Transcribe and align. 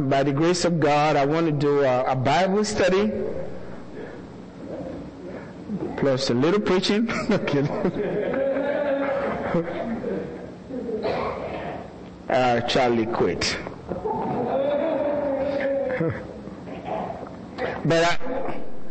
by 0.00 0.22
the 0.22 0.32
grace 0.32 0.64
of 0.64 0.80
God, 0.80 1.16
I 1.16 1.26
want 1.26 1.46
to 1.46 1.52
do 1.52 1.82
a, 1.82 2.04
a 2.04 2.16
Bible 2.16 2.64
study 2.64 3.12
plus 5.96 6.30
a 6.30 6.34
little 6.34 6.60
preaching. 6.60 7.10
uh, 12.28 12.60
Charlie 12.62 13.06
quit. 13.06 13.56
but 17.84 18.04
I, 18.04 18.18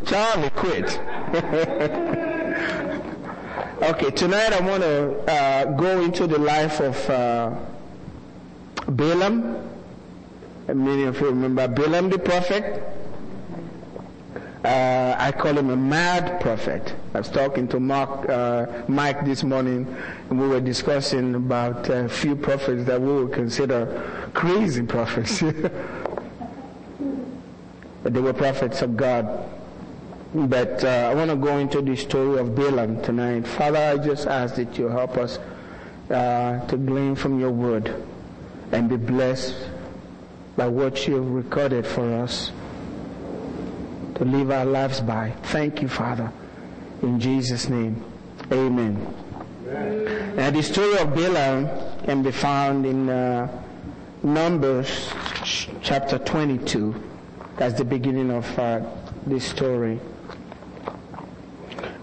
Charlie 0.05 0.49
quit. 0.51 0.99
okay, 3.83 4.11
tonight 4.11 4.53
I 4.53 4.61
want 4.61 4.83
to 4.83 5.19
uh, 5.31 5.65
go 5.73 6.01
into 6.01 6.27
the 6.27 6.39
life 6.39 6.79
of 6.79 7.09
uh, 7.09 7.51
Balaam. 8.87 9.72
Many 10.67 11.03
of 11.03 11.19
you 11.19 11.27
remember 11.27 11.67
Balaam 11.67 12.09
the 12.09 12.17
prophet. 12.17 12.81
Uh, 14.63 15.15
I 15.19 15.33
call 15.33 15.57
him 15.57 15.69
a 15.71 15.75
mad 15.75 16.39
prophet. 16.39 16.95
I 17.13 17.17
was 17.17 17.27
talking 17.27 17.67
to 17.67 17.81
Mark, 17.81 18.29
uh, 18.29 18.67
Mike 18.87 19.25
this 19.25 19.43
morning, 19.43 19.93
and 20.29 20.39
we 20.39 20.47
were 20.47 20.61
discussing 20.61 21.35
about 21.35 21.89
a 21.89 22.07
few 22.07 22.37
prophets 22.37 22.85
that 22.85 23.01
we 23.01 23.11
would 23.11 23.33
consider 23.33 24.29
crazy 24.33 24.83
prophets. 24.83 25.41
but 25.41 25.73
they 28.13 28.21
were 28.21 28.31
prophets 28.31 28.81
of 28.81 28.95
God. 28.95 29.49
But 30.33 30.81
uh, 30.85 31.09
I 31.11 31.13
want 31.13 31.29
to 31.29 31.35
go 31.35 31.57
into 31.57 31.81
the 31.81 31.97
story 31.97 32.39
of 32.39 32.55
Balaam 32.55 33.01
tonight. 33.01 33.45
Father, 33.45 33.79
I 33.79 33.97
just 33.97 34.27
ask 34.27 34.55
that 34.55 34.77
you 34.77 34.87
help 34.87 35.17
us 35.17 35.39
uh, 36.09 36.65
to 36.67 36.77
glean 36.77 37.15
from 37.15 37.37
your 37.37 37.51
word 37.51 37.93
and 38.71 38.87
be 38.87 38.95
blessed 38.95 39.55
by 40.55 40.67
what 40.67 41.07
you've 41.07 41.31
recorded 41.31 41.85
for 41.85 42.13
us 42.21 42.51
to 44.15 44.25
live 44.25 44.51
our 44.51 44.65
lives 44.65 45.01
by. 45.01 45.31
Thank 45.43 45.81
you, 45.81 45.87
Father. 45.87 46.31
In 47.01 47.19
Jesus' 47.19 47.69
name, 47.69 48.03
amen. 48.51 49.15
amen. 49.67 50.35
Now, 50.35 50.51
the 50.51 50.61
story 50.61 50.97
of 50.99 51.13
Balaam 51.13 51.67
can 52.05 52.23
be 52.23 52.31
found 52.31 52.85
in 52.85 53.09
uh, 53.09 53.47
Numbers 54.21 55.11
chapter 55.81 56.17
22. 56.17 56.95
That's 57.57 57.73
the 57.75 57.85
beginning 57.85 58.31
of 58.31 58.59
uh, 58.59 58.81
this 59.27 59.45
story. 59.45 59.99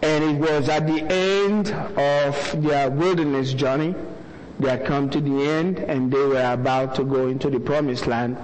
And 0.02 0.24
it 0.24 0.38
was 0.38 0.68
at 0.68 0.86
the 0.86 1.02
end 1.02 1.70
of 1.70 2.62
their 2.62 2.90
wilderness 2.90 3.52
journey. 3.52 3.94
They 4.60 4.68
had 4.68 4.84
come 4.84 5.08
to 5.08 5.20
the 5.22 5.42
end 5.42 5.78
and 5.78 6.12
they 6.12 6.22
were 6.22 6.52
about 6.52 6.94
to 6.96 7.04
go 7.04 7.28
into 7.28 7.48
the 7.48 7.58
promised 7.58 8.06
land. 8.06 8.36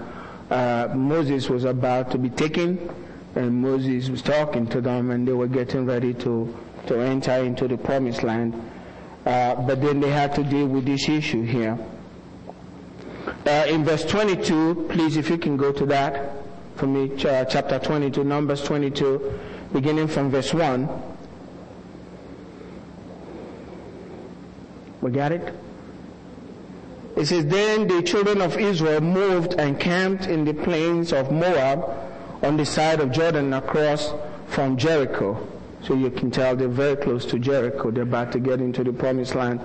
Uh, 0.51 0.89
Moses 0.95 1.51
was 1.51 1.65
about 1.65 2.11
to 2.13 2.19
be 2.19 2.31
taken 2.31 2.89
and 3.35 3.61
Moses 3.61 4.09
was 4.09 4.23
talking 4.23 4.67
to 4.69 4.81
them 4.81 5.11
and 5.11 5.29
they 5.29 5.35
were 5.35 5.47
getting 5.47 5.85
ready 5.85 6.15
to, 6.15 6.57
to 6.87 6.99
enter 6.99 7.33
into 7.33 7.69
the 7.69 7.77
promised 7.77 8.23
land. 8.23 8.55
Uh, 9.27 9.57
but 9.57 9.83
then 9.83 10.01
they 10.01 10.09
had 10.09 10.35
to 10.37 10.43
deal 10.43 10.67
with 10.67 10.87
this 10.87 11.07
issue 11.07 11.43
here. 11.43 11.79
Uh, 13.45 13.67
in 13.69 13.85
verse 13.85 14.05
22, 14.07 14.87
please, 14.89 15.19
if 15.19 15.29
you 15.29 15.37
can 15.37 15.59
go 15.59 15.71
to 15.71 15.85
that 15.85 16.33
for 16.77 16.87
me, 16.87 17.15
ch- 17.15 17.27
uh, 17.27 17.45
chapter 17.45 17.79
22, 17.79 18.25
Numbers 18.25 18.63
22, 18.63 19.39
beginning 19.75 20.09
from 20.09 20.31
verse 20.31 20.55
1. 20.55 20.89
We 25.03 25.11
got 25.11 25.33
it? 25.33 25.66
It 27.17 27.27
says, 27.27 27.47
Then 27.47 27.89
the 27.89 28.03
children 28.03 28.43
of 28.43 28.59
Israel 28.59 29.01
moved 29.01 29.55
and 29.55 29.81
camped 29.81 30.27
in 30.27 30.45
the 30.45 30.53
plains 30.53 31.13
of 31.13 31.33
Moab 31.33 31.85
on 32.43 32.59
the 32.59 32.67
side 32.67 33.01
of 33.01 33.11
Jordan 33.11 33.55
across 33.55 34.13
from 34.49 34.77
Jericho. 34.77 35.49
So 35.83 35.95
you 35.95 36.11
can 36.11 36.31
tell 36.31 36.55
they're 36.57 36.69
very 36.69 36.97
close 36.97 37.25
to 37.27 37.39
Jericho. 37.39 37.91
They're 37.91 38.03
about 38.03 38.33
to 38.33 38.39
get 38.39 38.61
into 38.61 38.85
the 38.85 38.93
promised 38.93 39.35
land. 39.35 39.61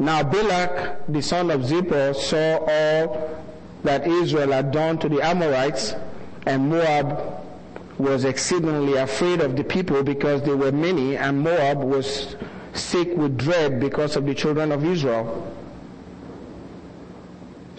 Now 0.00 0.22
Balak, 0.22 1.06
the 1.08 1.22
son 1.22 1.50
of 1.50 1.60
Zippor, 1.60 2.14
saw 2.14 2.58
all 2.66 3.44
that 3.84 4.06
Israel 4.06 4.50
had 4.50 4.72
done 4.72 4.98
to 4.98 5.08
the 5.08 5.20
Amorites, 5.20 5.94
and 6.46 6.70
Moab 6.70 7.40
was 7.98 8.24
exceedingly 8.24 8.96
afraid 8.96 9.40
of 9.40 9.56
the 9.56 9.64
people 9.64 10.02
because 10.02 10.42
they 10.42 10.54
were 10.54 10.72
many, 10.72 11.16
and 11.16 11.40
Moab 11.40 11.84
was 11.84 12.36
sick 12.72 13.14
with 13.16 13.36
dread 13.36 13.78
because 13.78 14.16
of 14.16 14.26
the 14.26 14.34
children 14.34 14.72
of 14.72 14.84
Israel. 14.84 15.54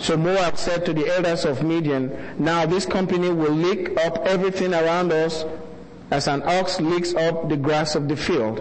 So 0.02 0.18
Moab 0.18 0.58
said 0.58 0.84
to 0.88 0.94
the 0.94 1.08
elders 1.16 1.46
of 1.46 1.62
Midian, 1.62 2.36
Now 2.40 2.66
this 2.66 2.88
company 2.88 3.30
will 3.30 3.54
lick 3.54 3.96
up 4.04 4.18
everything 4.26 4.74
around 4.74 5.12
us 5.12 5.46
as 6.10 6.28
an 6.28 6.42
ox 6.42 6.82
licks 6.82 7.14
up 7.14 7.50
the 7.50 7.56
grass 7.56 7.94
of 7.94 8.08
the 8.08 8.18
field. 8.18 8.60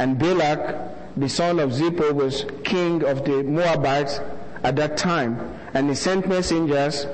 And 0.00 0.18
Balak, 0.18 1.16
the 1.16 1.28
son 1.28 1.60
of 1.60 1.70
Zippor, 1.70 2.12
was 2.12 2.44
king 2.64 3.04
of 3.04 3.24
the 3.24 3.44
Moabites 3.44 4.18
at 4.64 4.74
that 4.74 4.96
time. 4.96 5.38
And 5.74 5.88
he 5.88 5.94
sent 5.94 6.26
messengers 6.26 7.06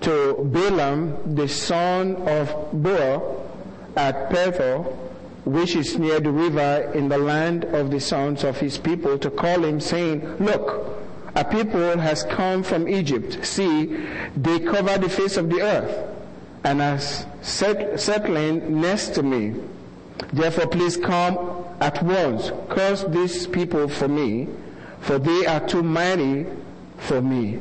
to 0.00 0.36
Balaam, 0.42 1.34
the 1.34 1.46
son 1.46 2.16
of 2.26 2.48
Beor, 2.72 3.44
at 3.96 4.30
Pethor, 4.30 4.82
which 5.44 5.76
is 5.76 5.98
near 5.98 6.20
the 6.20 6.32
river 6.32 6.90
in 6.94 7.10
the 7.10 7.18
land 7.18 7.64
of 7.64 7.90
the 7.90 8.00
sons 8.00 8.44
of 8.44 8.56
his 8.58 8.78
people, 8.78 9.18
to 9.18 9.30
call 9.30 9.62
him, 9.62 9.78
saying, 9.78 10.38
Look, 10.38 11.03
a 11.36 11.44
people 11.44 11.98
has 11.98 12.22
come 12.24 12.62
from 12.62 12.88
Egypt. 12.88 13.44
See, 13.44 13.86
they 14.36 14.60
cover 14.60 14.98
the 14.98 15.08
face 15.08 15.36
of 15.36 15.50
the 15.50 15.62
earth 15.62 16.08
and 16.62 16.80
are 16.80 16.98
set, 16.98 18.00
settling 18.00 18.80
next 18.80 19.14
to 19.14 19.22
me. 19.22 19.54
Therefore, 20.32 20.68
please 20.68 20.96
come 20.96 21.64
at 21.80 22.02
once. 22.02 22.52
Curse 22.68 23.04
these 23.04 23.46
people 23.48 23.88
for 23.88 24.06
me, 24.06 24.48
for 25.00 25.18
they 25.18 25.44
are 25.46 25.66
too 25.66 25.82
mighty 25.82 26.46
for 26.98 27.20
me. 27.20 27.58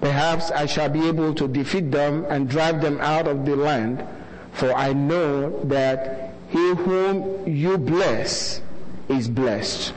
Perhaps 0.00 0.50
I 0.52 0.66
shall 0.66 0.88
be 0.88 1.06
able 1.08 1.34
to 1.34 1.48
defeat 1.48 1.90
them 1.90 2.24
and 2.28 2.48
drive 2.48 2.80
them 2.80 3.00
out 3.00 3.26
of 3.26 3.44
the 3.44 3.56
land, 3.56 4.06
for 4.52 4.72
I 4.72 4.92
know 4.92 5.60
that 5.64 6.34
he 6.50 6.74
whom 6.74 7.46
you 7.48 7.78
bless 7.78 8.60
is 9.08 9.28
blessed, 9.28 9.92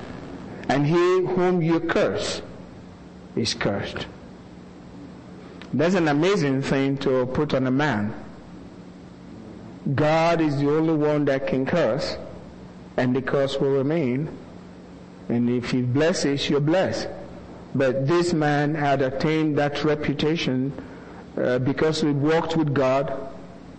and 0.69 0.87
he 0.87 1.22
whom 1.25 1.61
you 1.61 1.79
curse 1.79 2.41
is 3.35 3.53
cursed. 3.53 4.07
That's 5.73 5.96
an 5.96 6.07
amazing 6.07 6.62
thing 6.62 6.97
to 7.00 7.25
put 7.25 7.53
on 7.53 7.68
a 7.68 7.72
man. 7.72 8.13
God 9.94 10.41
is 10.41 10.57
the 10.57 10.69
only 10.69 10.94
one 10.94 11.25
that 11.25 11.47
can 11.47 11.66
curse, 11.66 12.18
and 12.97 13.16
the 13.16 13.22
curse 13.22 13.57
will 13.57 13.72
remain. 13.72 14.29
And 15.28 15.50
if 15.50 15.72
he 15.72 15.81
blesses, 15.81 16.50
you're 16.50 16.59
blessed. 16.59 17.09
But 17.75 18.07
this 18.07 18.34
man 18.34 18.73
had 18.73 19.01
attained 19.01 19.57
that 19.57 19.84
reputation 19.84 20.72
uh, 21.38 21.59
because 21.59 22.02
he 22.02 22.12
walked 22.12 22.56
with 22.56 22.73
God. 22.73 23.13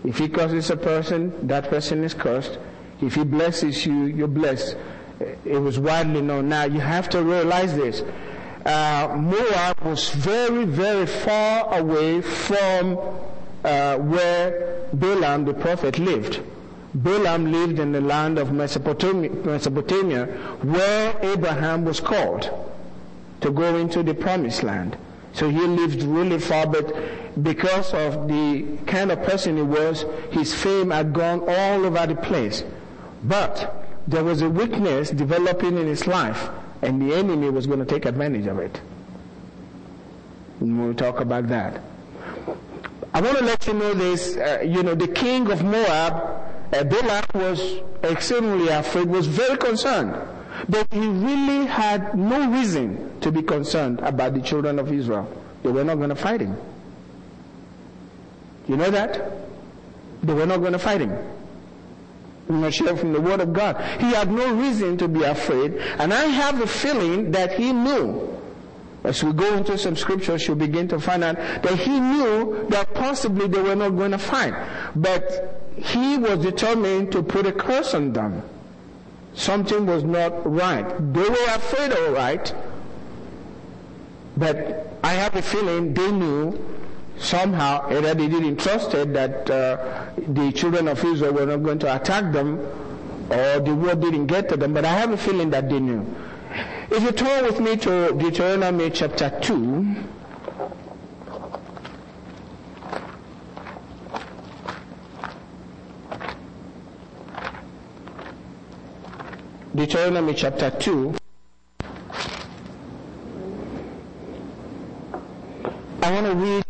If 0.04 0.18
he 0.18 0.28
curses 0.28 0.70
a 0.70 0.76
person, 0.76 1.46
that 1.46 1.70
person 1.70 2.04
is 2.04 2.12
cursed. 2.12 2.58
If 3.00 3.14
he 3.14 3.24
blesses 3.24 3.86
you, 3.86 4.04
you're 4.04 4.28
blessed. 4.28 4.76
It 5.44 5.56
was 5.56 5.78
widely 5.78 6.20
known. 6.20 6.48
Now 6.48 6.64
you 6.64 6.80
have 6.80 7.08
to 7.10 7.22
realize 7.22 7.74
this 7.74 8.02
uh, 8.66 9.16
Moab 9.16 9.80
was 9.82 10.10
very, 10.10 10.64
very 10.64 11.06
far 11.06 11.78
away 11.78 12.20
from 12.20 12.98
uh, 13.64 13.96
where 13.96 14.88
Balaam 14.92 15.44
the 15.44 15.54
prophet 15.54 15.98
lived. 16.00 16.40
Balaam 16.92 17.52
lived 17.52 17.78
in 17.78 17.92
the 17.92 18.00
land 18.00 18.38
of 18.38 18.52
Mesopotamia, 18.52 19.30
Mesopotamia, 19.30 20.26
where 20.62 21.16
Abraham 21.22 21.84
was 21.84 22.00
called 22.00 22.50
to 23.40 23.50
go 23.52 23.76
into 23.76 24.02
the 24.02 24.14
promised 24.14 24.64
land. 24.64 24.96
So 25.32 25.48
he 25.48 25.60
lived 25.60 26.02
really 26.02 26.40
far, 26.40 26.66
but 26.66 26.92
because 27.44 27.94
of 27.94 28.26
the 28.26 28.78
kind 28.86 29.12
of 29.12 29.22
person 29.22 29.56
he 29.58 29.62
was, 29.62 30.06
his 30.30 30.52
fame 30.54 30.90
had 30.90 31.12
gone 31.12 31.40
all 31.46 31.84
over 31.84 32.06
the 32.06 32.16
place. 32.16 32.64
But 33.22 33.86
there 34.08 34.24
was 34.24 34.42
a 34.42 34.48
weakness 34.48 35.10
developing 35.10 35.76
in 35.78 35.86
his 35.86 36.06
life 36.06 36.48
and 36.86 37.02
the 37.02 37.14
enemy 37.16 37.50
was 37.50 37.66
going 37.66 37.80
to 37.80 37.84
take 37.84 38.04
advantage 38.06 38.46
of 38.46 38.60
it. 38.60 38.80
We'll 40.60 40.94
talk 40.94 41.20
about 41.20 41.48
that. 41.48 41.82
I 43.12 43.20
want 43.20 43.38
to 43.38 43.44
let 43.44 43.66
you 43.66 43.74
know 43.74 43.92
this, 43.92 44.36
uh, 44.36 44.62
you 44.64 44.84
know, 44.84 44.94
the 44.94 45.08
king 45.08 45.50
of 45.50 45.64
Moab, 45.64 46.12
uh, 46.72 46.84
Balak 46.84 47.34
was 47.34 47.80
extremely 48.04 48.68
afraid, 48.68 49.08
was 49.08 49.26
very 49.26 49.56
concerned. 49.56 50.14
But 50.68 50.86
he 50.92 51.06
really 51.06 51.66
had 51.66 52.16
no 52.16 52.50
reason 52.50 53.20
to 53.20 53.32
be 53.32 53.42
concerned 53.42 53.98
about 54.00 54.34
the 54.34 54.40
children 54.40 54.78
of 54.78 54.92
Israel. 54.92 55.26
They 55.64 55.70
were 55.70 55.84
not 55.84 55.96
going 55.96 56.10
to 56.10 56.16
fight 56.16 56.40
him. 56.40 56.56
You 58.68 58.76
know 58.76 58.90
that? 58.90 59.32
They 60.22 60.34
were 60.34 60.46
not 60.46 60.58
going 60.58 60.72
to 60.72 60.78
fight 60.78 61.00
him. 61.00 61.35
I'm 62.48 62.60
not 62.60 62.74
sure 62.74 62.96
from 62.96 63.12
the 63.12 63.20
word 63.20 63.40
of 63.40 63.52
God. 63.52 63.76
He 64.00 64.14
had 64.14 64.30
no 64.30 64.54
reason 64.54 64.96
to 64.98 65.08
be 65.08 65.22
afraid. 65.24 65.74
And 65.98 66.14
I 66.14 66.24
have 66.26 66.60
a 66.60 66.66
feeling 66.66 67.32
that 67.32 67.52
he 67.52 67.72
knew 67.72 68.36
as 69.06 69.22
we 69.22 69.32
go 69.32 69.56
into 69.56 69.78
some 69.78 69.94
scriptures, 69.94 70.46
you'll 70.48 70.56
begin 70.56 70.88
to 70.88 70.98
find 70.98 71.22
out 71.22 71.36
that 71.36 71.78
he 71.78 72.00
knew 72.00 72.66
that 72.70 72.92
possibly 72.92 73.46
they 73.46 73.62
were 73.62 73.76
not 73.76 73.90
going 73.90 74.10
to 74.10 74.18
fight. 74.18 74.52
But 74.96 75.62
he 75.76 76.16
was 76.18 76.40
determined 76.40 77.12
to 77.12 77.22
put 77.22 77.46
a 77.46 77.52
curse 77.52 77.94
on 77.94 78.12
them. 78.12 78.42
Something 79.34 79.86
was 79.86 80.02
not 80.02 80.50
right. 80.50 80.88
They 81.12 81.28
were 81.28 81.46
afraid, 81.54 81.92
all 81.92 82.12
right. 82.12 82.52
But 84.36 84.98
I 85.04 85.12
have 85.12 85.36
a 85.36 85.42
feeling 85.42 85.94
they 85.94 86.10
knew 86.10 86.58
somehow, 87.18 87.86
either 87.88 88.14
they 88.14 88.28
didn't 88.28 88.58
trust 88.58 88.94
it 88.94 89.12
that 89.12 89.50
uh, 89.50 90.06
the 90.28 90.52
children 90.52 90.88
of 90.88 91.04
Israel 91.04 91.32
were 91.32 91.46
not 91.46 91.62
going 91.62 91.78
to 91.80 91.94
attack 91.94 92.32
them, 92.32 92.58
or 93.30 93.60
the 93.60 93.74
word 93.74 94.00
didn't 94.00 94.26
get 94.26 94.48
to 94.50 94.56
them. 94.56 94.74
But 94.74 94.84
I 94.84 94.92
have 94.92 95.12
a 95.12 95.16
feeling 95.16 95.50
that 95.50 95.68
they 95.68 95.80
knew. 95.80 96.06
If 96.90 97.02
you 97.02 97.12
turn 97.12 97.44
with 97.44 97.60
me 97.60 97.76
to 97.76 98.12
Deuteronomy 98.12 98.90
chapter 98.90 99.30
2, 99.42 99.96
Deuteronomy 109.76 110.32
chapter 110.32 110.70
2. 110.70 111.14
I 116.02 116.10
want 116.12 116.26
to 116.26 116.34
read 116.34 116.65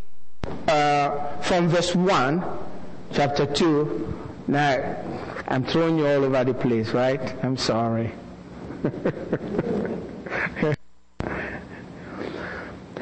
uh, 0.68 1.40
from 1.42 1.68
verse 1.68 1.94
1, 1.94 2.44
chapter 3.12 3.46
2. 3.46 4.14
Now, 4.48 4.96
I'm 5.48 5.64
throwing 5.64 5.98
you 5.98 6.06
all 6.06 6.24
over 6.24 6.44
the 6.44 6.54
place, 6.54 6.90
right? 6.90 7.20
I'm 7.44 7.56
sorry. 7.56 8.12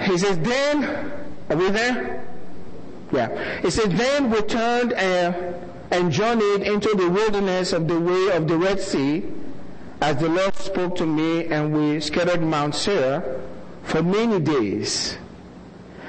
he 0.01 0.19
says, 0.19 0.39
then, 0.39 1.13
are 1.51 1.57
we 1.57 1.71
there? 1.71 2.25
Yeah. 3.13 3.61
He 3.61 3.71
says, 3.71 3.89
then 3.89 4.31
we 4.31 4.43
turned 4.43 4.93
and, 4.93 5.35
uh, 5.35 5.59
and 5.91 6.11
journeyed 6.11 6.63
into 6.63 6.89
the 6.95 7.09
wilderness 7.09 7.73
of 7.73 7.87
the 7.89 7.99
way 7.99 8.37
of 8.37 8.49
the 8.49 8.57
Red 8.57 8.81
Sea, 8.81 9.25
as 10.01 10.17
the 10.19 10.29
Lord 10.29 10.55
spoke 10.57 10.97
to 10.97 11.07
me, 11.07 11.47
and 11.47 11.73
we 11.75 12.01
scattered 12.01 12.43
Mount 12.43 12.75
Seir 12.75 13.41
for 13.85 14.03
many 14.03 14.41
days. 14.41 15.17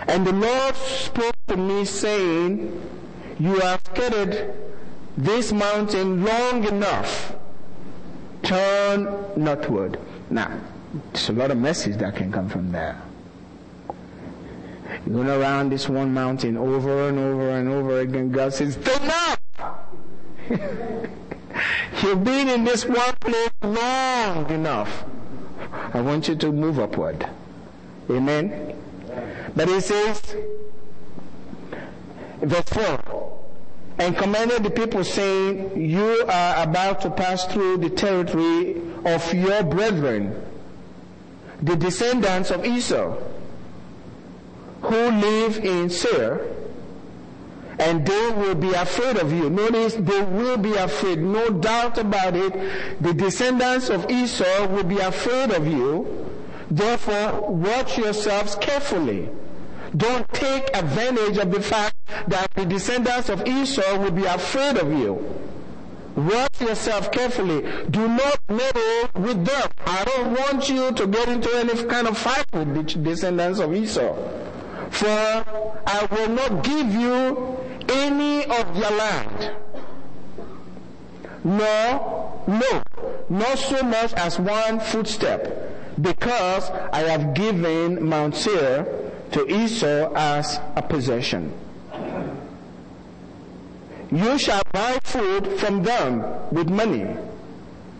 And 0.08 0.26
the 0.26 0.34
Lord 0.34 0.76
spoke 0.76 1.36
to 1.48 1.58
me, 1.58 1.86
saying, 1.86 2.82
You 3.40 3.60
have 3.60 3.82
scattered 3.86 4.54
this 5.18 5.52
mountain 5.52 6.24
long 6.24 6.64
enough. 6.66 7.36
Turn 8.44 9.04
northward. 9.36 10.00
Now, 10.30 10.60
there's 11.12 11.30
a 11.30 11.34
lot 11.34 11.52
of 11.52 11.58
message 11.58 11.98
that 11.98 12.16
can 12.16 12.32
come 12.32 12.50
from 12.50 12.72
there. 12.72 13.02
You're 15.06 15.16
going 15.16 15.30
around 15.30 15.72
this 15.72 15.90
one 15.90 16.14
mountain 16.14 16.58
over 16.58 17.10
and 17.10 17.18
over 17.18 17.50
and 17.50 17.70
over 17.70 18.00
again. 18.00 18.32
God 18.32 18.54
says, 18.54 18.78
enough! 18.78 19.40
You've 22.04 22.24
been 22.24 22.50
in 22.50 22.64
this 22.64 22.86
one 22.86 23.16
place 23.20 23.50
long 23.62 24.50
enough. 24.50 25.06
I 25.94 26.02
want 26.02 26.28
you 26.28 26.36
to 26.36 26.52
move 26.52 26.80
upward. 26.80 27.28
Amen. 28.10 28.76
But 29.56 29.70
he 29.70 29.80
says, 29.80 30.22
verse 32.42 32.70
4, 32.70 33.40
and 34.00 34.18
commanded 34.18 34.64
the 34.64 34.70
people 34.70 35.04
saying, 35.06 35.82
You 35.82 36.26
are 36.28 36.64
about 36.64 37.02
to 37.02 37.10
pass 37.10 37.46
through 37.46 37.78
the 37.78 37.90
territory 37.90 38.82
of 39.06 39.34
your 39.34 39.64
brethren, 39.64 40.44
the 41.62 41.78
descendants 41.78 42.52
of 42.52 42.66
Esau, 42.66 43.18
who 44.82 45.12
live 45.12 45.58
in 45.60 45.90
Seir, 45.90 46.46
and 47.80 48.06
they 48.06 48.30
will 48.32 48.56
be 48.56 48.74
afraid 48.74 49.18
of 49.18 49.32
you. 49.32 49.50
Notice 49.50 49.94
they 49.94 50.22
will 50.22 50.58
be 50.58 50.74
afraid, 50.74 51.20
no 51.20 51.50
doubt 51.50 51.98
about 51.98 52.36
it. 52.36 53.02
The 53.02 53.14
descendants 53.14 53.90
of 53.90 54.10
Esau 54.12 54.68
will 54.68 54.84
be 54.84 55.00
afraid 55.00 55.52
of 55.52 55.66
you. 55.66 56.30
Therefore, 56.70 57.52
watch 57.52 57.98
yourselves 57.98 58.56
carefully 58.56 59.30
don't 59.96 60.28
take 60.34 60.70
advantage 60.76 61.38
of 61.38 61.52
the 61.52 61.62
fact 61.62 61.96
that 62.28 62.52
the 62.56 62.66
descendants 62.66 63.30
of 63.30 63.46
Esau 63.48 63.98
will 64.00 64.12
be 64.12 64.26
afraid 64.26 64.78
of 64.78 64.92
you. 64.92 65.24
Watch 66.16 66.62
yourself 66.62 67.12
carefully. 67.12 67.62
Do 67.90 68.08
not 68.08 68.40
meddle 68.48 69.10
with 69.16 69.46
them. 69.46 69.70
I 69.86 70.04
don't 70.06 70.32
want 70.32 70.70
you 70.70 70.92
to 70.94 71.08
get 71.08 71.28
into 71.28 71.50
any 71.56 71.84
kind 71.84 72.08
of 72.08 72.18
fight 72.18 72.46
with 72.54 72.74
the 72.74 72.84
descendants 72.84 73.60
of 73.60 73.74
Esau. 73.74 74.16
For 74.92 75.08
I 75.08 76.08
will 76.12 76.30
not 76.30 76.64
give 76.64 76.94
you 76.94 77.58
any 77.90 78.46
of 78.46 78.80
their 78.80 78.92
land. 78.92 79.56
No, 81.44 82.42
no, 82.48 82.84
not 83.30 83.60
so 83.60 83.84
much 83.84 84.14
as 84.14 84.40
one 84.40 84.80
footstep, 84.80 86.02
because 86.02 86.72
I 86.92 87.02
have 87.02 87.36
given 87.36 88.04
Mount 88.08 88.36
Seir 88.36 89.14
to 89.36 89.54
Esau 89.54 90.14
as 90.16 90.62
a 90.78 90.82
possession. 90.82 91.52
You 94.10 94.40
shall 94.40 94.62
buy 94.72 94.98
food 95.04 95.60
from 95.60 95.84
them 95.84 96.24
with 96.52 96.70
money. 96.70 97.06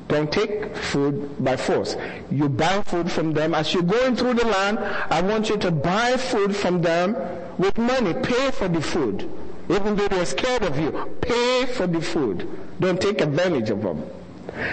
Don't 0.08 0.32
take 0.32 0.74
food 0.78 1.44
by 1.44 1.58
force. 1.58 1.98
You 2.32 2.48
buy 2.48 2.82
food 2.84 3.12
from 3.12 3.34
them. 3.34 3.54
As 3.54 3.74
you're 3.74 3.84
going 3.84 4.16
through 4.16 4.36
the 4.36 4.46
land, 4.46 4.80
I 4.80 5.22
want 5.24 5.50
you 5.50 5.58
to 5.58 5.72
buy 5.72 6.16
food 6.16 6.56
from 6.56 6.82
them 6.82 7.18
with 7.58 7.78
money. 7.78 8.14
Pay 8.14 8.52
for 8.52 8.70
the 8.70 8.80
food. 8.82 9.30
Even 9.70 9.98
though 9.98 10.08
they're 10.08 10.26
scared 10.26 10.64
of 10.64 10.80
you, 10.80 11.18
pay 11.20 11.66
for 11.66 11.86
the 11.86 12.00
food. 12.00 12.48
Don't 12.80 13.02
take 13.02 13.20
advantage 13.20 13.72
of 13.72 13.82
them. 13.82 14.06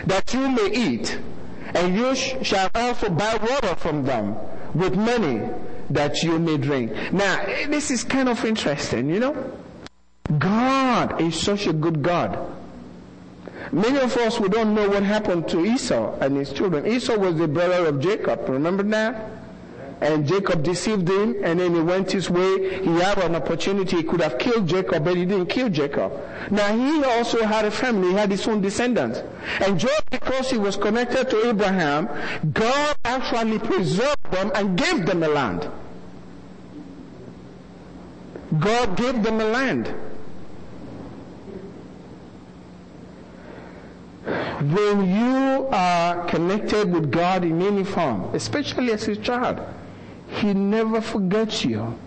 That 0.06 0.32
you 0.32 0.48
may 0.48 0.70
eat. 0.70 1.18
And 1.74 1.96
you 1.96 2.14
sh- 2.14 2.34
shall 2.42 2.70
also 2.72 3.08
buy 3.08 3.34
water 3.36 3.74
from 3.74 4.04
them 4.04 4.36
with 4.74 4.94
money 4.94 5.40
that 5.94 6.22
you 6.22 6.38
may 6.38 6.56
drink. 6.56 6.92
Now, 7.12 7.44
this 7.68 7.90
is 7.90 8.04
kind 8.04 8.28
of 8.28 8.44
interesting, 8.44 9.08
you 9.08 9.20
know. 9.20 9.52
God 10.38 11.20
is 11.20 11.38
such 11.38 11.66
a 11.66 11.72
good 11.72 12.02
God. 12.02 12.38
Many 13.70 13.98
of 13.98 14.16
us, 14.16 14.38
we 14.38 14.48
don't 14.48 14.74
know 14.74 14.88
what 14.88 15.02
happened 15.02 15.48
to 15.48 15.64
Esau 15.64 16.18
and 16.20 16.36
his 16.36 16.52
children. 16.52 16.86
Esau 16.86 17.16
was 17.16 17.36
the 17.36 17.48
brother 17.48 17.86
of 17.86 18.00
Jacob, 18.00 18.48
remember 18.48 18.82
that? 18.84 19.30
And 20.02 20.26
Jacob 20.26 20.64
deceived 20.64 21.08
him 21.08 21.36
and 21.44 21.60
then 21.60 21.74
he 21.74 21.80
went 21.80 22.10
his 22.10 22.28
way. 22.28 22.82
He 22.82 22.90
had 22.98 23.18
an 23.18 23.36
opportunity. 23.36 23.98
He 23.98 24.02
could 24.02 24.20
have 24.20 24.36
killed 24.36 24.66
Jacob, 24.66 25.04
but 25.04 25.16
he 25.16 25.24
didn't 25.24 25.46
kill 25.46 25.68
Jacob. 25.68 26.12
Now 26.50 26.76
he 26.76 27.04
also 27.04 27.44
had 27.44 27.64
a 27.64 27.70
family. 27.70 28.08
He 28.08 28.14
had 28.14 28.30
his 28.32 28.46
own 28.48 28.60
descendants. 28.60 29.22
And 29.60 29.78
just 29.78 30.02
because 30.10 30.50
he 30.50 30.58
was 30.58 30.76
connected 30.76 31.30
to 31.30 31.48
Abraham, 31.48 32.08
God 32.52 32.96
actually 33.04 33.60
preserved 33.60 34.32
them 34.32 34.50
and 34.56 34.76
gave 34.76 35.06
them 35.06 35.22
a 35.22 35.28
land. 35.28 35.70
God 38.58 38.96
gave 38.96 39.22
them 39.22 39.40
a 39.40 39.44
land. 39.44 39.86
When 44.74 45.08
you 45.08 45.66
are 45.72 46.24
connected 46.26 46.92
with 46.92 47.10
God 47.10 47.44
in 47.44 47.62
any 47.62 47.84
form, 47.84 48.34
especially 48.34 48.92
as 48.92 49.04
his 49.04 49.18
child, 49.18 49.60
he 50.28 50.54
never 50.54 51.00
forgets 51.00 51.64
you. 51.64 51.98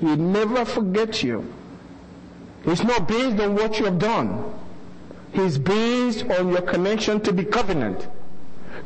He 0.00 0.16
never 0.16 0.64
forgets 0.64 1.22
you. 1.22 1.52
It's 2.64 2.82
not 2.82 3.06
based 3.06 3.40
on 3.40 3.54
what 3.54 3.78
you 3.78 3.84
have 3.84 3.98
done. 3.98 4.52
He's 5.32 5.58
based 5.58 6.24
on 6.24 6.48
your 6.48 6.62
connection 6.62 7.20
to 7.20 7.32
the 7.32 7.44
covenant. 7.44 8.08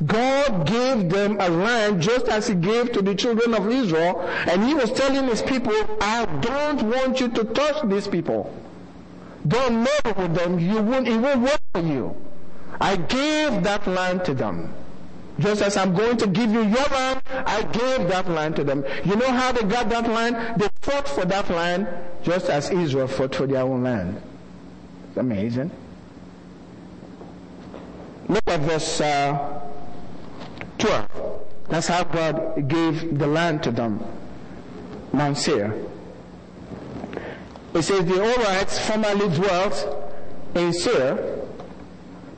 God 0.06 0.66
gave 0.66 1.08
them 1.08 1.38
a 1.40 1.48
land 1.48 2.02
just 2.02 2.26
as 2.28 2.48
He 2.48 2.54
gave 2.54 2.92
to 2.92 3.02
the 3.02 3.14
children 3.14 3.54
of 3.54 3.70
Israel, 3.70 4.20
and 4.20 4.64
He 4.64 4.74
was 4.74 4.90
telling 4.92 5.24
His 5.28 5.42
people, 5.42 5.74
I 6.00 6.26
don't 6.40 6.82
want 6.90 7.20
you 7.20 7.28
to 7.28 7.44
touch 7.44 7.88
these 7.88 8.08
people. 8.08 8.52
Don't 9.46 9.84
meddle 9.84 10.22
with 10.22 10.34
them. 10.34 10.58
You 10.58 10.80
won't, 10.82 11.06
it 11.06 11.18
won't 11.18 11.42
work 11.42 11.60
for 11.72 11.82
you. 11.82 12.16
I 12.80 12.96
gave 12.96 13.62
that 13.62 13.86
land 13.86 14.24
to 14.24 14.34
them. 14.34 14.72
Just 15.38 15.62
as 15.62 15.76
I'm 15.76 15.94
going 15.94 16.16
to 16.18 16.26
give 16.28 16.50
you 16.50 16.62
your 16.62 16.86
land, 16.90 17.20
I 17.28 17.62
gave 17.62 18.08
that 18.08 18.28
land 18.28 18.56
to 18.56 18.64
them. 18.64 18.84
You 19.04 19.16
know 19.16 19.30
how 19.30 19.52
they 19.52 19.62
got 19.62 19.88
that 19.88 20.08
land? 20.08 20.60
They 20.60 20.68
fought 20.80 21.08
for 21.08 21.24
that 21.24 21.50
land 21.50 21.88
just 22.22 22.48
as 22.48 22.70
Israel 22.70 23.08
fought 23.08 23.34
for 23.34 23.46
their 23.46 23.62
own 23.62 23.82
land. 23.82 24.22
Amazing. 25.16 25.70
Look 28.28 28.42
at 28.46 28.60
verse 28.60 29.00
uh, 29.00 29.60
12. 30.84 31.40
That's 31.70 31.86
how 31.86 32.04
God 32.04 32.68
gave 32.68 33.18
the 33.18 33.26
land 33.26 33.62
to 33.62 33.70
them. 33.70 34.04
Mount 35.14 35.38
Seir. 35.38 35.72
It 37.72 37.82
says 37.82 38.04
the 38.04 38.20
Horites 38.20 38.78
formerly 38.86 39.34
dwelt 39.34 40.10
in 40.54 40.74
Seir, 40.74 41.46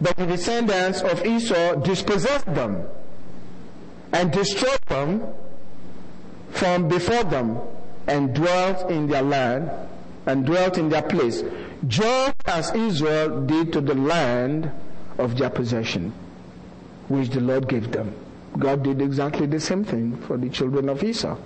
but 0.01 0.17
the 0.17 0.27
descendants 0.27 1.01
of 1.01 1.27
Esau 1.27 1.75
dispossessed 1.77 2.47
them 2.55 2.85
and 4.13 4.31
destroyed 4.31 4.79
them 4.87 5.23
from 6.51 6.87
before 6.87 7.25
them 7.25 7.59
and 8.07 8.33
dwelt 8.33 8.89
in 8.93 9.09
their 9.09 9.23
land 9.23 9.69
and 10.27 10.47
dwelt 10.47 10.79
in 10.79 10.89
their 10.89 11.03
place, 11.03 11.43
just 11.89 12.37
as 12.47 12.73
Israel 12.77 13.45
did 13.45 13.73
to 13.73 13.81
the 13.81 13.95
land 13.95 14.71
of 15.19 15.37
their 15.37 15.51
possession, 15.51 16.13
which 17.09 17.31
the 17.31 17.41
Lord 17.41 17.69
gave 17.69 17.91
them. 17.91 18.15
God 18.59 18.83
did 18.83 19.01
exactly 19.01 19.47
the 19.47 19.61
same 19.61 19.85
thing 19.85 20.17
for 20.23 20.37
the 20.37 20.49
children 20.49 20.89
of 20.89 21.03
Esau. 21.03 21.37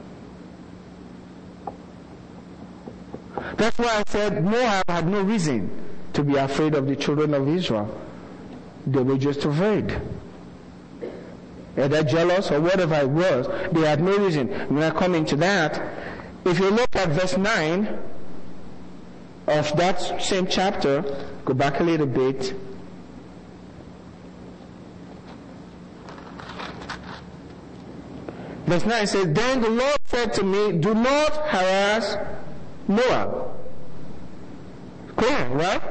That's 3.56 3.78
why 3.78 4.02
I 4.06 4.10
said 4.10 4.44
Moab 4.44 4.84
had 4.88 5.06
no 5.06 5.22
reason 5.22 5.70
to 6.12 6.22
be 6.22 6.36
afraid 6.36 6.74
of 6.74 6.86
the 6.86 6.96
children 6.96 7.34
of 7.34 7.48
Israel. 7.48 8.00
They 8.86 9.02
were 9.02 9.18
just 9.18 9.44
afraid. 9.44 10.00
Either 11.76 12.02
jealous 12.02 12.50
or 12.50 12.60
whatever 12.60 12.94
it 12.96 13.08
was, 13.08 13.46
they 13.72 13.80
had 13.80 14.02
no 14.02 14.16
reason. 14.18 14.48
When 14.74 14.82
I 14.82 14.90
come 14.90 15.14
into 15.14 15.36
that, 15.36 15.80
if 16.44 16.58
you 16.58 16.70
look 16.70 16.94
at 16.96 17.10
verse 17.10 17.36
9 17.36 17.98
of 19.46 19.76
that 19.76 20.22
same 20.22 20.46
chapter, 20.46 21.02
go 21.44 21.54
back 21.54 21.80
a 21.80 21.84
little 21.84 22.06
bit. 22.06 22.54
Verse 28.70 28.86
9 28.86 29.06
says, 29.08 29.26
Then 29.32 29.60
the 29.60 29.68
Lord 29.68 29.96
said 30.04 30.32
to 30.34 30.44
me, 30.44 30.78
Do 30.78 30.94
not 30.94 31.32
harass 31.48 32.16
Moab. 32.86 33.50
Clear, 35.16 35.48
right? 35.48 35.82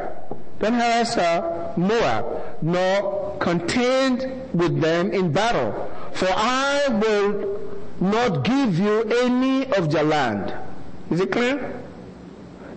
Don't 0.59 0.75
harass 0.75 1.17
uh, 1.17 1.73
Moab, 1.75 2.41
nor 2.61 3.37
contend 3.39 4.21
with 4.53 4.79
them 4.79 5.11
in 5.11 5.33
battle. 5.33 5.91
For 6.13 6.29
I 6.29 6.87
will 6.87 7.59
not 7.99 8.45
give 8.45 8.79
you 8.79 9.03
any 9.23 9.69
of 9.73 9.91
their 9.91 10.05
land. 10.05 10.53
Is 11.11 11.19
it 11.19 11.33
clear? 11.33 11.81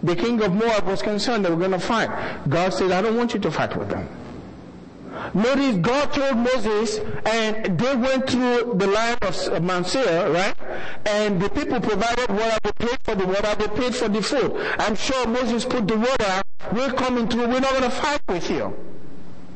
The 0.02 0.16
king 0.16 0.42
of 0.42 0.52
Moab 0.52 0.85
was 0.85 1.00
concerned 1.00 1.44
they 1.44 1.50
were 1.50 1.54
going 1.54 1.71
to 1.71 1.78
fight. 1.78 2.11
God 2.49 2.75
said, 2.75 2.90
I 2.90 3.02
don't 3.02 3.16
want 3.16 3.35
you 3.35 3.40
to 3.40 3.52
fight 3.52 3.76
with 3.76 3.88
them. 3.88 4.09
Notice 5.35 5.76
God 5.76 6.12
told 6.12 6.37
Moses, 6.38 6.99
and 7.25 7.79
they 7.79 7.97
went 7.97 8.29
through 8.29 8.75
the 8.75 8.87
land 8.87 9.19
of 9.23 9.62
Mount 9.62 9.87
Seir, 9.87 10.31
right? 10.31 10.55
And 11.07 11.41
the 11.41 11.49
people 11.50 11.81
provided 11.81 12.29
water, 12.29 12.59
they 12.62 12.73
paid 12.87 12.99
for 13.05 13.14
the 13.14 13.26
water, 13.26 13.55
they 13.55 13.69
paid 13.69 13.95
for 13.95 14.09
the 14.09 14.23
food. 14.23 14.55
I'm 14.79 14.95
sure 14.95 15.26
Moses 15.26 15.64
put 15.64 15.87
the 15.88 15.97
water, 15.97 16.43
we're 16.73 16.93
coming 16.93 17.29
through, 17.29 17.49
we're 17.49 17.61
not 17.61 17.71
going 17.71 17.83
to 17.83 17.91
fight 17.91 18.21
with 18.29 18.50
you. 18.50 18.75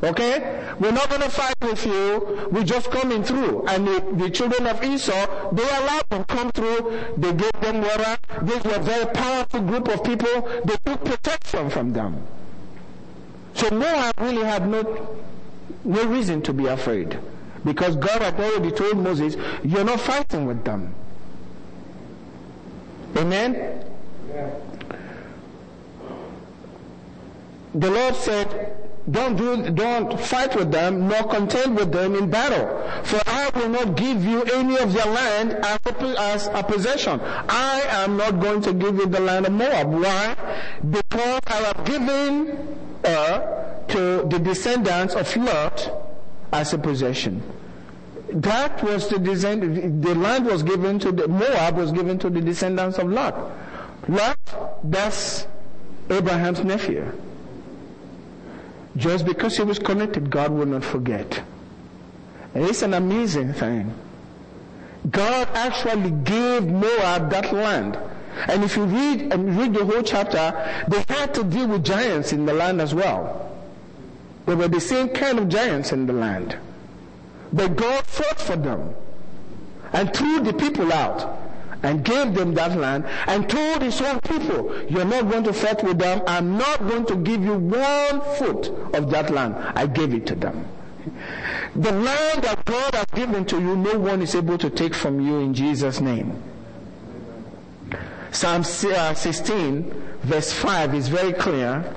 Okay? 0.03 0.73
We're 0.79 0.91
not 0.91 1.09
going 1.09 1.21
to 1.21 1.29
fight 1.29 1.55
with 1.61 1.83
you. 1.85 2.47
We're 2.51 2.63
just 2.63 2.91
coming 2.91 3.23
through. 3.23 3.65
And 3.67 3.87
the, 3.87 4.25
the, 4.25 4.29
children 4.29 4.67
of 4.67 4.83
Esau, 4.83 5.51
they 5.51 5.63
allowed 5.63 6.03
them 6.09 6.23
come 6.25 6.51
through. 6.51 6.99
They 7.17 7.33
gave 7.33 7.61
them 7.61 7.81
water. 7.81 8.17
These 8.43 8.63
were 8.63 8.75
a 8.75 8.79
very 8.79 9.05
powerful 9.07 9.61
group 9.61 9.87
of 9.87 10.03
people. 10.03 10.41
They 10.65 10.75
took 10.85 11.03
protection 11.03 11.69
from 11.71 11.93
them. 11.93 12.21
So 13.55 13.71
Moab 13.71 14.13
really 14.19 14.43
had 14.43 14.69
no 14.69 14.83
no 15.87 16.05
reason 16.05 16.41
to 16.43 16.53
be 16.53 16.67
afraid. 16.67 17.17
Because 17.63 17.95
God 17.95 18.21
had 18.21 18.39
already 18.39 18.71
told 18.71 18.97
Moses, 18.97 19.35
you're 19.63 19.83
not 19.83 19.99
fighting 19.99 20.45
with 20.45 20.63
them. 20.63 20.93
Amen? 23.15 23.83
Yeah. 24.29 24.49
The 27.73 27.91
Lord 27.91 28.15
said, 28.15 28.77
don't 29.09 29.35
do, 29.37 29.69
don't 29.71 30.19
fight 30.19 30.55
with 30.55 30.71
them, 30.71 31.07
nor 31.07 31.23
contend 31.23 31.77
with 31.77 31.91
them 31.91 32.15
in 32.15 32.29
battle. 32.29 32.67
For 33.03 33.21
I 33.25 33.49
will 33.55 33.69
not 33.69 33.95
give 33.95 34.25
you 34.25 34.43
any 34.43 34.77
of 34.77 34.93
their 34.93 35.05
land 35.05 35.53
as 35.53 35.79
a, 35.85 36.19
as 36.19 36.47
a 36.47 36.63
possession. 36.63 37.19
I 37.21 37.83
am 37.89 38.17
not 38.17 38.39
going 38.39 38.61
to 38.63 38.73
give 38.73 38.97
you 38.97 39.05
the 39.05 39.19
land 39.19 39.45
of 39.45 39.53
Moab. 39.53 39.91
Why? 39.91 40.35
Because 40.89 41.39
I 41.47 41.55
have 41.55 41.85
given 41.85 42.77
uh, 43.07 43.85
to 43.87 44.27
the 44.29 44.39
descendants 44.39 45.15
of 45.15 45.35
Lot 45.37 45.91
as 46.51 46.73
a 46.73 46.77
possession. 46.77 47.41
That 48.31 48.83
was 48.83 49.07
the 49.09 49.19
descend, 49.19 50.03
the 50.03 50.15
land 50.15 50.45
was 50.45 50.61
given 50.63 50.99
to 50.99 51.11
the, 51.11 51.27
Moab 51.27 51.77
was 51.77 51.91
given 51.91 52.19
to 52.19 52.29
the 52.29 52.41
descendants 52.41 52.97
of 52.97 53.09
Lot. 53.09 53.35
Lot, 54.09 54.37
that's 54.83 55.47
Abraham's 56.09 56.63
nephew. 56.63 57.09
Just 58.97 59.25
because 59.25 59.55
he 59.55 59.63
was 59.63 59.79
connected, 59.79 60.29
God 60.29 60.51
will 60.51 60.65
not 60.65 60.83
forget. 60.83 61.41
And 62.53 62.65
it's 62.65 62.81
an 62.81 62.93
amazing 62.93 63.53
thing. 63.53 63.93
God 65.09 65.47
actually 65.53 66.11
gave 66.11 66.65
Moab 66.65 67.29
that 67.29 67.53
land. 67.53 67.97
And 68.47 68.63
if 68.63 68.77
you 68.77 68.85
read 68.85 69.33
and 69.33 69.57
read 69.57 69.73
the 69.73 69.85
whole 69.85 70.03
chapter, 70.03 70.53
they 70.87 71.03
had 71.07 71.33
to 71.35 71.43
deal 71.43 71.67
with 71.67 71.83
giants 71.83 72.33
in 72.33 72.45
the 72.45 72.53
land 72.53 72.81
as 72.81 72.93
well. 72.93 73.51
They 74.45 74.55
were 74.55 74.67
the 74.67 74.79
same 74.79 75.09
kind 75.09 75.39
of 75.39 75.49
giants 75.49 75.91
in 75.91 76.05
the 76.05 76.13
land. 76.13 76.57
But 77.51 77.75
God 77.75 78.05
fought 78.05 78.39
for 78.39 78.55
them 78.55 78.95
and 79.93 80.13
threw 80.13 80.41
the 80.41 80.53
people 80.53 80.91
out 80.93 81.39
and 81.83 82.03
gave 82.03 82.33
them 82.33 82.53
that 82.55 82.77
land 82.77 83.05
and 83.27 83.49
told 83.49 83.81
his 83.81 84.01
own 84.01 84.19
people, 84.21 84.75
you're 84.89 85.05
not 85.05 85.29
going 85.29 85.43
to 85.43 85.53
fight 85.53 85.83
with 85.83 85.99
them. 85.99 86.21
I'm 86.27 86.57
not 86.57 86.79
going 86.79 87.05
to 87.07 87.15
give 87.15 87.43
you 87.43 87.55
one 87.55 88.21
foot 88.37 88.67
of 88.95 89.09
that 89.11 89.29
land. 89.29 89.55
I 89.75 89.85
gave 89.87 90.13
it 90.13 90.25
to 90.27 90.35
them. 90.35 90.67
The 91.75 91.91
land 91.91 92.43
that 92.43 92.65
God 92.65 92.95
has 92.95 93.05
given 93.13 93.45
to 93.45 93.59
you, 93.59 93.75
no 93.75 93.99
one 93.99 94.21
is 94.21 94.33
able 94.33 94.57
to 94.57 94.69
take 94.69 94.95
from 94.95 95.19
you 95.21 95.39
in 95.39 95.53
Jesus' 95.53 95.99
name. 95.99 96.41
Psalm 98.37 98.61
uh, 98.61 99.15
16 99.15 99.83
verse 100.21 100.53
5 100.53 100.93
is 100.93 101.07
very 101.07 101.33
clear. 101.33 101.91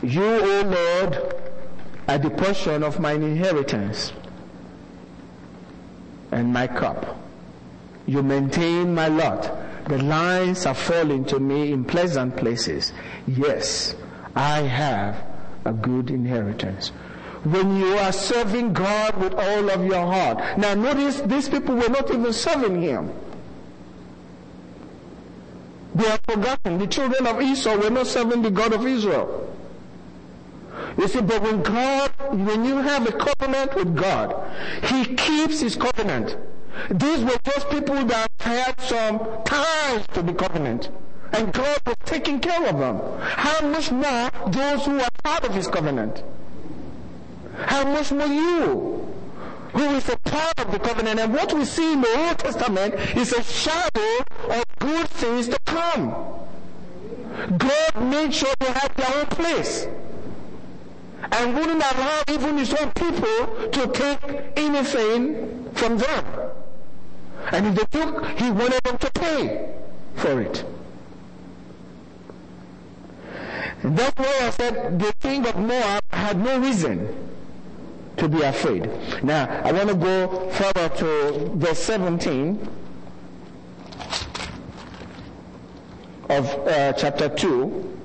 You, 0.00 0.22
O 0.22 0.62
Lord, 0.62 1.34
are 2.06 2.18
the 2.18 2.30
portion 2.30 2.84
of 2.84 3.00
mine 3.00 3.24
inheritance 3.24 4.12
and 6.30 6.52
my 6.52 6.68
cup. 6.68 7.18
You 8.06 8.22
maintain 8.22 8.94
my 8.94 9.08
lot. 9.08 9.50
The 9.88 9.98
lines 9.98 10.64
are 10.66 10.74
falling 10.74 11.24
to 11.24 11.40
me 11.40 11.72
in 11.72 11.84
pleasant 11.84 12.36
places. 12.36 12.92
Yes, 13.26 13.96
I 14.36 14.60
have 14.60 15.16
a 15.64 15.72
good 15.72 16.10
inheritance. 16.10 16.90
When 17.42 17.76
you 17.76 17.94
are 17.98 18.12
serving 18.12 18.74
God 18.74 19.16
with 19.16 19.34
all 19.34 19.68
of 19.68 19.84
your 19.84 20.06
heart. 20.06 20.58
Now 20.58 20.74
notice 20.74 21.22
these 21.22 21.48
people 21.48 21.74
were 21.74 21.88
not 21.88 22.08
even 22.14 22.32
serving 22.32 22.80
Him. 22.80 23.10
They 26.00 26.10
are 26.10 26.18
forgotten. 26.26 26.78
The 26.78 26.86
children 26.86 27.26
of 27.26 27.42
Esau 27.42 27.76
were 27.76 27.90
not 27.90 28.06
serving 28.06 28.40
the 28.40 28.50
God 28.50 28.72
of 28.72 28.86
Israel. 28.86 29.54
You 30.96 31.08
see, 31.08 31.20
but 31.20 31.42
when 31.42 31.62
God, 31.62 32.10
when 32.30 32.64
you 32.64 32.76
have 32.76 33.06
a 33.06 33.12
covenant 33.12 33.74
with 33.74 33.94
God, 33.94 34.34
He 34.84 35.14
keeps 35.14 35.60
His 35.60 35.76
covenant. 35.76 36.38
These 36.90 37.22
were 37.22 37.36
just 37.44 37.68
people 37.68 38.02
that 38.06 38.30
had 38.40 38.80
some 38.80 39.18
ties 39.44 40.06
to 40.14 40.22
the 40.22 40.32
covenant. 40.32 40.88
And 41.32 41.52
God 41.52 41.78
was 41.86 41.96
taking 42.06 42.40
care 42.40 42.66
of 42.66 42.78
them. 42.78 42.98
How 43.20 43.66
much 43.68 43.92
more 43.92 44.30
those 44.46 44.86
who 44.86 44.98
are 45.00 45.08
part 45.22 45.44
of 45.44 45.54
His 45.54 45.68
covenant? 45.68 46.22
How 47.66 47.84
much 47.84 48.10
more 48.10 48.26
you? 48.26 49.06
Who 49.72 49.84
is 49.94 50.08
a 50.08 50.16
part 50.18 50.58
of 50.58 50.72
the 50.72 50.78
covenant. 50.78 51.20
And 51.20 51.32
what 51.32 51.52
we 51.52 51.64
see 51.64 51.92
in 51.92 52.00
the 52.00 52.26
Old 52.26 52.38
Testament 52.38 52.94
is 53.16 53.32
a 53.32 53.42
shadow 53.42 54.18
of 54.48 54.64
good 54.78 55.08
things 55.08 55.48
to 55.48 55.58
come. 55.64 56.10
God 57.56 58.10
made 58.10 58.34
sure 58.34 58.52
they 58.58 58.72
had 58.72 58.94
their 58.96 59.20
own 59.20 59.26
place. 59.26 59.86
And 61.32 61.54
wouldn't 61.54 61.82
allow 61.82 62.22
even 62.28 62.58
his 62.58 62.74
own 62.74 62.90
people 62.92 63.68
to 63.70 63.86
take 63.92 64.42
anything 64.56 65.70
from 65.74 65.98
them. 65.98 66.24
And 67.52 67.66
if 67.66 67.74
they 67.74 68.00
took, 68.00 68.26
he 68.38 68.50
wanted 68.50 68.80
them 68.84 68.98
to 68.98 69.10
pay 69.12 69.74
for 70.16 70.40
it. 70.40 70.64
That's 73.82 74.18
why 74.18 74.46
I 74.46 74.50
said 74.50 74.98
the 74.98 75.12
king 75.20 75.46
of 75.46 75.56
Moab 75.56 76.02
had 76.10 76.38
no 76.38 76.58
reason 76.58 77.30
to 78.16 78.28
be 78.28 78.42
afraid. 78.42 78.90
Now, 79.22 79.62
I 79.64 79.72
want 79.72 79.88
to 79.88 79.94
go 79.94 80.50
further 80.50 80.88
to 80.96 81.50
verse 81.54 81.78
17 81.78 82.68
of 86.28 86.46
uh, 86.66 86.92
chapter 86.92 87.28
2. 87.28 87.96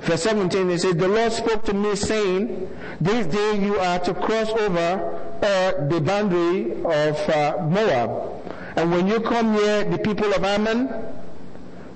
Verse 0.00 0.22
17, 0.22 0.70
it 0.70 0.78
says, 0.80 0.94
The 0.94 1.08
Lord 1.08 1.32
spoke 1.32 1.64
to 1.66 1.74
me 1.74 1.94
saying, 1.94 2.70
This 3.00 3.26
day 3.26 3.62
you 3.62 3.78
are 3.78 3.98
to 4.00 4.14
cross 4.14 4.50
over 4.50 5.20
uh, 5.42 5.86
the 5.88 6.00
boundary 6.00 6.72
of 6.82 7.28
uh, 7.28 7.58
Moab. 7.68 8.42
And 8.76 8.90
when 8.90 9.06
you 9.06 9.20
come 9.20 9.52
near 9.52 9.84
the 9.84 9.98
people 9.98 10.32
of 10.32 10.44
Ammon, 10.44 11.07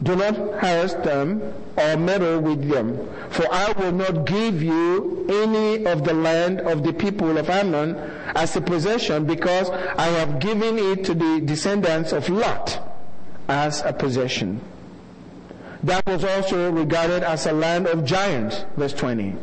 Do 0.03 0.17
not 0.17 0.37
harass 0.37 0.95
them 0.95 1.41
or 1.77 1.97
meddle 1.97 2.41
with 2.41 2.69
them, 2.69 3.09
for 3.31 3.47
I 3.53 3.73
will 3.73 3.93
not 3.93 4.25
give 4.25 4.63
you 4.63 5.27
any 5.29 5.87
of 5.87 6.05
the 6.05 6.15
land 6.15 6.61
of 6.61 6.83
the 6.83 6.93
people 6.93 7.39
of 7.39 7.49
Ammon 7.49 7.95
as 8.35 8.57
a 8.57 8.61
possession 8.61 9.25
because 9.27 9.71
I 9.71 10.07
have 10.07 10.41
given 10.41 10.79
it 10.79 11.05
to 11.05 11.15
the 11.15 11.41
descendants 11.45 12.13
of 12.13 12.29
Lot 12.29 12.81
as 13.49 13.83
a 13.83 13.93
possession. 13.93 14.61
That 15.85 16.05
was 16.07 16.25
also 16.25 16.71
regarded 16.73 17.23
as 17.23 17.47
a 17.47 17.53
land 17.53 17.87
of 17.87 18.05
giants, 18.05 18.65
verse 18.77 18.93
20. 18.95 19.35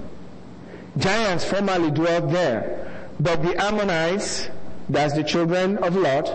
Giants 0.98 1.46
formerly 1.46 1.92
dwelt 1.92 2.32
there, 2.32 3.08
but 3.20 3.44
the 3.44 3.56
Ammonites, 3.62 4.50
that's 4.90 5.14
the 5.14 5.24
children 5.24 5.78
of 5.78 5.96
Lot, 5.96 6.26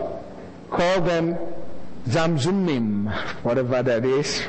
called 0.71 1.07
them 1.07 1.37
Zamzummim, 2.07 3.13
whatever 3.43 3.83
that 3.83 4.05
is. 4.05 4.43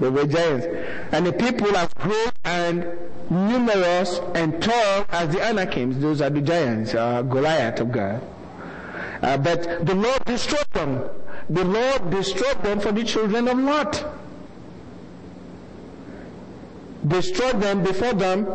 They 0.00 0.08
were 0.08 0.26
giants. 0.26 0.66
And 1.12 1.26
the 1.26 1.32
people 1.32 1.76
are 1.76 1.88
great 1.98 2.32
and 2.44 2.86
numerous 3.30 4.20
and 4.34 4.62
tall 4.62 5.06
as 5.10 5.34
the 5.34 5.40
Anakims. 5.40 6.00
Those 6.00 6.20
are 6.20 6.30
the 6.30 6.42
giants, 6.42 6.94
uh, 6.94 7.22
Goliath 7.22 7.80
of 7.80 7.92
Gath. 7.92 8.22
Uh, 9.22 9.36
but 9.38 9.86
the 9.86 9.94
Lord 9.94 10.22
destroyed 10.26 10.70
them. 10.72 11.02
The 11.48 11.64
Lord 11.64 12.10
destroyed 12.10 12.62
them 12.62 12.80
for 12.80 12.92
the 12.92 13.04
children 13.04 13.48
of 13.48 13.58
Lot. 13.58 14.04
Destroyed 17.06 17.60
them 17.60 17.82
before 17.82 18.14
them, 18.14 18.46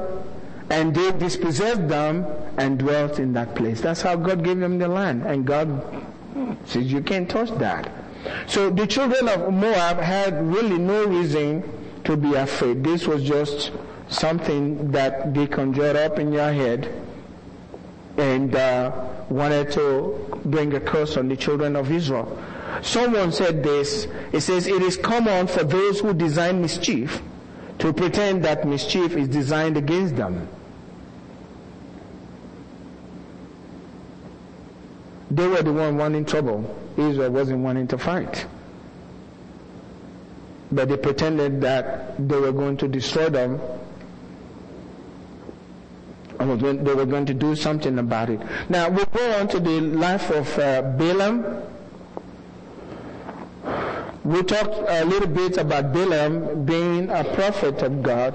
and 0.69 0.93
they 0.93 1.11
dispossessed 1.13 1.87
them 1.87 2.25
and 2.57 2.77
dwelt 2.79 3.19
in 3.19 3.33
that 3.33 3.55
place. 3.55 3.81
That's 3.81 4.01
how 4.01 4.15
God 4.15 4.43
gave 4.43 4.59
them 4.59 4.79
the 4.79 4.87
land. 4.87 5.23
And 5.23 5.45
God 5.45 6.05
says, 6.65 6.91
You 6.91 7.01
can't 7.01 7.29
touch 7.29 7.49
that. 7.59 7.89
So 8.47 8.69
the 8.69 8.87
children 8.87 9.27
of 9.29 9.53
Moab 9.53 9.99
had 9.99 10.45
really 10.45 10.77
no 10.77 11.05
reason 11.05 11.63
to 12.03 12.17
be 12.17 12.33
afraid. 12.33 12.83
This 12.83 13.07
was 13.07 13.23
just 13.23 13.71
something 14.09 14.91
that 14.91 15.33
they 15.33 15.47
conjured 15.47 15.95
up 15.95 16.19
in 16.19 16.31
your 16.31 16.51
head 16.51 16.91
and 18.17 18.55
uh, 18.55 18.91
wanted 19.29 19.71
to 19.71 20.41
bring 20.45 20.73
a 20.73 20.79
curse 20.79 21.15
on 21.17 21.29
the 21.29 21.37
children 21.37 21.75
of 21.75 21.91
Israel. 21.91 22.37
Someone 22.81 23.31
said 23.31 23.63
this. 23.63 24.07
It 24.31 24.41
says, 24.41 24.67
It 24.67 24.81
is 24.81 24.97
common 24.97 25.47
for 25.47 25.63
those 25.63 25.99
who 25.99 26.13
design 26.13 26.61
mischief 26.61 27.21
to 27.79 27.93
pretend 27.93 28.43
that 28.43 28.67
mischief 28.67 29.15
is 29.15 29.27
designed 29.27 29.77
against 29.77 30.15
them. 30.15 30.47
They 35.31 35.47
were 35.47 35.61
the 35.61 35.73
one 35.73 35.97
wanting 35.97 36.25
trouble. 36.25 36.75
Israel 36.97 37.31
wasn't 37.31 37.59
wanting 37.59 37.87
to 37.87 37.97
fight. 37.97 38.45
But 40.71 40.89
they 40.89 40.97
pretended 40.97 41.61
that 41.61 42.15
they 42.29 42.39
were 42.39 42.51
going 42.51 42.77
to 42.77 42.87
destroy 42.87 43.29
them 43.29 43.59
they 46.39 46.93
were 46.93 47.05
going 47.05 47.25
to 47.25 47.33
do 47.33 47.55
something 47.55 47.99
about 47.99 48.29
it. 48.29 48.39
Now 48.69 48.89
we'll 48.89 49.05
go 49.05 49.39
on 49.39 49.47
to 49.49 49.59
the 49.59 49.81
life 49.81 50.29
of 50.29 50.57
uh, 50.57 50.81
Balaam. 50.81 51.63
We 54.23 54.43
talked 54.43 54.75
a 54.89 55.05
little 55.05 55.27
bit 55.27 55.57
about 55.57 55.91
Balaam 55.91 56.65
being 56.65 57.09
a 57.09 57.23
prophet 57.23 57.81
of 57.81 58.01
God. 58.01 58.33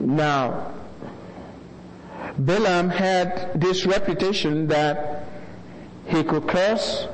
Now, 0.00 0.72
Balaam 2.40 2.88
had 2.88 3.60
this 3.60 3.84
reputation 3.84 4.66
that 4.68 5.24
he 6.06 6.24
could 6.24 6.48
curse 6.48 7.06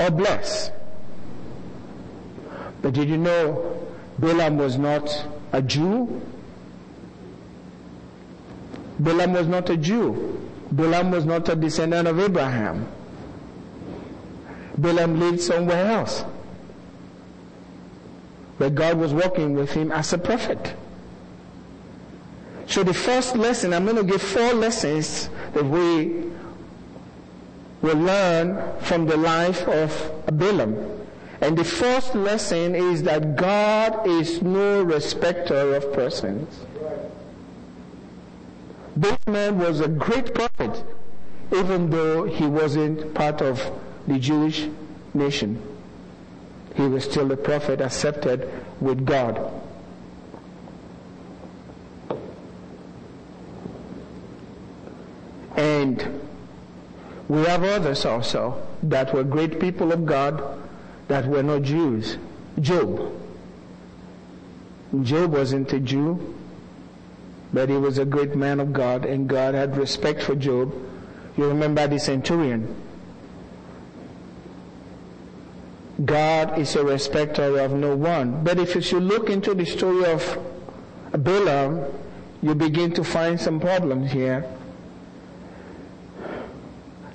or 0.00 0.10
bless. 0.10 0.72
But 2.82 2.94
did 2.94 3.08
you 3.08 3.16
know 3.16 3.78
Balaam 4.18 4.58
was 4.58 4.76
not 4.76 5.08
a 5.52 5.62
Jew? 5.62 6.20
Balaam 8.98 9.34
was 9.34 9.46
not 9.46 9.70
a 9.70 9.76
Jew. 9.76 10.50
Balaam 10.72 11.12
was 11.12 11.24
not 11.24 11.48
a 11.48 11.54
descendant 11.54 12.08
of 12.08 12.18
Abraham. 12.18 12.88
Balaam 14.76 15.20
lived 15.20 15.40
somewhere 15.40 15.86
else. 15.92 16.24
But 18.58 18.74
God 18.74 18.98
was 18.98 19.14
working 19.14 19.54
with 19.54 19.70
him 19.70 19.92
as 19.92 20.12
a 20.12 20.18
prophet. 20.18 20.74
So 22.66 22.82
the 22.82 22.94
first 22.94 23.36
lesson, 23.36 23.72
I'm 23.72 23.84
going 23.84 23.96
to 23.96 24.04
give 24.04 24.22
four 24.22 24.52
lessons 24.54 25.28
that 25.54 25.64
we 25.64 26.30
will 27.82 27.98
learn 27.98 28.80
from 28.80 29.06
the 29.06 29.16
life 29.16 29.66
of 29.68 30.36
Balaam. 30.38 30.76
And 31.40 31.58
the 31.58 31.64
first 31.64 32.14
lesson 32.14 32.74
is 32.74 33.02
that 33.02 33.34
God 33.36 34.06
is 34.06 34.40
no 34.42 34.82
respecter 34.82 35.74
of 35.74 35.92
persons. 35.92 36.64
This 38.94 39.18
man 39.26 39.58
was 39.58 39.80
a 39.80 39.88
great 39.88 40.34
prophet, 40.34 40.84
even 41.52 41.90
though 41.90 42.24
he 42.24 42.46
wasn't 42.46 43.12
part 43.14 43.42
of 43.42 43.60
the 44.06 44.18
Jewish 44.18 44.68
nation. 45.14 45.60
He 46.76 46.82
was 46.82 47.04
still 47.04 47.30
a 47.32 47.36
prophet 47.36 47.80
accepted 47.80 48.48
with 48.80 49.04
God. 49.04 49.50
And 55.56 56.20
we 57.28 57.42
have 57.44 57.62
others 57.64 58.04
also 58.04 58.62
that 58.82 59.12
were 59.14 59.24
great 59.24 59.60
people 59.60 59.92
of 59.92 60.06
God 60.06 60.42
that 61.08 61.26
were 61.26 61.42
not 61.42 61.62
Jews. 61.62 62.18
Job. 62.60 63.12
Job 65.02 65.32
wasn't 65.32 65.72
a 65.72 65.80
Jew, 65.80 66.34
but 67.52 67.68
he 67.68 67.76
was 67.76 67.98
a 67.98 68.04
great 68.04 68.34
man 68.34 68.60
of 68.60 68.72
God 68.72 69.04
and 69.04 69.28
God 69.28 69.54
had 69.54 69.76
respect 69.76 70.22
for 70.22 70.34
Job. 70.34 70.74
You 71.36 71.48
remember 71.48 71.86
the 71.86 71.98
centurion. 71.98 72.74
God 76.04 76.58
is 76.58 76.74
a 76.76 76.84
respecter 76.84 77.58
of 77.60 77.72
no 77.72 77.94
one. 77.96 78.42
But 78.44 78.58
if 78.58 78.74
you 78.92 79.00
look 79.00 79.30
into 79.30 79.54
the 79.54 79.64
story 79.64 80.04
of 80.04 80.38
Balaam, 81.12 81.84
you 82.42 82.54
begin 82.54 82.92
to 82.92 83.04
find 83.04 83.40
some 83.40 83.60
problems 83.60 84.10
here. 84.10 84.44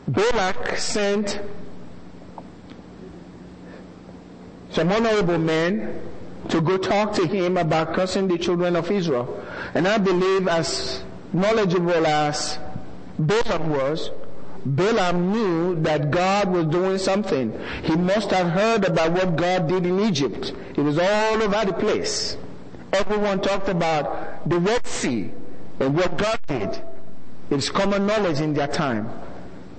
Balak 0.08 0.78
sent 0.78 1.40
some 4.72 4.92
honorable 4.92 5.38
men 5.38 6.02
to 6.50 6.62
go 6.62 6.78
talk 6.78 7.14
to 7.14 7.28
him 7.28 7.58
about 7.58 7.94
cursing 7.94 8.28
the 8.28 8.38
children 8.38 8.76
of 8.76 8.90
Israel. 8.90 9.44
And 9.74 9.88
I 9.88 9.98
believe 9.98 10.48
as 10.48 11.04
knowledgeable 11.34 12.06
as 12.06 12.58
Balaam 13.20 13.70
was, 13.70 14.12
Balaam 14.66 15.32
knew 15.32 15.76
that 15.82 16.12
God 16.12 16.52
was 16.52 16.66
doing 16.68 16.98
something. 16.98 17.58
He 17.84 17.96
must 17.96 18.32
have 18.32 18.50
heard 18.50 18.86
about 18.86 19.12
what 19.12 19.36
God 19.36 19.68
did 19.68 19.86
in 19.86 20.00
Egypt. 20.00 20.54
It 20.76 20.82
was 20.82 20.98
all 20.98 21.42
over 21.42 21.66
the 21.66 21.74
place. 21.74 22.38
Everyone 22.94 23.42
talked 23.42 23.68
about 23.68 24.48
the 24.50 24.60
Red 24.60 24.86
Sea 24.88 25.32
and 25.80 25.96
what 25.96 26.18
God 26.18 26.40
did. 26.48 26.82
It's 27.50 27.70
common 27.70 28.06
knowledge 28.06 28.40
in 28.40 28.54
their 28.54 28.68
time. 28.68 29.10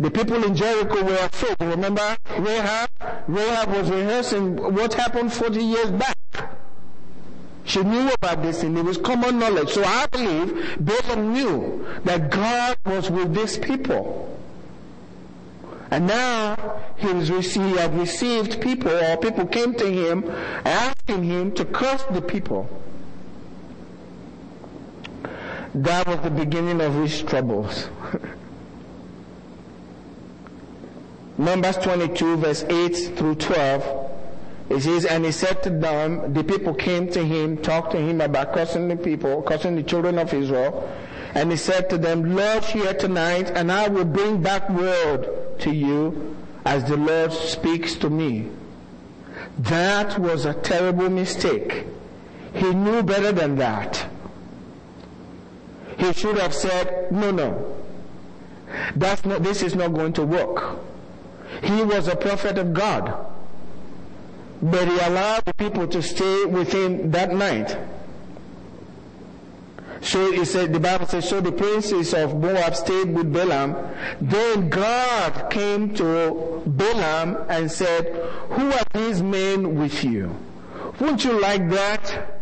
The 0.01 0.11
people 0.11 0.45
in 0.45 0.55
Jericho 0.55 1.03
were 1.03 1.17
afraid. 1.17 1.57
Remember 1.61 2.17
Rahab? 2.39 2.89
Rahab 3.27 3.69
was 3.71 3.91
rehearsing 3.91 4.75
what 4.75 4.95
happened 4.95 5.33
40 5.33 5.61
years 5.61 5.91
back. 5.91 6.17
She 7.65 7.83
knew 7.83 8.11
about 8.23 8.43
this 8.43 8.63
and 8.63 8.79
it 8.79 8.85
was 8.85 8.97
common 8.97 9.39
knowledge. 9.39 9.71
So 9.71 9.85
I 9.85 10.07
believe 10.07 10.79
Balaam 10.81 11.33
knew 11.33 11.87
that 12.05 12.31
God 12.31 12.79
was 12.87 13.11
with 13.11 13.35
these 13.35 13.59
people. 13.59 14.25
And 15.91 16.07
now 16.07 16.81
he, 16.97 17.09
was, 17.09 17.29
he 17.29 17.77
had 17.77 17.99
received 17.99 18.61
people 18.61 18.93
or 18.93 19.17
people 19.17 19.47
came 19.47 19.75
to 19.75 19.87
him 19.87 20.31
asking 20.65 21.25
him 21.25 21.53
to 21.53 21.65
curse 21.65 22.05
the 22.11 22.23
people. 22.23 22.69
That 25.75 26.07
was 26.07 26.21
the 26.21 26.31
beginning 26.31 26.81
of 26.81 26.95
his 26.95 27.23
troubles. 27.23 27.89
Numbers 31.39 31.77
22 31.79 32.37
verse 32.37 32.65
8 32.69 33.17
through 33.17 33.37
12. 33.37 34.09
It 34.71 34.81
says, 34.83 35.07
and 35.07 35.25
he 35.25 35.33
said 35.33 35.63
to 35.63 35.71
them, 35.71 36.35
the 36.35 36.45
people 36.45 36.75
came 36.75 37.11
to 37.13 37.25
him, 37.25 37.57
talked 37.57 37.93
to 37.93 37.99
him 37.99 38.21
about 38.21 38.53
cursing 38.53 38.89
the 38.89 38.97
people, 38.97 39.41
cursing 39.43 39.77
the 39.77 39.83
children 39.83 40.19
of 40.19 40.35
Israel. 40.35 40.93
And 41.35 41.51
he 41.51 41.57
said 41.57 41.89
to 41.91 41.99
them, 41.99 42.37
Lord, 42.37 42.65
here 42.65 42.93
tonight, 42.93 43.51
and 43.55 43.73
I 43.73 43.89
will 43.89 44.05
bring 44.05 44.43
back 44.43 44.69
word 44.69 45.59
to 45.61 45.71
you 45.71 46.37
as 46.65 46.85
the 46.85 46.97
Lord 46.97 47.33
speaks 47.33 47.95
to 47.97 48.11
me. 48.11 48.51
That 49.59 50.19
was 50.19 50.45
a 50.45 50.55
terrible 50.55 51.09
mistake. 51.09 51.87
He 52.53 52.75
knew 52.75 53.03
better 53.03 53.33
than 53.33 53.57
that. 53.57 54.07
He 55.97 56.13
should 56.13 56.39
have 56.39 56.55
said, 56.55 57.11
no, 57.11 57.31
no. 57.31 57.77
That's 58.95 59.25
not, 59.25 59.43
this 59.43 59.63
is 59.63 59.75
not 59.75 59.95
going 59.95 60.13
to 60.15 60.25
work. 60.25 60.79
He 61.63 61.83
was 61.83 62.09
a 62.09 62.17
prophet 62.17 62.59
of 62.59 62.73
God. 62.73 63.27
but 64.61 64.89
he 64.89 64.99
allowed 65.01 65.45
the 65.45 65.55
people 65.55 65.87
to 65.87 66.03
stay 66.03 66.45
with 66.45 66.73
him 66.73 67.11
that 67.11 67.33
night. 67.33 67.77
So 70.01 70.31
he 70.33 70.45
said, 70.45 70.73
the 70.73 70.81
Bible 70.81 71.07
says, 71.07 71.29
so 71.29 71.41
the 71.41 71.53
princes 71.53 72.15
of 72.15 72.41
Moab 72.41 72.75
stayed 72.77 73.13
with 73.15 73.33
Balaam. 73.33 73.75
Then 74.21 74.69
God 74.69 75.51
came 75.51 75.95
to 75.97 76.63
Balaam 76.67 77.37
and 77.49 77.71
said, 77.71 78.07
who 78.51 78.71
are 78.73 78.85
these 78.95 79.23
men 79.23 79.75
with 79.79 80.05
you? 80.05 80.35
Wouldn't 81.01 81.25
you 81.25 81.41
like 81.41 81.69
that? 81.71 82.41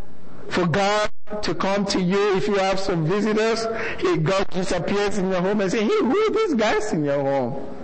For 0.49 0.67
God 0.67 1.11
to 1.43 1.55
come 1.55 1.85
to 1.87 2.01
you 2.01 2.37
if 2.37 2.47
you 2.47 2.57
have 2.57 2.79
some 2.79 3.07
visitors, 3.07 3.67
he, 3.99 4.17
God 4.19 4.47
disappears 4.51 5.19
in 5.19 5.31
your 5.31 5.41
home 5.41 5.61
and 5.61 5.71
say, 5.71 5.83
hey, 5.83 5.89
who 5.89 6.17
are 6.19 6.31
these 6.31 6.55
guys 6.55 6.93
in 6.93 7.05
your 7.05 7.21
home? 7.23 7.76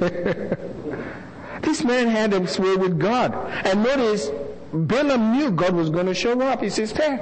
this 1.62 1.84
man 1.84 2.08
had 2.08 2.34
a 2.34 2.40
way 2.40 2.76
with 2.76 2.98
God. 2.98 3.34
And 3.66 3.82
notice, 3.82 4.30
Balaam 4.72 5.32
knew 5.32 5.50
God 5.50 5.74
was 5.74 5.90
going 5.90 6.06
to 6.06 6.14
show 6.14 6.40
up. 6.40 6.62
He 6.62 6.70
says, 6.70 6.90
stay. 6.90 7.18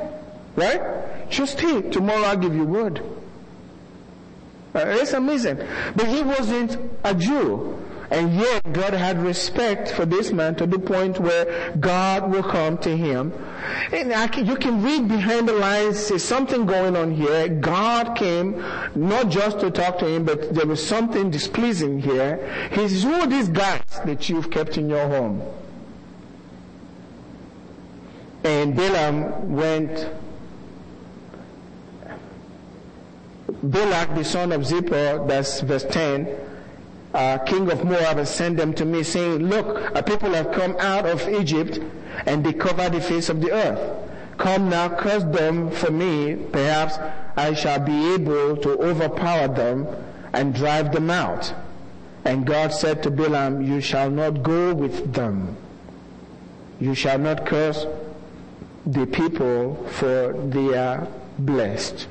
Right? 0.56 1.30
Just 1.30 1.58
stay. 1.58 1.82
Tomorrow 1.82 2.22
I'll 2.22 2.37
give 2.37 2.54
you 2.54 2.64
word. 2.64 3.02
Uh, 4.74 4.87
it's 4.87 5.12
amazing. 5.12 5.58
But 5.94 6.06
he 6.06 6.22
wasn't 6.22 6.78
a 7.04 7.14
Jew. 7.14 7.78
And 8.12 8.35
yet 8.35 8.75
God 8.75 8.92
had 8.92 9.22
respect 9.22 9.90
for 9.90 10.05
this 10.05 10.33
man 10.33 10.55
to 10.57 10.66
the 10.66 10.79
point 10.79 11.18
where 11.18 11.75
God 11.81 12.31
will 12.31 12.42
come 12.42 12.77
to 12.79 12.94
him. 12.94 13.33
And 13.90 14.12
can, 14.33 14.44
you 14.44 14.57
can 14.57 14.83
read 14.83 15.09
behind 15.09 15.48
the 15.48 15.55
lines, 15.55 16.09
there's 16.09 16.22
something 16.22 16.66
going 16.66 16.94
on 16.94 17.11
here. 17.14 17.48
God 17.48 18.14
came 18.14 18.62
not 18.94 19.31
just 19.31 19.61
to 19.61 19.70
talk 19.70 19.98
to 20.01 20.07
him, 20.07 20.27
but 20.27 20.55
there 20.55 20.66
was 20.66 20.87
something 20.87 21.31
displeasing 21.31 22.01
here. 22.01 22.68
He 22.72 22.83
who 23.03 23.27
these 23.27 23.48
guys 23.48 23.81
that 24.05 24.29
you've 24.29 24.51
kept 24.51 24.77
in 24.77 24.90
your 24.90 25.09
home? 25.09 25.40
And 28.44 28.77
Balaam 28.77 29.57
went 29.57 30.11
Balak, 33.62 34.16
the 34.16 34.25
son 34.25 34.53
of 34.53 34.62
Zippor, 34.62 35.27
that's 35.27 35.61
verse 35.61 35.85
10, 35.85 36.52
uh, 37.14 37.38
king 37.38 37.70
of 37.70 37.85
Moab 37.85 38.18
and 38.18 38.29
sent 38.29 38.57
them 38.57 38.72
to 38.75 38.85
me 38.85 39.03
saying, 39.03 39.46
look, 39.48 39.94
a 39.94 40.03
people 40.03 40.33
have 40.33 40.53
come 40.53 40.77
out 40.79 41.07
of 41.07 41.29
Egypt 41.29 41.79
and 42.27 42.44
they 42.44 42.53
cover 42.53 42.88
the 42.88 43.01
face 43.01 43.29
of 43.29 43.40
the 43.40 43.53
earth. 43.53 44.09
Come 44.38 44.70
now, 44.70 44.88
curse 44.88 45.25
them 45.25 45.70
for 45.70 45.90
me. 45.90 46.37
Perhaps 46.37 46.98
I 47.37 47.55
shall 47.55 47.81
be 47.81 48.14
able 48.14 48.57
to 48.57 48.70
overpower 48.81 49.48
them 49.48 49.87
and 50.33 50.55
drive 50.55 50.92
them 50.92 51.11
out. 51.11 51.53
And 52.25 52.46
God 52.46 52.72
said 52.72 53.03
to 53.03 53.11
Balaam, 53.11 53.62
you 53.62 53.81
shall 53.81 54.11
not 54.11 54.42
go 54.42 54.75
with 54.75 55.12
them. 55.12 55.57
You 56.81 56.94
shall 56.94 57.18
not 57.18 57.46
curse 57.46 57.87
the 58.87 59.07
people 59.07 59.87
for 59.90 60.33
they 60.48 60.77
are 60.77 61.07
blessed. 61.38 62.09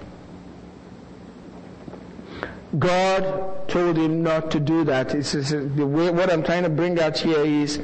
God 2.78 3.68
told 3.68 3.98
him 3.98 4.24
not 4.24 4.52
to 4.52 4.60
do 4.60 4.84
that. 4.86 5.14
It's, 5.14 5.34
it's, 5.34 5.52
the 5.52 5.86
way, 5.86 6.10
what 6.10 6.32
I'm 6.32 6.44
trying 6.44 6.64
to 6.64 6.70
bring 6.70 7.00
out 7.00 7.18
here 7.18 7.44
is 7.44 7.82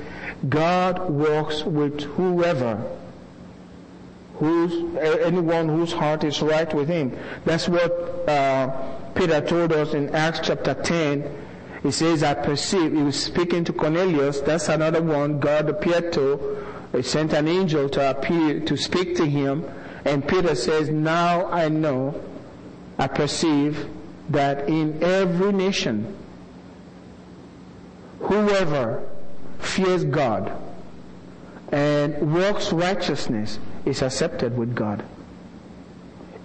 God 0.47 1.09
works 1.09 1.63
with 1.63 2.01
whoever, 2.01 2.81
who's, 4.35 4.95
anyone 4.97 5.67
whose 5.67 5.91
heart 5.91 6.23
is 6.23 6.41
right 6.41 6.71
with 6.73 6.87
him. 6.87 7.17
That's 7.43 7.67
what 7.67 7.91
uh, 8.29 8.67
Peter 9.13 9.41
told 9.41 9.73
us 9.73 9.93
in 9.93 10.15
Acts 10.15 10.39
chapter 10.43 10.73
10. 10.73 11.45
He 11.83 11.91
says, 11.91 12.23
I 12.23 12.33
perceive, 12.33 12.93
he 12.93 13.01
was 13.01 13.21
speaking 13.21 13.65
to 13.65 13.73
Cornelius, 13.73 14.39
that's 14.39 14.69
another 14.69 15.01
one 15.01 15.39
God 15.39 15.69
appeared 15.69 16.13
to. 16.13 16.65
He 16.93 17.01
sent 17.01 17.33
an 17.33 17.47
angel 17.47 17.89
to 17.89 18.09
appear, 18.09 18.61
to 18.61 18.77
speak 18.77 19.17
to 19.17 19.25
him. 19.25 19.65
And 20.05 20.25
Peter 20.25 20.55
says, 20.55 20.89
now 20.89 21.47
I 21.47 21.67
know, 21.67 22.23
I 22.97 23.07
perceive 23.07 23.89
that 24.29 24.67
in 24.67 25.01
every 25.03 25.51
nation, 25.51 26.15
whoever 28.19 29.07
fears 29.59 30.03
God 30.03 30.51
and 31.71 32.33
works 32.33 32.71
righteousness 32.71 33.59
is 33.85 34.01
accepted 34.01 34.57
with 34.57 34.75
God. 34.75 35.03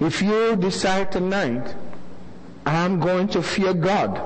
If 0.01 0.23
you 0.23 0.57
decide 0.57 1.13
tonight, 1.13 1.75
I'm 2.67 3.01
going 3.01 3.29
to 3.29 3.43
fear 3.43 3.75
God 3.75 4.21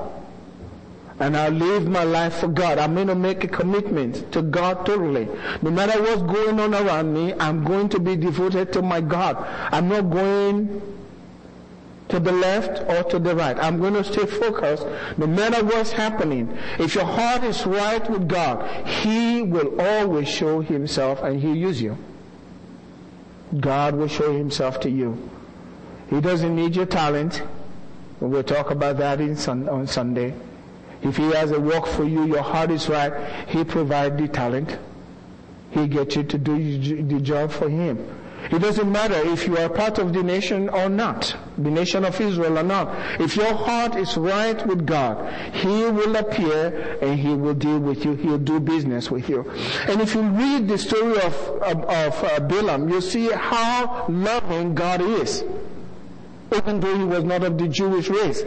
and 1.19 1.35
I'll 1.35 1.51
live 1.51 1.87
my 1.87 2.03
life 2.03 2.35
for 2.35 2.47
God. 2.47 2.77
I'm 2.77 2.93
going 2.93 3.07
to 3.07 3.15
make 3.15 3.43
a 3.43 3.47
commitment 3.47 4.31
to 4.33 4.41
God 4.41 4.85
totally. 4.85 5.27
No 5.61 5.71
matter 5.71 6.01
what's 6.01 6.21
going 6.21 6.59
on 6.59 6.75
around 6.75 7.13
me, 7.13 7.33
I'm 7.39 7.63
going 7.63 7.89
to 7.89 7.99
be 7.99 8.15
devoted 8.15 8.71
to 8.73 8.81
my 8.81 9.01
God. 9.01 9.37
I'm 9.71 9.87
not 9.87 10.09
going 10.11 10.81
to 12.09 12.19
the 12.19 12.31
left 12.31 12.81
or 12.89 13.03
to 13.09 13.19
the 13.19 13.35
right. 13.35 13.57
I'm 13.59 13.79
going 13.79 13.93
to 13.93 14.03
stay 14.03 14.25
focused 14.25 14.85
no 15.17 15.27
matter 15.27 15.63
what's 15.63 15.91
happening. 15.91 16.57
If 16.79 16.95
your 16.95 17.05
heart 17.05 17.43
is 17.43 17.65
right 17.65 18.09
with 18.09 18.27
God, 18.27 18.87
He 18.87 19.41
will 19.41 19.79
always 19.81 20.27
show 20.29 20.61
Himself 20.61 21.21
and 21.21 21.41
He'll 21.41 21.55
use 21.55 21.81
you. 21.81 21.97
God 23.59 23.95
will 23.95 24.07
show 24.07 24.35
Himself 24.35 24.79
to 24.81 24.89
you. 24.89 25.29
He 26.09 26.21
doesn't 26.21 26.55
need 26.55 26.75
your 26.75 26.85
talent. 26.85 27.43
We'll 28.19 28.43
talk 28.43 28.71
about 28.71 28.97
that 28.97 29.37
sun, 29.37 29.67
on 29.69 29.87
Sunday. 29.87 30.33
If 31.01 31.17
He 31.17 31.31
has 31.31 31.51
a 31.51 31.59
work 31.59 31.85
for 31.85 32.05
you, 32.05 32.25
your 32.25 32.41
heart 32.41 32.71
is 32.71 32.89
right, 32.89 33.47
He 33.49 33.63
provides 33.63 34.17
the 34.17 34.27
talent. 34.27 34.77
He 35.71 35.87
gets 35.87 36.15
you 36.15 36.23
to 36.23 36.37
do 36.37 37.03
the 37.03 37.19
job 37.19 37.51
for 37.51 37.69
Him. 37.69 37.97
It 38.51 38.59
doesn't 38.59 38.89
matter 38.89 39.15
if 39.15 39.45
you 39.45 39.57
are 39.57 39.69
part 39.69 39.97
of 39.97 40.13
the 40.13 40.23
nation 40.23 40.69
or 40.69 40.87
not, 40.87 41.35
the 41.57 41.69
nation 41.69 42.05
of 42.05 42.19
Israel 42.19 42.57
or 42.57 42.63
not. 42.63 43.19
If 43.19 43.35
your 43.35 43.53
heart 43.53 43.95
is 43.95 44.15
right 44.15 44.65
with 44.65 44.85
God, 44.85 45.53
He 45.53 45.67
will 45.67 46.15
appear 46.15 46.97
and 47.01 47.19
He 47.19 47.33
will 47.33 47.53
deal 47.53 47.79
with 47.79 48.05
you. 48.05 48.13
He'll 48.13 48.37
do 48.37 48.59
business 48.59 49.11
with 49.11 49.27
you. 49.27 49.49
And 49.87 50.01
if 50.01 50.15
you 50.15 50.21
read 50.21 50.67
the 50.67 50.77
story 50.77 51.17
of, 51.21 51.33
of, 51.61 51.83
of 51.83 52.23
uh, 52.23 52.39
Balaam, 52.41 52.89
you 52.89 53.01
see 53.01 53.29
how 53.31 54.05
loving 54.07 54.75
God 54.75 55.01
is. 55.01 55.43
Even 56.55 56.79
though 56.79 56.97
he 56.97 57.03
was 57.03 57.25
not 57.25 57.43
of 57.43 57.57
the 57.57 57.67
Jewish 57.67 58.07
race. 58.07 58.43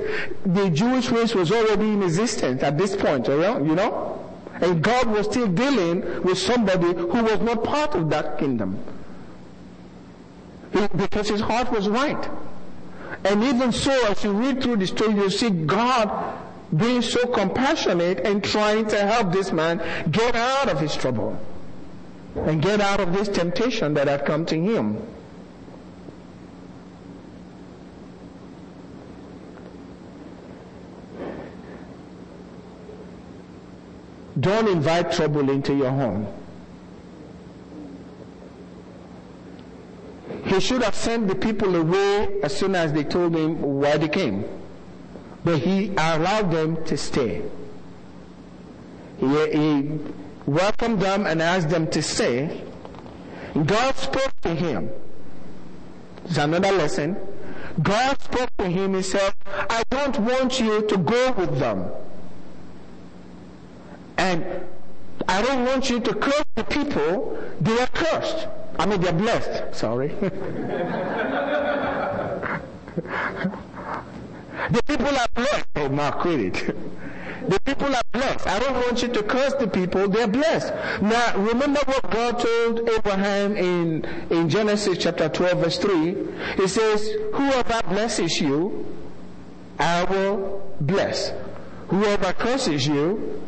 The 0.46 0.70
Jewish 0.70 1.10
race 1.10 1.34
was 1.34 1.52
already 1.52 1.90
in 1.92 2.02
existence 2.02 2.62
at 2.62 2.78
this 2.78 2.96
point, 2.96 3.28
you 3.28 3.36
know? 3.36 4.16
And 4.54 4.82
God 4.82 5.10
was 5.10 5.26
still 5.26 5.48
dealing 5.48 6.22
with 6.22 6.38
somebody 6.38 6.94
who 6.94 7.22
was 7.22 7.40
not 7.40 7.62
part 7.62 7.94
of 7.94 8.08
that 8.08 8.38
kingdom 8.38 8.82
because 10.72 11.28
his 11.28 11.40
heart 11.40 11.70
was 11.72 11.88
right. 11.88 12.28
And 13.24 13.42
even 13.44 13.72
so, 13.72 14.06
as 14.06 14.24
you 14.24 14.32
read 14.32 14.62
through 14.62 14.76
the 14.76 14.86
story, 14.86 15.14
you 15.14 15.30
see 15.30 15.50
God 15.50 16.38
being 16.76 17.02
so 17.02 17.26
compassionate 17.26 18.20
and 18.20 18.42
trying 18.42 18.86
to 18.88 18.98
help 18.98 19.32
this 19.32 19.52
man 19.52 19.78
get 20.10 20.36
out 20.36 20.68
of 20.68 20.78
his 20.78 20.94
trouble 20.94 21.38
and 22.36 22.62
get 22.62 22.80
out 22.80 23.00
of 23.00 23.12
this 23.12 23.28
temptation 23.28 23.94
that 23.94 24.06
had 24.06 24.24
come 24.24 24.46
to 24.46 24.54
him. 24.54 25.02
Don't 34.38 34.68
invite 34.68 35.12
trouble 35.12 35.50
into 35.50 35.74
your 35.74 35.90
home. 35.90 36.39
He 40.44 40.60
should 40.60 40.82
have 40.82 40.94
sent 40.94 41.28
the 41.28 41.34
people 41.34 41.76
away 41.76 42.40
as 42.42 42.56
soon 42.56 42.74
as 42.74 42.92
they 42.92 43.04
told 43.04 43.34
him 43.34 43.60
why 43.60 43.96
they 43.96 44.08
came. 44.08 44.44
But 45.44 45.58
he 45.58 45.90
allowed 45.90 46.50
them 46.50 46.84
to 46.84 46.96
stay. 46.96 47.42
He, 49.18 49.26
he 49.26 49.98
welcomed 50.46 51.00
them 51.00 51.26
and 51.26 51.42
asked 51.42 51.68
them 51.68 51.88
to 51.90 52.02
stay. 52.02 52.62
God 53.66 53.96
spoke 53.96 54.32
to 54.42 54.54
him. 54.54 54.90
It's 56.24 56.38
another 56.38 56.72
lesson. 56.72 57.16
God 57.82 58.20
spoke 58.20 58.50
to 58.58 58.68
him. 58.68 58.94
He 58.94 59.02
said, 59.02 59.32
I 59.46 59.82
don't 59.90 60.18
want 60.20 60.60
you 60.60 60.86
to 60.86 60.96
go 60.96 61.32
with 61.32 61.58
them. 61.58 61.90
And 64.16 64.44
I 65.28 65.42
don't 65.42 65.64
want 65.64 65.90
you 65.90 66.00
to 66.00 66.14
curse 66.14 66.44
the 66.54 66.64
people. 66.64 67.38
They 67.60 67.78
are 67.78 67.86
cursed. 67.88 68.48
I 68.78 68.86
mean, 68.86 69.00
they're 69.00 69.12
blessed. 69.12 69.74
Sorry. 69.74 70.08
the 74.70 74.82
people 74.86 75.06
are 75.06 75.26
blessed. 75.34 75.66
Oh, 75.76 75.88
my 75.88 76.10
credit. 76.10 76.74
The 77.48 77.58
people 77.64 77.94
are 77.94 78.02
blessed. 78.12 78.46
I 78.46 78.58
don't 78.58 78.74
want 78.74 79.02
you 79.02 79.08
to 79.08 79.22
curse 79.22 79.54
the 79.54 79.66
people. 79.66 80.08
They're 80.08 80.28
blessed. 80.28 80.72
Now, 81.02 81.36
remember 81.36 81.80
what 81.86 82.10
God 82.10 82.38
told 82.38 82.88
Abraham 82.88 83.56
in, 83.56 84.04
in 84.30 84.48
Genesis 84.48 84.98
chapter 84.98 85.28
12 85.28 85.58
verse 85.58 85.78
3. 85.78 86.16
He 86.56 86.68
says, 86.68 87.10
whoever 87.32 87.80
blesses 87.88 88.40
you, 88.40 88.86
I 89.78 90.04
will 90.04 90.62
bless. 90.80 91.32
Whoever 91.88 92.32
curses 92.34 92.86
you, 92.86 93.42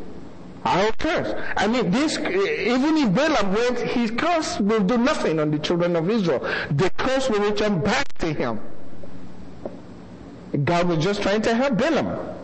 I 0.64 0.84
will 0.84 0.92
curse. 0.92 1.34
I 1.56 1.66
mean, 1.66 1.90
this, 1.90 2.18
even 2.18 2.96
if 2.96 3.14
Balaam 3.14 3.52
went, 3.52 3.78
his 3.80 4.10
curse 4.12 4.60
will 4.60 4.80
do 4.80 4.96
nothing 4.96 5.40
on 5.40 5.50
the 5.50 5.58
children 5.58 5.96
of 5.96 6.08
Israel. 6.08 6.38
The 6.70 6.90
curse 6.90 7.28
will 7.28 7.40
return 7.40 7.80
back 7.80 8.06
to 8.18 8.32
him. 8.32 8.60
God 10.64 10.86
was 10.86 11.02
just 11.02 11.22
trying 11.22 11.42
to 11.42 11.54
help 11.54 11.78
Balaam. 11.78 12.36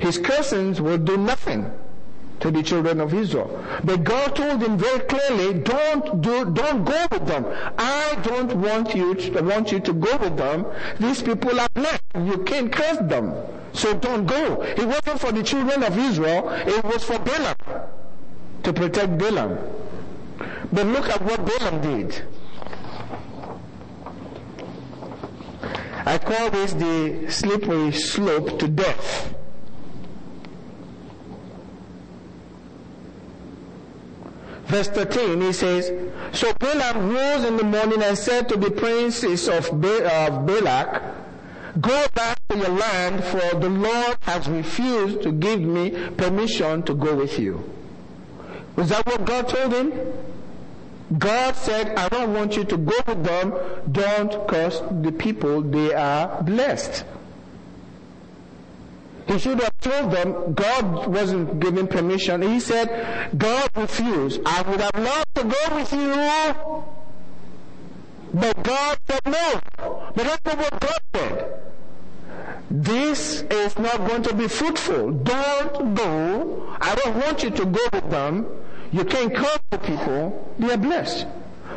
His 0.00 0.18
cursings 0.18 0.80
will 0.80 0.98
do 0.98 1.16
nothing 1.16 1.70
to 2.40 2.50
the 2.50 2.62
children 2.62 3.00
of 3.00 3.14
Israel. 3.14 3.64
But 3.84 4.04
God 4.04 4.36
told 4.36 4.62
him 4.62 4.76
very 4.76 5.00
clearly, 5.00 5.60
don't 5.60 6.20
do, 6.20 6.44
don't 6.50 6.84
go 6.84 7.06
with 7.10 7.26
them. 7.26 7.46
I 7.78 8.18
don't 8.22 8.54
want 8.56 8.94
you 8.94 9.14
to, 9.14 9.42
want 9.42 9.72
you 9.72 9.80
to 9.80 9.92
go 9.92 10.16
with 10.18 10.36
them. 10.36 10.66
These 11.00 11.22
people 11.22 11.58
are 11.58 11.68
blessed. 11.74 12.02
You 12.14 12.38
can't 12.44 12.72
curse 12.72 12.98
them. 12.98 13.34
So 13.72 13.94
don't 13.94 14.26
go. 14.26 14.62
It 14.62 14.84
wasn't 14.84 15.20
for 15.20 15.32
the 15.32 15.42
children 15.42 15.82
of 15.82 15.98
Israel. 15.98 16.48
It 16.50 16.84
was 16.84 17.04
for 17.04 17.18
Balaam. 17.18 17.56
To 18.62 18.72
protect 18.72 19.18
Balaam. 19.18 19.58
But 20.72 20.86
look 20.86 21.08
at 21.08 21.22
what 21.22 21.44
Balaam 21.44 21.80
did. 21.80 22.22
I 26.06 26.18
call 26.18 26.50
this 26.50 26.74
the 26.74 27.30
slippery 27.30 27.92
slope 27.92 28.58
to 28.58 28.68
death. 28.68 29.34
Verse 34.66 34.88
13, 34.88 35.40
he 35.40 35.52
says, 35.52 35.92
So 36.32 36.52
Balaam 36.54 37.10
rose 37.14 37.44
in 37.44 37.56
the 37.56 37.64
morning 37.64 38.02
and 38.02 38.16
said 38.16 38.48
to 38.48 38.56
the 38.56 38.70
princes 38.70 39.48
of, 39.48 39.70
ba- 39.80 40.42
Balak, 40.46 41.02
Go 41.80 42.06
back 42.14 42.38
to 42.48 42.56
your 42.56 42.68
land, 42.68 43.24
for 43.24 43.58
the 43.58 43.68
Lord 43.68 44.16
has 44.22 44.48
refused 44.48 45.22
to 45.22 45.32
give 45.32 45.60
me 45.60 45.90
permission 46.16 46.82
to 46.84 46.94
go 46.94 47.16
with 47.16 47.38
you. 47.38 47.68
Was 48.76 48.90
that 48.90 49.04
what 49.06 49.24
God 49.24 49.48
told 49.48 49.72
him? 49.72 49.92
God 51.18 51.54
said, 51.56 51.96
I 51.96 52.08
don't 52.08 52.32
want 52.32 52.56
you 52.56 52.64
to 52.64 52.76
go 52.76 52.96
with 53.06 53.24
them. 53.24 53.54
Don't 53.90 54.48
curse 54.48 54.80
the 55.02 55.12
people. 55.12 55.62
They 55.62 55.92
are 55.92 56.42
blessed. 56.42 57.04
He 59.26 59.38
should 59.38 59.60
have 59.60 59.73
told 59.84 60.10
them 60.10 60.54
God 60.54 61.06
wasn't 61.06 61.60
giving 61.60 61.86
permission. 61.86 62.40
He 62.42 62.58
said, 62.58 63.30
God 63.36 63.68
refused. 63.76 64.40
I 64.44 64.62
would 64.62 64.80
have 64.80 64.96
loved 64.96 65.34
to 65.34 65.44
go 65.44 65.76
with 65.76 65.92
you. 65.92 66.84
But 68.32 68.62
God 68.64 68.98
said 69.06 69.20
no. 69.26 69.60
But 70.16 70.24
that's 70.24 70.44
not 70.44 70.58
what 70.58 70.80
God 70.80 70.98
said. 71.14 71.60
This 72.70 73.42
is 73.42 73.78
not 73.78 74.08
going 74.08 74.22
to 74.22 74.34
be 74.34 74.48
fruitful. 74.48 75.12
Don't 75.12 75.94
go. 75.94 76.76
I 76.80 76.94
don't 76.96 77.16
want 77.16 77.42
you 77.42 77.50
to 77.50 77.64
go 77.66 77.84
with 77.92 78.10
them. 78.10 78.46
You 78.90 79.04
can't 79.04 79.34
curse 79.34 79.58
the 79.70 79.78
people. 79.78 80.54
They 80.58 80.72
are 80.72 80.78
blessed. 80.78 81.26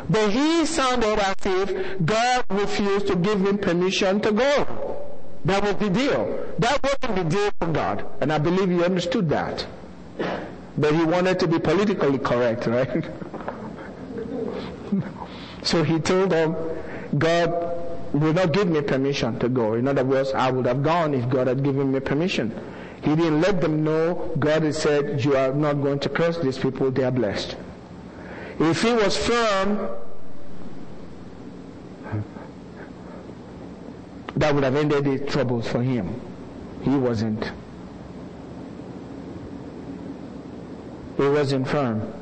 But 0.08 0.30
he 0.30 0.64
sounded 0.64 1.18
as 1.18 1.36
if 1.44 2.04
God 2.04 2.44
refused 2.48 3.08
to 3.08 3.16
give 3.16 3.46
him 3.46 3.58
permission 3.58 4.20
to 4.22 4.32
go. 4.32 5.07
That 5.44 5.62
was 5.62 5.76
the 5.76 5.90
deal. 5.90 6.54
That 6.58 6.80
wasn't 6.82 7.30
the 7.30 7.36
deal 7.36 7.50
for 7.60 7.68
God. 7.68 8.04
And 8.20 8.32
I 8.32 8.38
believe 8.38 8.68
he 8.70 8.84
understood 8.84 9.28
that. 9.30 9.66
But 10.76 10.94
he 10.94 11.04
wanted 11.04 11.38
to 11.40 11.48
be 11.48 11.58
politically 11.58 12.18
correct, 12.18 12.66
right? 12.66 13.04
so 15.62 15.82
he 15.82 15.98
told 15.98 16.30
them, 16.30 16.56
God 17.16 17.50
will 18.12 18.32
not 18.32 18.52
give 18.52 18.68
me 18.68 18.80
permission 18.80 19.38
to 19.38 19.48
go. 19.48 19.74
In 19.74 19.88
other 19.88 20.04
words, 20.04 20.32
I 20.32 20.50
would 20.50 20.66
have 20.66 20.82
gone 20.82 21.14
if 21.14 21.28
God 21.28 21.46
had 21.46 21.62
given 21.62 21.92
me 21.92 22.00
permission. 22.00 22.52
He 23.02 23.14
didn't 23.14 23.40
let 23.40 23.60
them 23.60 23.84
know 23.84 24.34
God 24.38 24.62
had 24.62 24.74
said, 24.74 25.24
you 25.24 25.36
are 25.36 25.52
not 25.52 25.74
going 25.82 26.00
to 26.00 26.08
curse 26.08 26.38
these 26.38 26.58
people, 26.58 26.90
they 26.90 27.04
are 27.04 27.10
blessed. 27.10 27.56
If 28.58 28.82
he 28.82 28.92
was 28.92 29.16
firm, 29.16 29.88
that 34.38 34.54
would 34.54 34.62
have 34.62 34.76
ended 34.76 35.04
the 35.04 35.18
troubles 35.26 35.66
for 35.68 35.82
him. 35.82 36.20
He 36.82 36.90
wasn't. 36.90 37.50
He 41.16 41.28
wasn't 41.28 41.66
firm. 41.66 42.12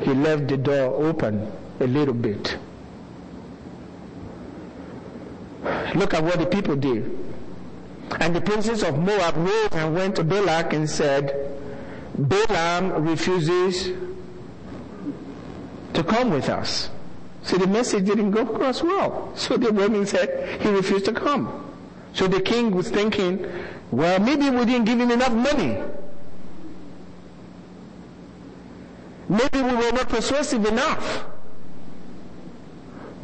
He 0.00 0.14
left 0.14 0.48
the 0.48 0.56
door 0.56 0.94
open 1.06 1.52
a 1.78 1.86
little 1.86 2.14
bit. 2.14 2.56
Look 5.94 6.14
at 6.14 6.24
what 6.24 6.38
the 6.38 6.46
people 6.46 6.76
did. 6.76 7.18
And 8.20 8.34
the 8.34 8.40
princes 8.40 8.82
of 8.82 8.98
Moab 8.98 9.36
rose 9.36 9.68
and 9.72 9.94
went 9.94 10.16
to 10.16 10.24
Balak 10.24 10.72
and 10.72 10.88
said, 10.88 11.58
Balaam 12.16 13.04
refuses 13.04 13.90
to 15.92 16.02
come 16.04 16.30
with 16.30 16.48
us. 16.48 16.88
So 17.50 17.58
the 17.58 17.66
message 17.66 18.04
didn't 18.06 18.30
go 18.30 18.42
across 18.42 18.80
well. 18.80 19.32
So 19.34 19.56
the 19.56 19.72
women 19.72 20.06
said 20.06 20.62
he 20.62 20.68
refused 20.68 21.06
to 21.06 21.12
come. 21.12 21.68
So 22.12 22.28
the 22.28 22.40
king 22.40 22.70
was 22.70 22.88
thinking, 22.90 23.44
well, 23.90 24.20
maybe 24.20 24.48
we 24.50 24.64
didn't 24.64 24.84
give 24.84 25.00
him 25.00 25.10
enough 25.10 25.32
money. 25.32 25.82
Maybe 29.28 29.62
we 29.62 29.74
were 29.74 29.90
not 29.90 30.08
persuasive 30.08 30.64
enough. 30.64 31.24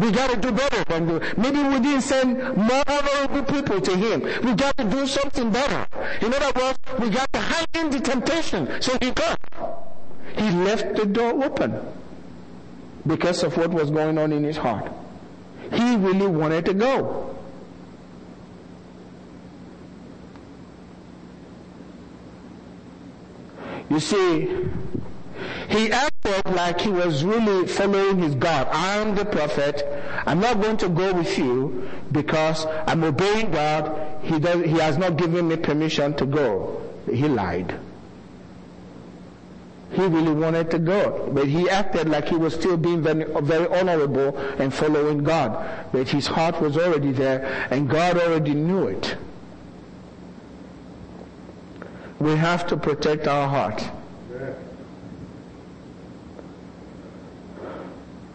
We 0.01 0.11
got 0.11 0.31
to 0.31 0.37
do 0.39 0.51
better 0.51 0.83
than 0.89 1.07
do. 1.07 1.21
Maybe 1.37 1.62
we 1.62 1.79
didn't 1.79 2.03
send 2.03 2.57
more 2.57 2.83
honorable 2.89 3.45
people 3.45 3.81
to 3.81 3.97
him. 3.97 4.23
We 4.45 4.55
got 4.55 4.77
to 4.79 4.85
do 4.91 5.07
something 5.07 5.53
better. 5.53 5.87
In 6.21 6.35
other 6.35 6.51
words, 6.61 6.79
we 6.99 7.11
got 7.11 7.33
to 7.33 7.39
heighten 7.39 7.91
the 7.91 8.01
temptation. 8.01 8.83
So 8.83 8.99
he 9.01 9.12
got. 9.12 9.39
He 10.37 10.51
left 10.51 10.97
the 10.97 11.07
door 11.07 11.45
open 11.45 11.81
because 13.07 13.42
of 13.42 13.57
what 13.57 13.71
was 13.71 13.90
going 13.90 14.19
on 14.19 14.33
in 14.33 14.45
his 14.45 14.57
heart. 14.57 14.90
He 15.73 15.97
really 15.97 16.27
wanted 16.27 16.64
to 16.66 16.75
go. 16.75 17.37
You 23.88 24.01
see, 24.01 24.66
he 25.69 25.92
acted 25.92 26.55
like 26.55 26.81
he 26.81 26.90
was 26.90 27.25
really 27.25 27.66
following 27.66 28.19
his 28.19 28.35
God. 28.35 28.69
I 28.71 28.97
am 28.97 29.14
the 29.14 29.25
prophet. 29.25 29.85
I'm 30.27 30.40
not 30.40 30.61
going 30.61 30.77
to 30.79 30.88
go 30.88 31.12
with 31.12 31.38
you 31.38 31.88
because 32.11 32.66
I'm 32.87 33.05
obeying 33.05 33.53
God. 33.53 34.23
He, 34.23 34.38
does, 34.38 34.64
he 34.64 34.73
has 34.73 34.99
not 34.99 35.16
given 35.16 35.49
me 35.49 35.57
permission 35.57 36.14
to 36.14 36.27
go. 36.27 36.83
He 37.11 37.29
lied. 37.29 37.79
He 39.92 40.03
really 40.03 40.33
wanted 40.33 40.70
to 40.72 40.79
go, 40.79 41.31
but 41.33 41.46
he 41.46 41.70
acted 41.70 42.09
like 42.09 42.29
he 42.29 42.37
was 42.37 42.55
still 42.55 42.77
being 42.77 43.03
very, 43.03 43.68
honorable 43.68 44.37
and 44.59 44.75
following 44.75 45.22
God. 45.22 45.87
But 45.92 46.09
his 46.09 46.27
heart 46.27 46.61
was 46.61 46.77
already 46.77 47.12
there, 47.12 47.66
and 47.70 47.88
God 47.88 48.18
already 48.18 48.55
knew 48.55 48.88
it. 48.88 49.16
We 52.18 52.35
have 52.35 52.66
to 52.68 52.77
protect 52.77 53.29
our 53.29 53.49
heart. 53.49 53.88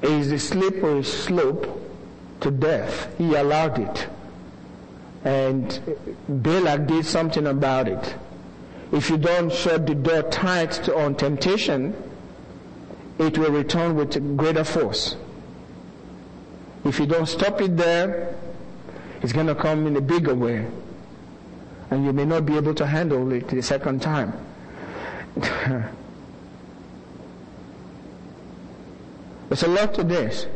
It 0.02 0.10
is 0.10 0.32
a 0.32 0.40
slippery 0.40 1.04
slope 1.04 1.68
to 2.40 2.50
death. 2.50 3.14
He 3.18 3.36
allowed 3.36 3.78
it. 3.78 4.08
And 5.24 5.80
Balak 6.28 6.88
did 6.88 7.06
something 7.06 7.46
about 7.46 7.88
it 7.88 8.16
if 8.92 9.10
you 9.10 9.18
don't 9.18 9.52
shut 9.52 9.88
the 9.88 9.96
door 9.96 10.24
tight 10.24 10.90
on 10.90 11.16
temptation, 11.16 11.96
it 13.18 13.38
will 13.38 13.52
return 13.52 13.96
with 13.96 14.38
greater 14.38 14.66
force. 14.66 15.16
If 16.84 17.00
you 17.00 17.06
don't 17.06 17.28
stop 17.28 17.62
it 17.62 17.78
there, 17.78 18.36
it's 19.22 19.32
going 19.32 19.48
to 19.48 19.56
come 19.56 19.88
in 19.88 19.96
a 19.96 20.02
bigger 20.02 20.36
way. 20.36 20.68
And 21.90 22.04
you 22.04 22.12
may 22.12 22.26
not 22.26 22.46
be 22.46 22.58
able 22.58 22.74
to 22.76 22.86
handle 22.86 23.32
it 23.32 23.48
the 23.48 23.62
second 23.62 24.02
time. 24.02 24.34
There's 29.50 29.64
a 29.64 29.68
lot 29.68 29.94
to 29.96 30.04
this. 30.04 30.48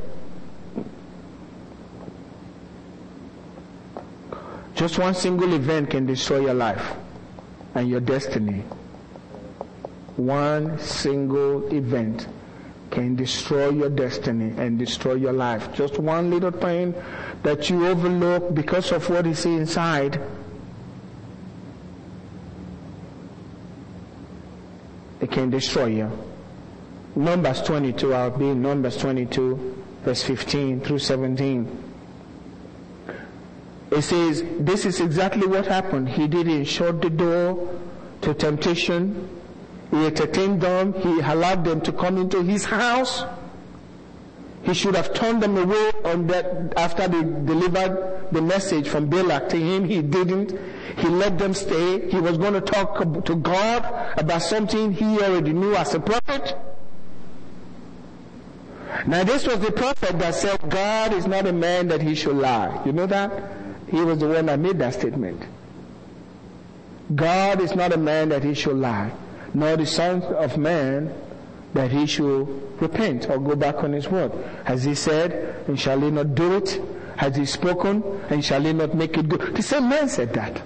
Just 4.75 4.99
one 4.99 5.13
single 5.13 5.53
event 5.53 5.89
can 5.89 6.05
destroy 6.05 6.41
your 6.41 6.53
life 6.53 6.95
and 7.75 7.89
your 7.89 7.99
destiny. 7.99 8.63
One 10.15 10.79
single 10.79 11.67
event 11.73 12.27
can 12.89 13.15
destroy 13.15 13.69
your 13.69 13.89
destiny 13.89 14.53
and 14.57 14.79
destroy 14.79 15.15
your 15.15 15.33
life. 15.33 15.73
Just 15.73 15.99
one 15.99 16.29
little 16.29 16.51
thing 16.51 16.95
that 17.43 17.69
you 17.69 17.85
overlook 17.85 18.55
because 18.55 18.91
of 18.93 19.09
what 19.09 19.27
is 19.27 19.45
inside. 19.45 20.21
It 25.19 25.31
can 25.31 25.49
destroy 25.49 25.87
you. 25.87 26.11
Numbers 27.15 27.61
22, 27.61 28.13
I'll 28.13 28.31
be 28.31 28.49
in 28.49 28.61
Numbers 28.61 28.97
22, 28.97 29.83
verse 30.03 30.23
15 30.23 30.81
through 30.81 30.99
17. 30.99 31.94
It 33.95 34.01
says, 34.01 34.43
this 34.59 34.85
is 34.85 34.99
exactly 34.99 35.47
what 35.47 35.67
happened. 35.67 36.09
He 36.09 36.27
didn't 36.27 36.65
shut 36.65 37.01
the 37.01 37.09
door 37.09 37.79
to 38.23 38.33
temptation. 38.33 39.29
He 39.89 40.05
entertained 40.05 40.59
them. 40.59 40.91
He 40.93 41.21
allowed 41.21 41.63
them 41.63 41.79
to 41.79 41.93
come 41.93 42.17
into 42.17 42.43
his 42.43 42.65
house. 42.65 43.23
He 44.63 44.73
should 44.73 44.95
have 44.95 45.13
turned 45.13 45.41
them 45.41 45.57
away 45.57 45.91
on 46.03 46.27
that 46.27 46.73
after 46.75 47.07
they 47.07 47.21
delivered 47.21 48.27
the 48.33 48.41
message 48.41 48.89
from 48.89 49.07
Balak 49.07 49.47
to 49.49 49.57
him. 49.57 49.85
He 49.85 50.01
didn't. 50.01 50.51
He 50.97 51.07
let 51.07 51.37
them 51.37 51.53
stay. 51.53 52.09
He 52.09 52.19
was 52.19 52.37
going 52.37 52.53
to 52.53 52.61
talk 52.61 52.99
to 53.25 53.35
God 53.35 53.85
about 54.17 54.41
something 54.41 54.91
he 54.91 55.21
already 55.21 55.53
knew 55.53 55.73
as 55.73 55.93
a 55.93 56.01
prophet. 56.01 56.57
Now 59.07 59.23
this 59.23 59.47
was 59.47 59.59
the 59.59 59.71
prophet 59.71 60.19
that 60.19 60.35
said 60.35 60.69
God 60.69 61.13
is 61.13 61.25
not 61.27 61.47
a 61.47 61.53
man 61.53 61.87
that 61.87 62.01
he 62.01 62.13
should 62.13 62.35
lie. 62.35 62.81
You 62.85 62.91
know 62.91 63.05
that? 63.05 63.31
He 63.87 64.01
was 64.01 64.19
the 64.19 64.27
one 64.27 64.47
that 64.47 64.59
made 64.59 64.79
that 64.79 64.93
statement. 64.95 65.41
God 67.13 67.61
is 67.61 67.75
not 67.75 67.93
a 67.93 67.97
man 67.97 68.29
that 68.29 68.43
he 68.43 68.53
should 68.53 68.77
lie, 68.77 69.11
nor 69.53 69.77
the 69.77 69.85
son 69.85 70.23
of 70.23 70.57
man 70.57 71.13
that 71.73 71.91
he 71.91 72.05
should 72.05 72.81
repent 72.81 73.29
or 73.29 73.37
go 73.37 73.55
back 73.55 73.83
on 73.83 73.93
his 73.93 74.07
word. 74.07 74.31
Has 74.63 74.83
he 74.83 74.95
said, 74.95 75.63
and 75.67 75.79
shall 75.79 75.99
he 75.99 76.09
not 76.09 76.33
do 76.33 76.55
it? 76.57 76.81
Has 77.17 77.35
he 77.35 77.45
spoken, 77.45 78.03
and 78.29 78.43
shall 78.43 78.61
he 78.61 78.73
not 78.73 78.95
make 78.95 79.17
it 79.17 79.29
good? 79.29 79.55
The 79.55 79.61
same 79.61 79.87
man 79.89 80.09
said 80.09 80.33
that. 80.33 80.61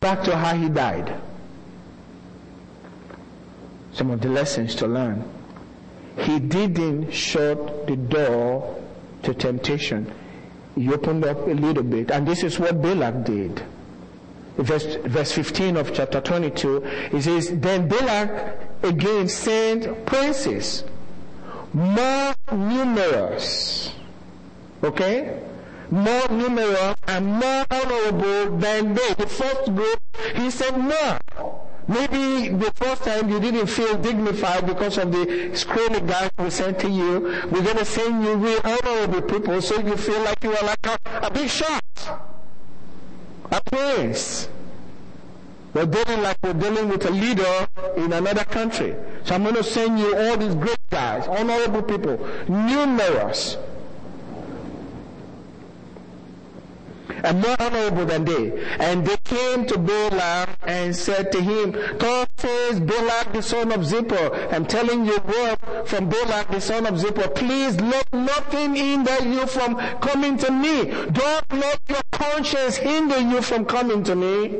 Back 0.00 0.22
to 0.24 0.36
how 0.36 0.54
he 0.54 0.68
died. 0.68 1.20
Some 3.92 4.10
of 4.10 4.20
the 4.20 4.28
lessons 4.28 4.74
to 4.76 4.86
learn. 4.86 5.24
He 6.18 6.38
didn't 6.38 7.12
shut 7.12 7.86
the 7.86 7.96
door 7.96 8.82
to 9.22 9.32
temptation. 9.34 10.12
He 10.76 10.92
opened 10.92 11.24
up 11.24 11.46
a 11.46 11.50
little 11.50 11.82
bit, 11.82 12.10
and 12.10 12.28
this 12.28 12.44
is 12.44 12.58
what 12.60 12.80
Balak 12.80 13.24
did 13.24 13.62
verse, 14.58 14.96
verse 15.04 15.32
15 15.32 15.76
of 15.76 15.92
chapter 15.92 16.20
22, 16.20 16.82
it 17.12 17.22
says, 17.22 17.50
Then 17.58 17.88
Balak 17.88 18.58
again 18.82 19.28
sent 19.28 20.06
princes, 20.06 20.84
more 21.72 22.34
numerous, 22.52 23.92
okay? 24.82 25.42
More 25.90 26.28
numerous 26.30 26.96
and 27.06 27.26
more 27.26 27.64
honorable 27.70 28.56
than 28.58 28.94
they. 28.94 29.14
The 29.14 29.26
first 29.26 29.66
group, 29.66 30.00
he 30.34 30.50
said, 30.50 30.76
no. 30.76 31.18
Maybe 31.88 32.48
the 32.48 32.72
first 32.74 33.04
time 33.04 33.28
you 33.28 33.38
didn't 33.38 33.68
feel 33.68 33.96
dignified 33.96 34.66
because 34.66 34.98
of 34.98 35.12
the 35.12 35.50
scrawny 35.54 36.00
guy 36.00 36.30
who 36.36 36.50
sent 36.50 36.80
to 36.80 36.90
you. 36.90 37.20
We're 37.50 37.62
going 37.62 37.78
to 37.78 37.84
send 37.84 38.24
you 38.24 38.34
real 38.34 38.60
honorable 38.64 39.22
people 39.22 39.62
so 39.62 39.80
you 39.80 39.96
feel 39.96 40.20
like 40.22 40.42
you 40.42 40.54
are 40.56 40.66
like 40.66 40.86
a, 40.86 40.98
a 41.26 41.30
big 41.30 41.48
shot 41.48 41.82
a 43.50 43.60
place. 43.70 44.48
We're 45.74 45.86
dealing 45.86 46.22
like 46.22 46.38
we're 46.42 46.54
dealing 46.54 46.88
with 46.88 47.04
a 47.04 47.10
leader 47.10 47.68
in 47.96 48.12
another 48.12 48.44
country. 48.44 48.94
So 49.24 49.34
I'm 49.34 49.42
going 49.42 49.56
to 49.56 49.64
send 49.64 49.98
you 49.98 50.16
all 50.16 50.36
these 50.36 50.54
great 50.54 50.78
guys, 50.90 51.26
honorable 51.28 51.82
people, 51.82 52.16
numerous, 52.48 53.58
and 57.24 57.40
more 57.40 57.56
honorable 57.58 58.06
than 58.06 58.24
they. 58.24 58.66
And 58.78 59.06
they 59.06 59.16
came 59.24 59.66
to 59.66 59.78
Balaam 59.78 60.48
and 60.66 60.94
said 60.94 61.32
to 61.32 61.40
him, 61.40 61.72
God 61.98 62.28
says 62.38 62.80
Balak 62.80 63.32
the 63.32 63.42
son 63.42 63.72
of 63.72 63.80
Zippor, 63.80 64.52
I'm 64.52 64.66
telling 64.66 65.06
you 65.06 65.18
word 65.26 65.58
from 65.86 66.08
Balak 66.08 66.50
the 66.50 66.60
son 66.60 66.86
of 66.86 66.94
Zippor, 66.94 67.34
please 67.34 67.80
let 67.80 68.12
nothing 68.12 68.74
hinder 68.74 69.22
you 69.22 69.46
from 69.46 69.76
coming 70.00 70.36
to 70.38 70.50
me. 70.50 70.84
Don't 70.84 71.52
let 71.52 71.80
your 71.88 72.02
conscience 72.12 72.76
hinder 72.76 73.18
you 73.18 73.42
from 73.42 73.64
coming 73.64 74.02
to 74.04 74.14
me. 74.14 74.58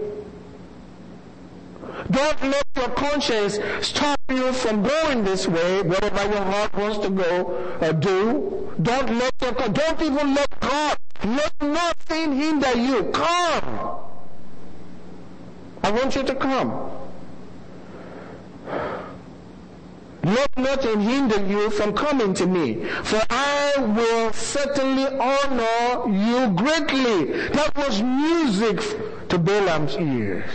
Don't 2.10 2.42
let 2.42 2.66
your 2.76 2.90
conscience 2.90 3.58
stop 3.80 4.20
you 4.28 4.52
from 4.52 4.82
going 4.82 5.24
this 5.24 5.48
way, 5.48 5.82
whatever 5.82 6.30
your 6.30 6.44
heart 6.44 6.74
wants 6.74 6.98
to 6.98 7.10
go 7.10 7.78
or 7.80 7.92
do. 7.92 8.72
Don't 8.80 9.18
let 9.18 9.32
your, 9.40 9.52
don't 9.52 10.02
even 10.02 10.34
let 10.34 10.60
God 10.60 10.96
let 11.24 11.52
nothing 11.60 12.36
hinder 12.36 12.76
you. 12.76 13.04
Come. 13.12 14.00
I 15.82 15.90
want 15.90 16.16
you 16.16 16.22
to 16.24 16.34
come. 16.34 16.90
Let 20.24 20.58
nothing 20.58 21.00
hinder 21.00 21.46
you 21.46 21.70
from 21.70 21.94
coming 21.94 22.34
to 22.34 22.46
me, 22.46 22.84
for 23.04 23.22
I 23.30 23.74
will 23.78 24.32
certainly 24.32 25.06
honor 25.06 26.12
you 26.12 26.50
greatly. 26.50 27.48
That 27.50 27.72
was 27.76 28.02
music 28.02 29.28
to 29.28 29.38
Balaam's 29.38 29.96
ears. 29.96 30.50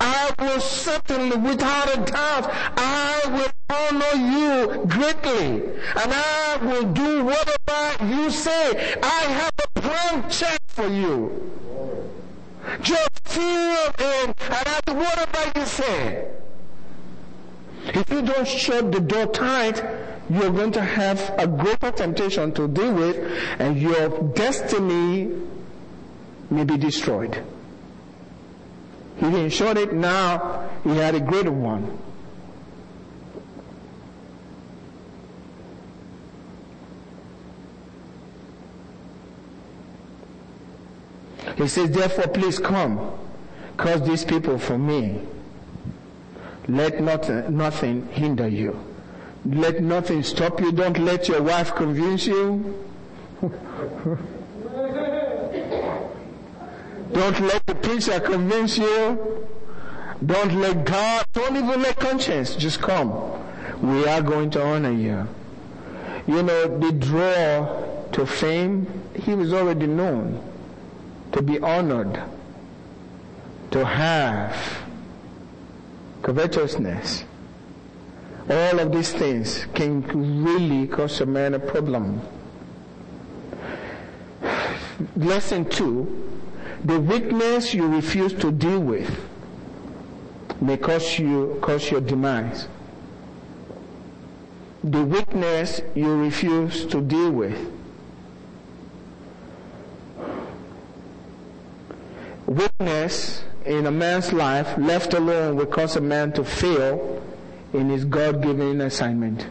I 0.00 0.30
will 0.38 0.60
certainly, 0.60 1.36
without 1.36 1.94
a 1.94 2.00
doubt, 2.10 2.50
I 2.76 3.20
will 3.26 3.52
honor 3.68 4.14
you 4.16 4.86
greatly. 4.86 5.64
And 5.96 6.12
I 6.12 6.58
will 6.62 6.84
do 6.84 7.24
whatever 7.24 8.04
you 8.06 8.30
say. 8.30 8.96
I 9.02 9.22
have 9.40 9.57
check 10.30 10.60
for 10.68 10.86
you. 10.86 11.52
Just 12.80 13.10
feel 13.24 13.94
in 13.98 14.34
and 14.50 14.68
I 14.68 14.80
do 14.86 14.94
whatever 14.94 15.58
you 15.58 15.66
say. 15.66 16.28
If 17.86 18.10
you 18.10 18.22
don't 18.22 18.46
shut 18.46 18.92
the 18.92 19.00
door 19.00 19.26
tight, 19.26 19.82
you're 20.30 20.50
going 20.50 20.72
to 20.72 20.82
have 20.82 21.34
a 21.38 21.46
greater 21.46 21.90
temptation 21.90 22.52
to 22.54 22.68
deal 22.68 22.92
with 22.92 23.16
and 23.58 23.80
your 23.80 24.08
destiny 24.34 25.30
may 26.50 26.64
be 26.64 26.76
destroyed. 26.76 27.42
He 29.16 29.26
didn't 29.26 29.50
shut 29.50 29.78
it, 29.78 29.92
now 29.92 30.68
he 30.84 30.96
had 30.96 31.14
a 31.14 31.20
greater 31.20 31.50
one. 31.50 31.98
He 41.56 41.68
says, 41.68 41.90
therefore 41.90 42.28
please 42.28 42.58
come, 42.58 43.12
cause 43.76 44.02
these 44.06 44.24
people 44.24 44.58
for 44.58 44.78
me. 44.78 45.20
Let 46.68 47.00
not, 47.00 47.50
nothing 47.50 48.08
hinder 48.08 48.46
you. 48.46 48.78
Let 49.44 49.82
nothing 49.82 50.22
stop 50.22 50.60
you. 50.60 50.72
Don't 50.72 50.98
let 50.98 51.28
your 51.28 51.42
wife 51.42 51.74
convince 51.74 52.26
you. 52.26 52.84
Don't 57.12 57.40
let 57.40 57.64
the 57.66 57.74
preacher 57.74 58.20
convince 58.20 58.76
you. 58.76 59.46
Don't 60.24 60.54
let 60.60 60.84
God, 60.84 61.24
don't 61.32 61.56
even 61.56 61.80
let 61.80 61.96
conscience. 61.98 62.56
Just 62.56 62.82
come. 62.82 63.12
We 63.80 64.06
are 64.06 64.20
going 64.20 64.50
to 64.50 64.62
honor 64.62 64.92
you. 64.92 65.26
You 66.26 66.42
know, 66.42 66.78
the 66.78 66.92
draw 66.92 68.10
to 68.12 68.26
fame, 68.26 68.86
he 69.14 69.34
was 69.34 69.52
already 69.52 69.86
known 69.86 70.47
to 71.32 71.42
be 71.42 71.58
honored, 71.60 72.22
to 73.70 73.84
have 73.84 74.56
covetousness. 76.22 77.24
All 78.48 78.78
of 78.80 78.92
these 78.92 79.12
things 79.12 79.66
can 79.74 80.02
really 80.42 80.86
cause 80.86 81.20
a 81.20 81.26
man 81.26 81.54
a 81.54 81.58
problem. 81.58 82.20
Lesson 85.16 85.64
two, 85.68 86.28
the 86.84 86.98
weakness 86.98 87.74
you 87.74 87.86
refuse 87.86 88.32
to 88.34 88.50
deal 88.50 88.80
with 88.80 89.28
may 90.60 90.76
cause 90.76 91.18
you 91.18 91.58
cause 91.60 91.90
your 91.90 92.00
demise. 92.00 92.68
The 94.82 95.04
weakness 95.04 95.80
you 95.94 96.16
refuse 96.16 96.86
to 96.86 97.00
deal 97.00 97.30
with 97.30 97.77
weakness 102.48 103.44
in 103.66 103.86
a 103.86 103.90
man's 103.90 104.32
life 104.32 104.78
left 104.78 105.12
alone 105.12 105.54
will 105.56 105.66
cause 105.66 105.96
a 105.96 106.00
man 106.00 106.32
to 106.32 106.42
fail 106.42 107.22
in 107.74 107.90
his 107.90 108.06
God-given 108.06 108.80
assignment. 108.80 109.46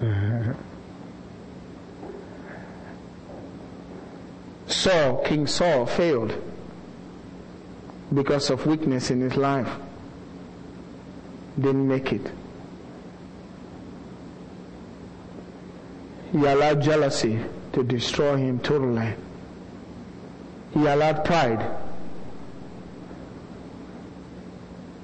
Saul, 4.68 5.24
King 5.24 5.48
Saul, 5.48 5.86
failed 5.86 6.40
because 8.12 8.50
of 8.50 8.66
weakness 8.66 9.10
in 9.10 9.20
his 9.20 9.36
life. 9.36 9.68
Didn't 11.58 11.88
make 11.88 12.12
it. 12.12 12.30
He 16.30 16.38
allowed 16.38 16.80
jealousy 16.80 17.40
to 17.74 17.82
destroy 17.84 18.36
him 18.36 18.58
totally. 18.58 19.14
He 20.72 20.86
allowed 20.86 21.24
pride 21.24 21.64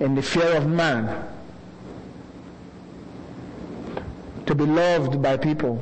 and 0.01 0.17
the 0.17 0.23
fear 0.23 0.57
of 0.57 0.67
man 0.67 1.27
to 4.47 4.55
be 4.55 4.65
loved 4.65 5.23
by 5.23 5.37
people 5.37 5.79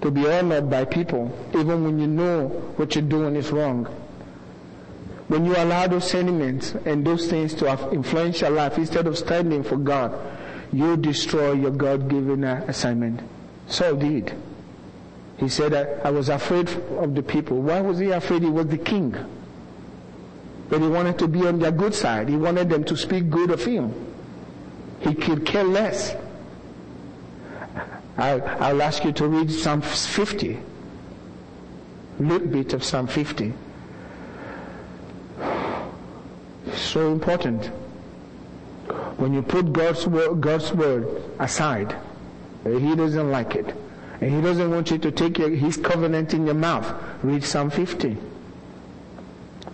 to 0.00 0.10
be 0.10 0.26
honored 0.28 0.70
by 0.70 0.84
people, 0.84 1.32
even 1.54 1.84
when 1.84 1.98
you 1.98 2.06
know 2.06 2.48
what 2.76 2.94
you're 2.94 3.04
doing 3.04 3.36
is 3.36 3.50
wrong. 3.50 3.84
When 5.26 5.44
you 5.44 5.54
allow 5.56 5.86
those 5.86 6.08
sentiments 6.08 6.74
and 6.84 7.06
those 7.06 7.26
things 7.26 7.52
to 7.54 7.92
influence 7.92 8.40
your 8.40 8.50
life 8.50 8.78
instead 8.78 9.06
of 9.06 9.18
standing 9.18 9.62
for 9.62 9.76
God, 9.76 10.16
you 10.72 10.96
destroy 10.96 11.52
your 11.52 11.70
God-given 11.70 12.44
uh, 12.44 12.64
assignment. 12.68 13.20
Saul 13.66 13.96
did. 13.96 14.34
He 15.38 15.48
said, 15.48 15.72
I, 15.72 16.08
I 16.08 16.10
was 16.10 16.28
afraid 16.28 16.68
of 16.98 17.14
the 17.14 17.22
people. 17.22 17.62
Why 17.62 17.80
was 17.80 17.98
he 17.98 18.10
afraid? 18.10 18.42
He 18.42 18.50
was 18.50 18.66
the 18.66 18.78
king. 18.78 19.14
But 20.68 20.82
he 20.82 20.88
wanted 20.88 21.18
to 21.20 21.28
be 21.28 21.46
on 21.46 21.60
their 21.60 21.70
good 21.70 21.94
side. 21.94 22.28
He 22.28 22.36
wanted 22.36 22.68
them 22.68 22.84
to 22.84 22.96
speak 22.96 23.30
good 23.30 23.50
of 23.50 23.64
him. 23.64 23.94
He 25.00 25.14
could 25.14 25.46
care 25.46 25.64
less. 25.64 26.14
I'll, 28.16 28.42
I'll 28.60 28.82
ask 28.82 29.04
you 29.04 29.12
to 29.12 29.28
read 29.28 29.50
Psalm 29.50 29.80
50. 29.80 30.58
A 32.18 32.22
little 32.22 32.48
bit 32.48 32.72
of 32.72 32.82
Psalm 32.82 33.06
50. 33.06 33.52
So 36.74 37.12
important. 37.12 37.66
When 39.18 39.32
you 39.32 39.42
put 39.42 39.72
God's 39.72 40.06
word, 40.06 40.40
God's 40.40 40.72
word 40.72 41.22
aside, 41.38 41.96
He 42.64 42.94
doesn't 42.96 43.30
like 43.30 43.54
it. 43.54 43.74
And 44.20 44.34
He 44.34 44.40
doesn't 44.40 44.70
want 44.70 44.90
you 44.90 44.98
to 44.98 45.10
take 45.10 45.38
your, 45.38 45.50
His 45.50 45.76
covenant 45.76 46.34
in 46.34 46.44
your 46.44 46.54
mouth. 46.54 46.92
Read 47.22 47.44
Psalm 47.44 47.70
50. 47.70 48.16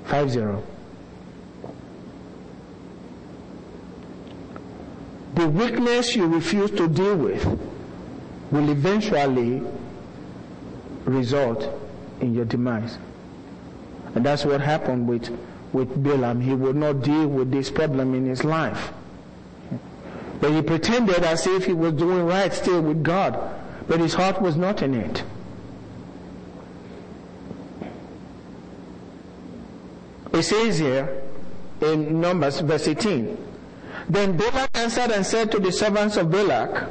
5 0.05 0.31
0. 0.31 0.63
The 5.35 5.49
weakness 5.49 6.15
you 6.15 6.27
refuse 6.27 6.71
to 6.73 6.87
deal 6.87 7.17
with 7.17 7.45
will 8.51 8.71
eventually 8.71 9.63
result 11.05 11.69
in 12.21 12.35
your 12.35 12.45
demise. 12.45 12.99
And 14.15 14.25
that's 14.25 14.45
what 14.45 14.61
happened 14.61 15.09
with, 15.09 15.37
with 15.73 16.03
Balaam. 16.03 16.41
He 16.41 16.55
would 16.55 16.77
not 16.77 17.03
deal 17.03 17.27
with 17.27 17.51
this 17.51 17.71
problem 17.71 18.15
in 18.15 18.27
his 18.27 18.45
life. 18.45 18.93
But 20.41 20.53
he 20.53 20.63
pretended 20.63 21.25
as 21.25 21.47
if 21.47 21.65
he 21.65 21.73
was 21.73 21.95
doing 21.95 22.27
right 22.27 22.53
still 22.53 22.81
with 22.83 23.03
God, 23.03 23.39
but 23.87 24.01
his 24.01 24.15
heart 24.15 24.41
was 24.41 24.57
not 24.57 24.83
in 24.83 24.95
it. 24.95 25.25
It 30.33 30.43
says 30.43 30.79
here 30.79 31.23
in 31.81 32.21
Numbers 32.21 32.61
verse 32.61 32.89
18, 32.89 33.39
Then 34.09 34.37
Balak 34.37 34.71
answered 34.75 35.11
and 35.13 35.25
said 35.25 35.53
to 35.53 35.61
the 35.61 35.71
servants 35.71 36.17
of 36.17 36.31
Balak, 36.31 36.91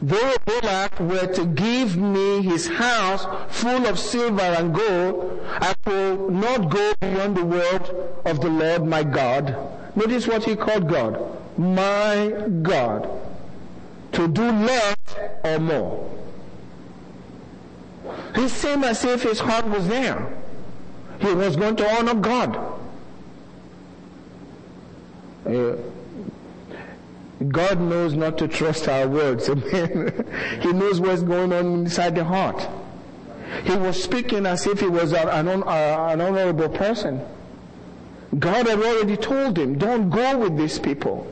Though 0.00 0.34
Balak 0.46 1.00
were 1.00 1.26
to 1.26 1.44
give 1.44 1.96
me 1.96 2.42
his 2.42 2.68
house 2.68 3.26
full 3.50 3.86
of 3.86 3.98
silver 3.98 4.40
and 4.40 4.72
gold, 4.74 5.44
I 5.46 5.74
will 5.86 6.30
not 6.30 6.70
go 6.70 6.92
beyond 7.00 7.36
the 7.36 7.44
word 7.44 7.90
of 8.24 8.40
the 8.40 8.48
Lord 8.48 8.86
my 8.86 9.02
God. 9.02 9.56
Notice 9.96 10.28
what 10.28 10.44
he 10.44 10.54
called 10.54 10.88
God. 10.88 11.20
My 11.58 12.28
God. 12.62 13.10
To 14.12 14.28
do 14.28 14.50
less 14.50 14.96
or 15.44 15.58
more. 15.58 16.10
He 18.34 18.48
seemed 18.48 18.84
as 18.84 19.04
if 19.04 19.22
his 19.22 19.40
heart 19.40 19.66
was 19.66 19.88
there. 19.88 20.32
He 21.20 21.32
was 21.32 21.56
going 21.56 21.76
to 21.76 21.90
honor 21.96 22.14
God. 22.14 22.56
Uh, 25.46 25.76
God 27.48 27.80
knows 27.80 28.14
not 28.14 28.38
to 28.38 28.48
trust 28.48 28.88
our 28.88 29.08
words. 29.08 29.48
He 30.60 30.72
knows 30.72 31.00
what's 31.00 31.22
going 31.22 31.52
on 31.52 31.66
inside 31.66 32.14
the 32.16 32.24
heart. 32.24 32.68
He 33.64 33.76
was 33.76 34.02
speaking 34.02 34.44
as 34.46 34.66
if 34.66 34.80
he 34.80 34.88
was 34.88 35.12
an 35.12 35.48
honorable 35.62 36.68
person. 36.68 37.24
God 38.38 38.68
had 38.68 38.78
already 38.78 39.16
told 39.16 39.58
him, 39.58 39.78
don't 39.78 40.10
go 40.10 40.38
with 40.38 40.56
these 40.56 40.78
people. 40.78 41.26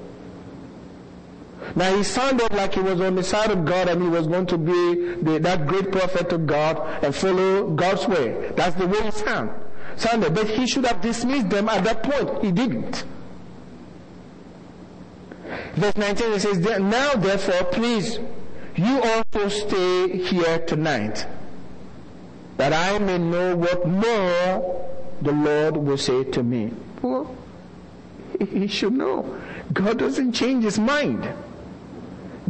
Now 1.74 1.94
he 1.96 2.02
sounded 2.02 2.52
like 2.52 2.74
he 2.74 2.80
was 2.80 3.00
on 3.00 3.16
the 3.16 3.22
side 3.24 3.50
of 3.50 3.64
God 3.64 3.88
and 3.88 4.02
he 4.02 4.08
was 4.08 4.26
going 4.26 4.46
to 4.46 4.58
be 4.58 5.14
the, 5.22 5.38
that 5.40 5.66
great 5.66 5.90
prophet 5.90 6.32
of 6.32 6.46
God 6.46 7.04
and 7.04 7.14
follow 7.14 7.70
God's 7.70 8.06
way. 8.06 8.52
That's 8.56 8.76
the 8.76 8.86
way 8.86 9.02
he 9.02 9.10
sound, 9.10 9.50
sounded. 9.96 10.34
But 10.34 10.48
he 10.48 10.66
should 10.66 10.86
have 10.86 11.00
dismissed 11.00 11.50
them 11.50 11.68
at 11.68 11.84
that 11.84 12.02
point. 12.02 12.44
He 12.44 12.52
didn't. 12.52 13.04
Verse 15.74 15.96
19 15.96 16.32
it 16.32 16.40
says, 16.40 16.58
Now 16.58 17.14
therefore, 17.14 17.64
please, 17.64 18.18
you 18.76 19.02
also 19.02 19.48
stay 19.48 20.18
here 20.18 20.58
tonight, 20.60 21.26
that 22.56 22.72
I 22.72 22.98
may 22.98 23.18
know 23.18 23.56
what 23.56 23.86
more 23.86 24.86
the 25.22 25.32
Lord 25.32 25.76
will 25.76 25.98
say 25.98 26.24
to 26.24 26.42
me. 26.42 26.72
Well, 27.02 27.34
he 28.38 28.66
should 28.66 28.92
know. 28.92 29.40
God 29.72 29.98
doesn't 29.98 30.32
change 30.32 30.64
his 30.64 30.78
mind. 30.78 31.28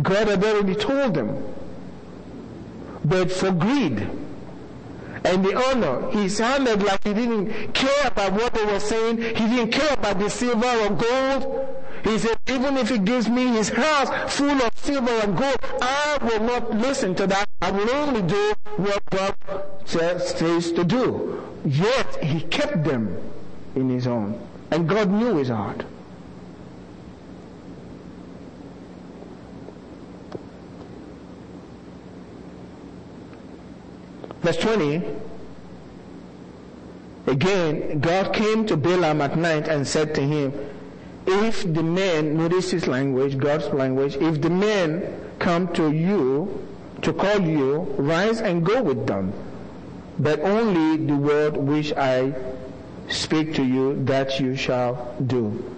God 0.03 0.29
had 0.29 0.45
already 0.45 0.75
told 0.75 1.15
them. 1.15 1.43
But 3.05 3.31
for 3.31 3.53
greed, 3.53 4.09
and 5.27 5.45
the 5.45 5.57
honor. 5.57 6.11
He 6.11 6.29
sounded 6.29 6.83
like 6.83 7.03
he 7.03 7.13
didn't 7.13 7.75
care 7.75 8.07
about 8.07 8.33
what 8.33 8.55
they 8.55 8.65
were 8.65 8.81
saying. 8.81 9.19
He 9.19 9.47
didn't 9.49 9.73
care 9.73 9.93
about 9.93 10.19
the 10.19 10.31
silver 10.31 10.67
or 10.67 10.91
gold. 10.91 11.77
He 12.05 12.19
said, 12.19 12.39
even 12.47 12.77
if 12.77 12.89
he 12.89 12.99
gives 12.99 13.29
me 13.29 13.49
his 13.49 13.69
house 13.69 14.33
full 14.33 14.63
of 14.63 14.71
silver 14.77 15.11
and 15.11 15.37
gold, 15.37 15.57
I 15.83 16.19
will 16.23 16.41
not 16.41 16.71
listen 16.71 17.15
to 17.17 17.27
that. 17.27 17.49
I 17.61 17.73
will 17.73 17.91
only 17.91 18.23
do 18.23 18.55
what 18.77 19.03
God 19.11 19.35
says, 19.85 20.29
says 20.31 20.71
to 20.73 20.85
do. 20.85 21.43
Yet 21.65 22.23
he 22.23 22.43
kept 22.43 22.85
them 22.85 23.17
in 23.75 23.89
his 23.89 24.07
own. 24.07 24.41
And 24.71 24.89
God 24.89 25.11
knew 25.11 25.37
his 25.37 25.49
heart. 25.49 25.85
Verse 34.47 34.59
20. 34.59 35.03
Again, 37.27 37.99
God 37.99 38.33
came 38.33 38.65
to 38.67 38.77
Balaam 38.77 39.21
at 39.21 39.37
night 39.37 39.67
and 39.67 39.85
said 39.85 40.15
to 40.15 40.21
him, 40.21 40.53
if 41.27 41.65
the 41.75 41.83
men, 41.83 42.37
notice 42.37 42.71
his 42.71 42.87
language, 42.87 43.39
God's 43.39 43.67
language, 43.75 44.15
if 44.15 44.41
the 44.41 44.51
men 44.51 45.03
come 45.41 45.67
to 45.75 45.91
you 45.91 46.65
to 47.03 47.13
call 47.13 47.41
you, 47.41 47.93
rise 47.99 48.41
and 48.41 48.65
go 48.65 48.81
with 48.85 49.09
them. 49.09 49.33
But 50.21 50.39
only 50.39 51.05
the 51.05 51.17
word 51.17 51.57
which 51.57 51.93
I 51.95 52.33
speak 53.09 53.53
to 53.55 53.65
you 53.65 54.05
that 54.05 54.39
you 54.39 54.55
shall 54.55 55.13
do. 55.27 55.75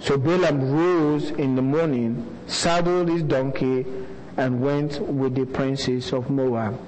So 0.00 0.16
Balaam 0.16 0.72
rose 0.72 1.32
in 1.32 1.54
the 1.54 1.60
morning, 1.60 2.26
saddled 2.46 3.10
his 3.10 3.24
donkey, 3.24 3.84
and 4.38 4.62
went 4.62 5.02
with 5.02 5.34
the 5.34 5.44
princes 5.44 6.14
of 6.14 6.30
Moab. 6.30 6.80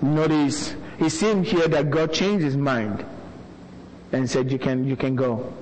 Notice, 0.00 0.74
it 0.98 1.10
seemed 1.10 1.46
here 1.46 1.68
that 1.68 1.90
God 1.90 2.12
changed 2.12 2.44
his 2.44 2.56
mind 2.56 3.04
and 4.12 4.28
said, 4.28 4.50
you 4.50 4.58
can, 4.58 4.86
you 4.86 4.96
can 4.96 5.16
go. 5.16 5.52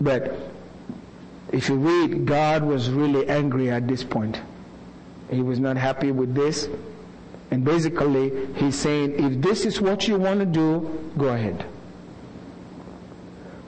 But 0.00 0.36
if 1.52 1.68
you 1.68 1.76
read, 1.76 2.26
God 2.26 2.64
was 2.64 2.90
really 2.90 3.28
angry 3.28 3.70
at 3.70 3.86
this 3.88 4.04
point. 4.04 4.40
He 5.30 5.42
was 5.42 5.58
not 5.58 5.76
happy 5.76 6.10
with 6.10 6.34
this. 6.34 6.68
And 7.50 7.64
basically, 7.64 8.46
he's 8.56 8.78
saying, 8.78 9.14
if 9.18 9.40
this 9.40 9.64
is 9.64 9.80
what 9.80 10.06
you 10.06 10.18
want 10.18 10.40
to 10.40 10.46
do, 10.46 11.10
go 11.16 11.28
ahead. 11.28 11.64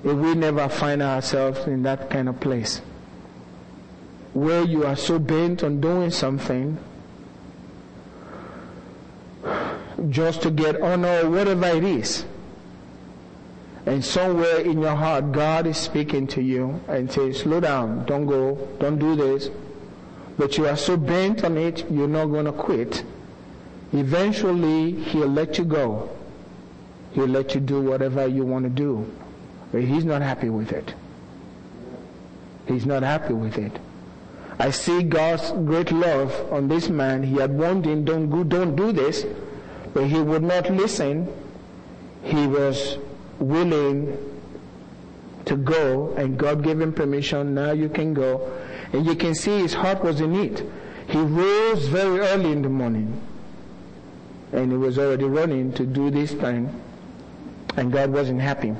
If 0.04 0.16
we 0.16 0.34
never 0.34 0.68
find 0.68 1.02
ourselves 1.02 1.66
in 1.66 1.82
that 1.82 2.10
kind 2.10 2.28
of 2.28 2.40
place, 2.40 2.80
where 4.32 4.62
you 4.62 4.86
are 4.86 4.96
so 4.96 5.18
bent 5.18 5.62
on 5.62 5.80
doing 5.80 6.10
something 6.10 6.78
just 10.08 10.42
to 10.42 10.50
get 10.50 10.76
oh, 10.80 10.84
honor 10.84 11.20
or 11.24 11.30
whatever 11.30 11.66
it 11.66 11.84
is. 11.84 12.24
And 13.86 14.04
somewhere 14.04 14.58
in 14.58 14.80
your 14.80 14.94
heart, 14.94 15.32
God 15.32 15.66
is 15.66 15.76
speaking 15.76 16.26
to 16.28 16.42
you 16.42 16.80
and 16.88 17.10
says, 17.10 17.40
slow 17.40 17.60
down, 17.60 18.04
don't 18.06 18.26
go, 18.26 18.68
don't 18.78 18.98
do 18.98 19.16
this. 19.16 19.50
But 20.38 20.56
you 20.58 20.66
are 20.66 20.76
so 20.76 20.96
bent 20.96 21.44
on 21.44 21.56
it, 21.56 21.90
you're 21.90 22.08
not 22.08 22.26
going 22.26 22.46
to 22.46 22.52
quit. 22.52 23.04
Eventually, 23.92 24.92
He'll 24.92 25.28
let 25.28 25.58
you 25.58 25.64
go. 25.64 26.10
He'll 27.12 27.26
let 27.26 27.54
you 27.54 27.60
do 27.60 27.80
whatever 27.80 28.26
you 28.26 28.44
want 28.44 28.64
to 28.64 28.70
do. 28.70 29.10
But 29.72 29.82
He's 29.82 30.04
not 30.04 30.22
happy 30.22 30.48
with 30.48 30.72
it. 30.72 30.94
He's 32.66 32.86
not 32.86 33.02
happy 33.02 33.32
with 33.32 33.58
it. 33.58 33.72
I 34.58 34.70
see 34.70 35.02
God's 35.02 35.50
great 35.52 35.90
love 35.90 36.52
on 36.52 36.68
this 36.68 36.88
man. 36.88 37.22
He 37.22 37.36
had 37.36 37.50
warned 37.50 37.86
him, 37.86 38.04
don't 38.04 38.28
go, 38.30 38.44
don't 38.44 38.76
do 38.76 38.92
this. 38.92 39.24
But 39.92 40.06
he 40.06 40.20
would 40.20 40.42
not 40.42 40.70
listen. 40.70 41.28
He 42.22 42.46
was 42.46 42.98
willing 43.38 44.16
to 45.46 45.56
go 45.56 46.14
and 46.16 46.38
God 46.38 46.62
gave 46.62 46.80
him 46.80 46.92
permission. 46.92 47.54
Now 47.54 47.72
you 47.72 47.88
can 47.88 48.14
go. 48.14 48.52
And 48.92 49.06
you 49.06 49.14
can 49.14 49.34
see 49.34 49.58
his 49.58 49.74
heart 49.74 50.04
was 50.04 50.20
in 50.20 50.34
it. 50.34 50.64
He 51.08 51.18
rose 51.18 51.86
very 51.88 52.20
early 52.20 52.52
in 52.52 52.62
the 52.62 52.68
morning 52.68 53.20
and 54.52 54.70
he 54.70 54.76
was 54.76 54.98
already 54.98 55.24
running 55.24 55.72
to 55.72 55.86
do 55.86 56.10
this 56.10 56.32
thing 56.32 56.80
And 57.76 57.92
God 57.92 58.10
wasn't 58.10 58.40
happy. 58.40 58.74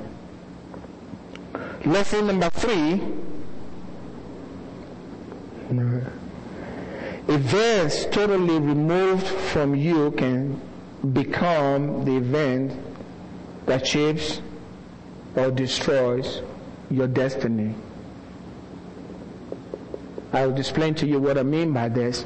Lesson 1.85 2.27
number 2.27 2.49
three. 2.49 3.01
Events 7.27 8.05
totally 8.05 8.59
removed 8.59 9.25
from 9.25 9.73
you 9.75 10.11
can 10.11 10.59
become 11.13 12.05
the 12.05 12.17
event 12.17 12.73
that 13.65 13.87
shapes 13.87 14.41
or 15.35 15.49
destroys 15.51 16.41
your 16.89 17.07
destiny. 17.07 17.73
I 20.33 20.45
will 20.45 20.57
explain 20.57 20.95
to 20.95 21.07
you 21.07 21.19
what 21.19 21.37
I 21.37 21.43
mean 21.43 21.73
by 21.73 21.89
this. 21.89 22.25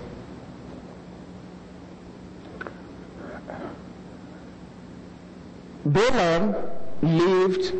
Balaam 5.85 6.55
lived, 7.01 7.73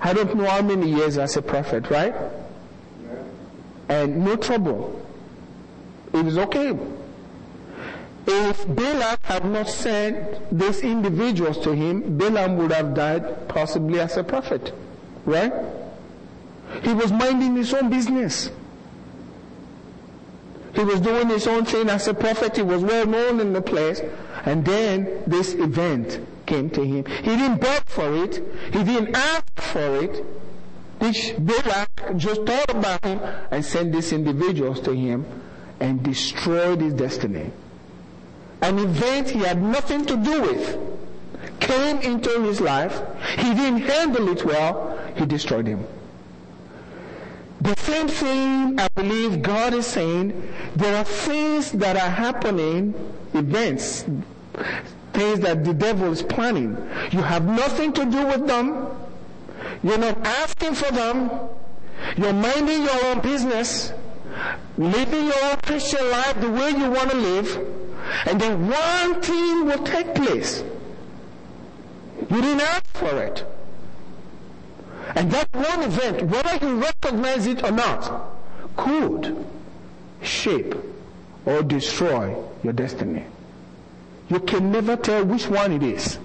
I 0.00 0.12
don't 0.12 0.34
know 0.34 0.46
how 0.46 0.62
many 0.62 0.90
years 0.90 1.16
as 1.16 1.36
a 1.36 1.42
prophet, 1.42 1.90
right? 1.90 2.14
And 3.88 4.24
no 4.24 4.36
trouble. 4.36 5.00
It 6.12 6.24
was 6.24 6.38
okay. 6.38 6.76
If 8.26 8.66
Balak 8.74 9.22
had 9.22 9.44
not 9.44 9.68
sent 9.68 10.50
these 10.56 10.80
individuals 10.80 11.58
to 11.58 11.72
him, 11.72 12.18
Balaam 12.18 12.56
would 12.58 12.72
have 12.72 12.94
died 12.94 13.48
possibly 13.48 14.00
as 14.00 14.16
a 14.16 14.24
prophet. 14.24 14.74
Right? 15.24 15.52
He 16.82 16.92
was 16.92 17.12
minding 17.12 17.54
his 17.56 17.72
own 17.72 17.88
business. 17.88 18.50
He 20.74 20.82
was 20.82 21.00
doing 21.00 21.28
his 21.28 21.46
own 21.46 21.64
thing 21.64 21.88
as 21.88 22.08
a 22.08 22.14
prophet. 22.14 22.56
He 22.56 22.62
was 22.62 22.82
well 22.82 23.06
known 23.06 23.40
in 23.40 23.52
the 23.52 23.62
place. 23.62 24.00
And 24.44 24.64
then 24.64 25.22
this 25.26 25.54
event 25.54 26.20
came 26.46 26.68
to 26.70 26.82
him. 26.82 27.04
He 27.06 27.36
didn't 27.36 27.60
beg 27.60 27.84
for 27.86 28.12
it. 28.12 28.42
He 28.72 28.82
didn't 28.82 29.14
ask 29.14 29.60
for 29.60 30.02
it. 30.02 30.24
This 30.98 31.32
Balak 31.38 32.16
just 32.16 32.42
thought 32.42 32.70
about 32.70 33.04
him 33.04 33.20
and 33.50 33.64
sent 33.64 33.92
these 33.92 34.12
individuals 34.12 34.80
to 34.80 34.92
him 34.92 35.24
and 35.80 36.02
destroyed 36.02 36.80
his 36.80 36.94
destiny. 36.94 37.52
An 38.62 38.78
event 38.78 39.30
he 39.30 39.40
had 39.40 39.62
nothing 39.62 40.04
to 40.06 40.16
do 40.16 40.42
with 40.42 40.78
came 41.60 41.98
into 41.98 42.40
his 42.42 42.60
life. 42.60 43.00
He 43.36 43.54
didn't 43.54 43.82
handle 43.82 44.28
it 44.28 44.44
well. 44.44 44.98
He 45.16 45.26
destroyed 45.26 45.66
him. 45.66 45.86
The 47.60 47.74
same 47.76 48.08
thing 48.08 48.78
I 48.78 48.88
believe 48.94 49.42
God 49.42 49.74
is 49.74 49.86
saying, 49.86 50.52
there 50.76 50.96
are 50.96 51.04
things 51.04 51.72
that 51.72 51.96
are 51.96 52.10
happening, 52.10 52.94
events, 53.34 54.04
things 55.12 55.40
that 55.40 55.64
the 55.64 55.74
devil 55.74 56.12
is 56.12 56.22
planning. 56.22 56.76
You 57.10 57.22
have 57.22 57.44
nothing 57.46 57.92
to 57.94 58.04
do 58.04 58.26
with 58.26 58.46
them. 58.46 58.86
You're 59.82 59.98
not 59.98 60.18
asking 60.24 60.74
for 60.74 60.92
them. 60.92 61.30
You're 62.16 62.32
minding 62.32 62.82
your 62.82 63.04
own 63.06 63.20
business, 63.20 63.92
living 64.76 65.24
your 65.24 65.44
own 65.44 65.56
Christian 65.64 66.08
life 66.10 66.40
the 66.40 66.50
way 66.50 66.70
you 66.70 66.90
want 66.90 67.10
to 67.10 67.16
live, 67.16 67.66
and 68.26 68.40
then 68.40 68.68
one 68.68 69.20
thing 69.20 69.66
will 69.66 69.82
take 69.84 70.14
place. 70.14 70.62
You 72.30 72.40
didn't 72.40 72.60
ask 72.60 72.86
for 72.96 73.22
it. 73.22 73.44
And 75.14 75.30
that 75.30 75.48
one 75.52 75.82
event, 75.82 76.22
whether 76.22 76.66
you 76.66 76.80
recognize 76.80 77.46
it 77.46 77.62
or 77.62 77.70
not, 77.70 78.28
could 78.76 79.44
shape 80.22 80.74
or 81.44 81.62
destroy 81.62 82.34
your 82.62 82.72
destiny. 82.72 83.24
You 84.28 84.40
can 84.40 84.72
never 84.72 84.96
tell 84.96 85.24
which 85.24 85.46
one 85.46 85.72
it 85.72 85.82
is. 85.82 86.18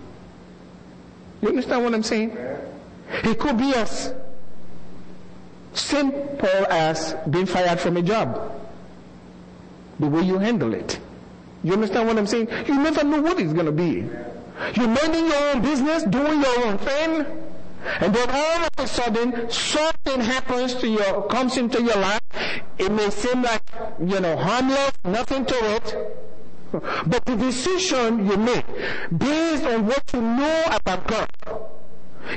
You 1.42 1.50
understand 1.50 1.84
what 1.84 1.94
I'm 1.94 2.04
saying? 2.04 2.36
It 3.24 3.40
could 3.40 3.58
be 3.58 3.74
as 3.76 4.14
simple 5.74 6.66
as 6.70 7.16
being 7.30 7.46
fired 7.46 7.80
from 7.80 7.98
a 7.98 8.02
job. 8.02 8.60
The 10.00 10.08
way 10.08 10.22
you 10.24 10.40
handle 10.40 10.74
it. 10.74 11.00
You 11.64 11.74
understand 11.74 12.08
what 12.08 12.18
I'm 12.18 12.28
saying? 12.28 12.48
You 12.68 12.76
never 12.82 13.04
know 13.04 13.22
what 13.22 13.40
it's 13.40 13.54
going 13.54 13.68
to 13.68 13.72
be. 13.72 14.06
You're 14.76 14.88
minding 14.88 15.26
your 15.28 15.56
own 15.56 15.62
business, 15.62 16.04
doing 16.04 16.42
your 16.42 16.66
own 16.66 16.78
thing, 16.78 17.26
and 18.00 18.14
then 18.14 18.30
all 18.30 18.64
of 18.66 18.70
a 18.78 18.88
sudden, 18.88 19.50
something 19.50 20.22
happens 20.22 20.76
to 20.76 20.88
your, 20.88 21.24
comes 21.28 21.58
into 21.58 21.82
your 21.82 21.96
life. 21.96 22.22
It 22.78 22.92
may 22.92 23.10
seem 23.10 23.42
like, 23.42 23.64
you 24.00 24.20
know, 24.20 24.38
harmless, 24.38 24.92
nothing 25.04 25.46
to 25.46 25.56
it. 25.76 26.18
But 26.72 27.26
the 27.26 27.36
decision 27.36 28.26
you 28.30 28.38
make, 28.38 28.66
based 29.18 29.66
on 29.66 29.88
what 29.88 30.04
you 30.14 30.22
know 30.22 30.64
about 30.72 31.08
God, 31.08 31.30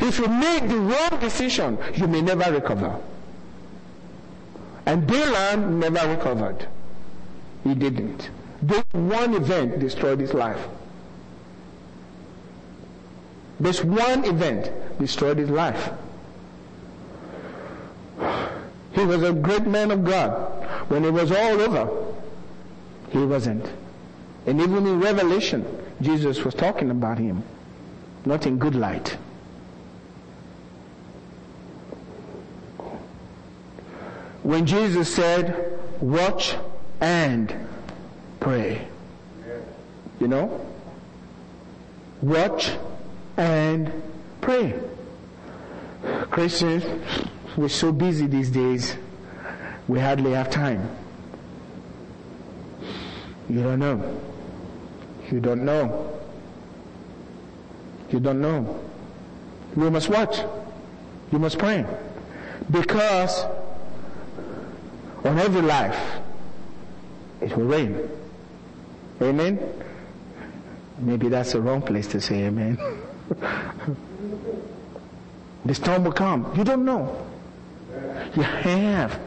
if 0.00 0.18
you 0.18 0.28
make 0.28 0.68
the 0.68 0.76
wrong 0.76 1.20
decision, 1.20 1.78
you 1.94 2.08
may 2.08 2.22
never 2.22 2.50
recover. 2.50 2.98
And 4.86 5.06
Balaam 5.06 5.78
never 5.78 6.08
recovered. 6.08 6.66
He 7.64 7.74
didn't. 7.74 8.30
This 8.64 8.84
one 8.92 9.34
event 9.34 9.78
destroyed 9.78 10.20
his 10.20 10.32
life. 10.32 10.68
This 13.60 13.84
one 13.84 14.24
event 14.24 14.72
destroyed 14.98 15.36
his 15.36 15.50
life. 15.50 15.90
He 18.92 19.04
was 19.04 19.22
a 19.22 19.34
great 19.34 19.66
man 19.66 19.90
of 19.90 20.02
God. 20.04 20.30
When 20.88 21.04
it 21.04 21.12
was 21.12 21.30
all 21.30 21.60
over, 21.60 22.14
he 23.10 23.18
wasn't. 23.18 23.66
And 24.46 24.62
even 24.62 24.86
in 24.86 24.98
Revelation, 24.98 25.66
Jesus 26.00 26.42
was 26.42 26.54
talking 26.54 26.90
about 26.90 27.18
him, 27.18 27.42
not 28.24 28.46
in 28.46 28.56
good 28.56 28.74
light. 28.74 29.18
When 34.42 34.64
Jesus 34.64 35.14
said, 35.14 35.78
watch 36.00 36.56
and 37.02 37.54
pray. 38.44 38.86
You 40.20 40.28
know? 40.28 40.60
Watch 42.20 42.72
and 43.38 43.90
pray. 44.42 44.78
Christians, 46.30 46.84
we're 47.56 47.70
so 47.70 47.90
busy 47.90 48.26
these 48.26 48.50
days, 48.50 48.96
we 49.88 49.98
hardly 49.98 50.32
have 50.32 50.50
time. 50.50 50.86
You 53.48 53.62
don't 53.62 53.78
know. 53.78 54.20
You 55.32 55.40
don't 55.40 55.64
know. 55.64 56.20
You 58.10 58.20
don't 58.20 58.42
know. 58.42 58.78
You 59.74 59.90
must 59.90 60.10
watch. 60.10 60.40
You 61.32 61.38
must 61.38 61.58
pray. 61.58 61.86
Because 62.70 63.42
on 65.24 65.38
every 65.38 65.62
life, 65.62 65.98
it 67.40 67.56
will 67.56 67.64
rain. 67.64 68.10
Amen? 69.22 69.58
Maybe 70.98 71.28
that's 71.28 71.52
the 71.52 71.60
wrong 71.60 71.82
place 71.82 72.06
to 72.08 72.20
say 72.20 72.44
amen. 72.44 72.78
the 75.64 75.74
storm 75.74 76.04
will 76.04 76.12
come. 76.12 76.52
You 76.56 76.64
don't 76.64 76.84
know. 76.84 77.26
You 78.34 78.42
have 78.42 79.18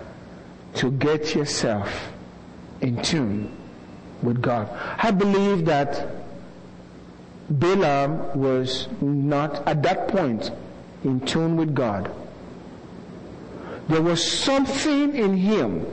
to 0.76 0.92
get 0.92 1.36
yourself 1.36 2.10
in 2.82 3.02
tune 3.02 3.56
with 4.22 4.42
God. 4.42 4.70
I 4.98 5.12
believe 5.12 5.66
that 5.66 6.08
Balaam 7.50 8.38
was 8.40 8.88
not 9.02 9.68
at 9.68 9.84
that 9.84 10.08
point 10.10 10.52
in 11.04 11.20
tune 11.22 11.56
with 11.56 11.74
God. 11.74 12.12
There 13.88 14.02
was 14.02 14.24
something 14.24 15.16
in 15.16 15.38
him. 15.38 15.86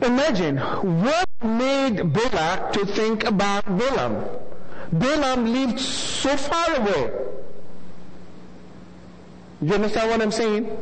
Imagine 0.00 0.58
what 0.58 1.24
made 1.44 2.12
Balak 2.12 2.72
to 2.74 2.86
think 2.86 3.24
about 3.24 3.64
Balaam. 3.66 4.24
Balaam 4.92 5.52
lived 5.52 5.80
so 5.80 6.36
far 6.36 6.76
away. 6.76 7.10
You 9.62 9.74
understand 9.74 10.10
what 10.10 10.20
I'm 10.20 10.32
saying? 10.32 10.76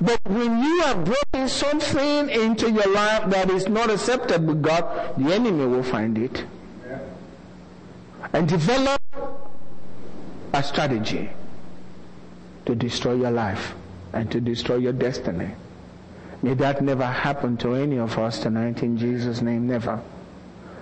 But 0.00 0.18
when 0.24 0.58
you 0.62 0.82
are 0.86 0.96
bringing 0.96 1.48
something 1.48 2.28
into 2.28 2.70
your 2.70 2.88
life 2.92 3.30
that 3.30 3.48
is 3.48 3.68
not 3.68 3.90
accepted 3.90 4.44
with 4.44 4.60
God, 4.60 5.14
the 5.16 5.32
enemy 5.32 5.64
will 5.66 5.84
find 5.84 6.18
it. 6.18 6.44
And 8.32 8.48
develop 8.48 9.00
a 10.52 10.62
strategy 10.62 11.30
to 12.66 12.74
destroy 12.74 13.14
your 13.14 13.30
life 13.30 13.74
and 14.12 14.30
to 14.32 14.40
destroy 14.40 14.76
your 14.76 14.92
destiny. 14.92 15.50
May 16.44 16.52
that 16.52 16.82
never 16.82 17.06
happen 17.06 17.56
to 17.56 17.72
any 17.72 17.98
of 17.98 18.18
us 18.18 18.38
tonight 18.38 18.82
in 18.82 18.98
Jesus' 18.98 19.40
name, 19.40 19.66
never. 19.66 20.02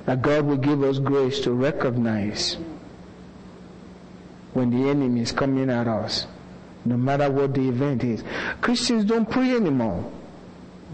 That 0.07 0.21
God 0.21 0.45
will 0.45 0.57
give 0.57 0.83
us 0.83 0.99
grace 0.99 1.39
to 1.43 1.53
recognize 1.53 2.57
when 4.55 4.71
the 4.71 4.91
enemy 4.91 5.21
is 5.21 5.31
coming 5.31 5.71
at 5.71 5.87
us 5.87 6.27
no 6.85 6.97
matter 6.97 7.31
what 7.31 7.55
the 7.55 7.69
event 7.69 8.03
is. 8.03 8.25
Christians 8.61 9.05
don't 9.05 9.31
pray 9.31 9.53
anymore. 9.53 10.11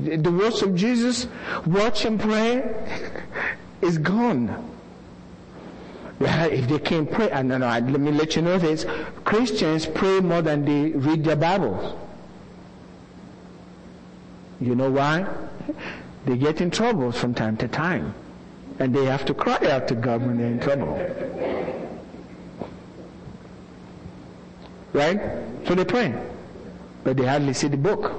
The 0.00 0.30
words 0.30 0.60
of 0.60 0.74
Jesus, 0.74 1.26
watch 1.64 2.04
and 2.04 2.20
pray, 2.20 2.62
is 3.80 3.96
gone. 3.96 4.70
If 6.20 6.68
they 6.68 6.78
can't 6.78 7.10
pray, 7.10 7.30
and 7.30 7.48
no, 7.48 7.56
no, 7.56 7.68
let 7.68 7.88
me 7.88 8.12
let 8.12 8.36
you 8.36 8.42
know 8.42 8.58
this. 8.58 8.84
Christians 9.24 9.86
pray 9.86 10.20
more 10.20 10.42
than 10.42 10.66
they 10.66 10.90
read 10.90 11.24
their 11.24 11.36
Bibles. 11.36 12.07
You 14.60 14.74
know 14.74 14.90
why? 14.90 15.26
They 16.26 16.36
get 16.36 16.60
in 16.60 16.70
trouble 16.70 17.12
from 17.12 17.34
time 17.34 17.56
to 17.58 17.68
time. 17.68 18.14
And 18.78 18.94
they 18.94 19.04
have 19.04 19.24
to 19.26 19.34
cry 19.34 19.58
out 19.70 19.88
to 19.88 19.94
God 19.94 20.22
when 20.24 20.38
they're 20.38 20.46
in 20.46 20.60
trouble. 20.60 20.94
Right? 24.92 25.20
So 25.66 25.74
they 25.74 25.84
pray. 25.84 26.14
But 27.04 27.16
they 27.16 27.26
hardly 27.26 27.54
see 27.54 27.68
the 27.68 27.76
book. 27.76 28.12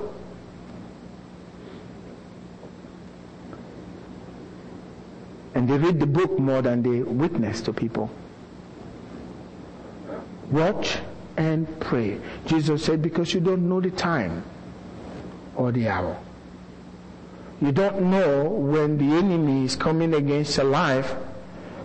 And 5.56 5.68
they 5.68 5.78
read 5.78 6.00
the 6.00 6.08
book 6.08 6.40
more 6.40 6.62
than 6.62 6.82
they 6.84 7.02
witness 7.02 7.62
to 7.62 7.74
people. 7.74 8.10
Watch 10.52 11.00
and 11.38 11.68
pray. 11.80 12.20
Jesus 12.46 12.84
said, 12.86 13.02
because 13.02 13.34
you 13.34 13.40
don't 13.40 13.68
know 13.68 13.82
the 13.82 13.92
time 13.92 14.44
or 15.56 15.72
the 15.72 15.90
hour. 15.90 16.18
You 17.62 17.72
don't 17.74 18.10
know 18.10 18.44
when 18.46 18.98
the 18.98 19.16
enemy 19.18 19.66
is 19.66 19.76
coming 19.76 20.14
against 20.14 20.56
your 20.58 20.66
life 20.68 21.14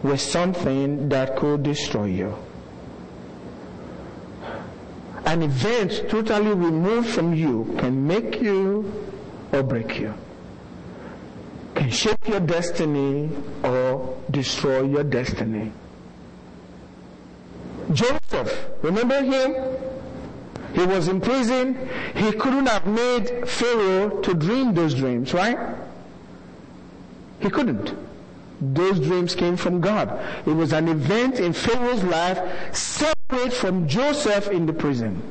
with 0.03 0.20
something 0.20 1.09
that 1.09 1.37
could 1.37 1.62
destroy 1.64 2.07
you. 2.07 2.37
An 5.25 5.43
event 5.43 6.05
totally 6.09 6.53
removed 6.53 7.09
from 7.09 7.35
you 7.35 7.75
can 7.79 8.07
make 8.07 8.41
you 8.41 8.85
or 9.53 9.62
break 9.62 9.99
you. 9.99 10.14
Can 11.75 11.91
shape 11.91 12.29
your 12.29 12.41
destiny 12.41 13.31
or 13.64 14.16
destroy 14.31 14.83
your 14.85 15.03
destiny. 15.03 15.72
Joseph, 17.93 18.68
remember 18.83 19.22
him? 19.22 19.74
He 20.75 20.85
was 20.85 21.09
in 21.09 21.20
prison. 21.20 21.89
He 22.14 22.33
couldn't 22.33 22.66
have 22.66 22.87
made 22.87 23.49
Pharaoh 23.49 24.20
to 24.20 24.35
dream 24.35 24.75
those 24.75 24.95
dreams, 24.95 25.33
right? 25.33 25.59
He 27.41 27.49
couldn't. 27.49 27.95
Those 28.61 28.99
dreams 28.99 29.35
came 29.35 29.57
from 29.57 29.81
God. 29.81 30.09
It 30.47 30.53
was 30.53 30.72
an 30.72 30.89
event 30.89 31.39
in 31.39 31.53
Pharaoh's 31.53 32.03
life 32.03 32.75
separate 32.75 33.53
from 33.53 33.87
Joseph 33.87 34.49
in 34.49 34.66
the 34.66 34.72
prison. 34.72 35.22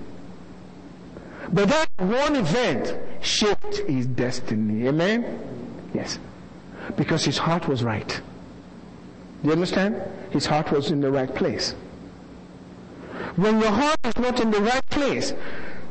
But 1.51 1.69
that 1.69 1.89
one 1.97 2.35
event 2.35 2.95
shaped 3.21 3.77
his 3.87 4.05
destiny. 4.05 4.87
Amen? 4.87 5.39
Yes. 5.93 6.19
Because 6.95 7.25
his 7.25 7.37
heart 7.37 7.67
was 7.67 7.83
right. 7.83 8.21
Do 9.41 9.47
you 9.47 9.51
understand? 9.51 10.01
His 10.31 10.45
heart 10.45 10.71
was 10.71 10.89
in 10.89 11.01
the 11.01 11.11
right 11.11 11.33
place. 11.33 11.75
When 13.35 13.59
your 13.59 13.71
heart 13.71 13.97
is 14.03 14.17
not 14.17 14.39
in 14.39 14.51
the 14.51 14.61
right 14.61 14.85
place, 14.89 15.33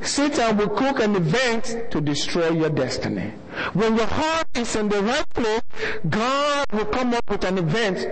Satan 0.03 0.57
will 0.57 0.68
cook 0.70 1.01
an 1.01 1.14
event 1.14 1.91
to 1.91 2.01
destroy 2.01 2.51
your 2.51 2.70
destiny. 2.70 3.33
When 3.73 3.97
your 3.97 4.07
heart 4.07 4.49
is 4.55 4.75
in 4.77 4.89
the 4.89 5.03
right 5.03 5.29
place, 5.31 5.62
God 6.09 6.66
will 6.73 6.87
come 6.87 7.14
up 7.14 7.29
with 7.31 7.45
an 7.45 7.59
event 7.59 8.07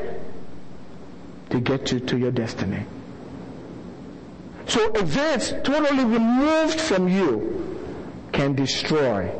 to 1.50 1.60
get 1.60 1.90
you 1.90 2.00
to 2.00 2.18
your 2.18 2.30
destiny. 2.30 2.84
So 4.66 4.92
events 4.92 5.50
totally 5.64 6.04
removed 6.04 6.80
from 6.80 7.08
you 7.08 7.60
can 8.32 8.54
destroy. 8.54 9.32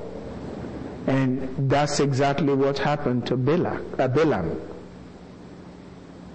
And 1.06 1.70
that's 1.70 2.00
exactly 2.00 2.52
what 2.52 2.78
happened 2.78 3.26
to 3.28 3.34
uh, 3.34 4.08
Balaam. 4.08 4.60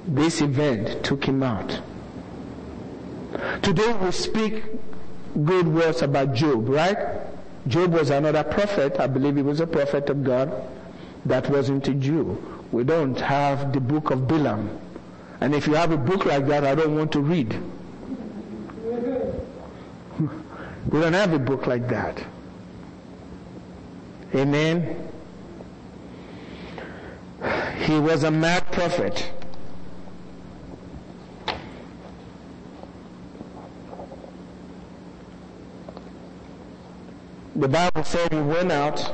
This 0.08 0.42
event 0.42 1.04
took 1.04 1.26
him 1.26 1.44
out. 1.44 1.82
Today 3.62 3.94
we 3.94 4.12
speak 4.12 4.64
good 5.44 5.68
words 5.68 6.02
about 6.02 6.34
Job, 6.34 6.70
right? 6.70 6.98
Job 7.68 7.94
was 7.94 8.10
another 8.10 8.44
prophet. 8.44 9.00
I 9.00 9.08
believe 9.08 9.36
he 9.36 9.42
was 9.42 9.60
a 9.60 9.68
prophet 9.68 10.10
of 10.10 10.24
God 10.24 10.52
that 11.26 11.50
wasn't 11.50 11.88
a 11.88 11.94
Jew. 11.94 12.42
We 12.72 12.84
don't 12.84 13.20
have 13.20 13.74
the 13.74 13.80
book 13.80 14.12
of 14.12 14.28
Balaam. 14.28 14.80
And 15.42 15.54
if 15.54 15.68
you 15.68 15.76
have 15.76 15.92
a 15.92 15.98
book 15.98 16.26
like 16.26 16.48
that, 16.48 16.64
I 16.64 16.76
don't 16.76 16.96
want 16.96 17.12
to 17.14 17.20
read. 17.20 17.50
we 20.20 21.00
don't 21.00 21.14
have 21.14 21.34
a 21.34 21.40
book 21.40 21.68
like 21.68 21.88
that. 21.90 22.24
Amen. 24.34 25.10
He 27.80 28.00
was 28.00 28.24
a 28.24 28.32
mad 28.32 28.72
prophet. 28.72 29.32
The 37.56 37.70
Bible 37.70 38.04
said 38.04 38.34
he 38.34 38.40
went 38.40 38.72
out 38.72 39.14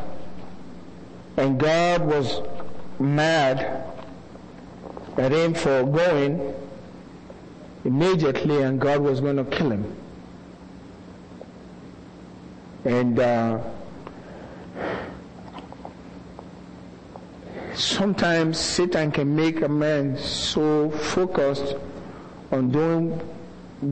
and 1.38 1.60
God 1.60 2.02
was 2.02 2.42
mad 3.00 3.84
at 5.18 5.32
him 5.32 5.54
for 5.54 5.84
going 5.84 6.54
immediately 7.86 8.64
and 8.64 8.82
God 8.82 9.02
was 9.02 9.22
going 9.22 9.38
to 9.38 9.44
kill 9.44 9.72
him. 9.72 9.96
And 12.84 13.20
uh, 13.20 13.60
sometimes 17.76 18.58
Satan 18.60 19.12
can 19.12 19.36
make 19.36 19.62
a 19.62 19.70
man 19.70 20.18
so 20.18 20.90
focused 20.90 21.76
on 22.52 22.72
doing 22.72 23.22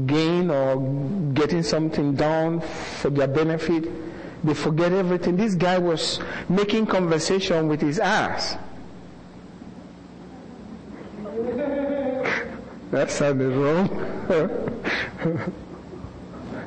gain 0.08 0.50
or 0.50 1.32
getting 1.34 1.62
something 1.62 2.16
done 2.16 2.62
for 2.62 3.12
their 3.12 3.28
benefit 3.28 4.09
they 4.44 4.54
forget 4.54 4.92
everything. 4.94 5.38
This 5.38 5.56
guy 5.56 5.78
was 5.78 6.20
making 6.48 6.86
conversation 6.86 7.68
with 7.68 7.82
his 7.82 8.00
ass. 8.00 8.56
that 12.92 13.12
sounded 13.12 13.54
wrong. 13.56 13.90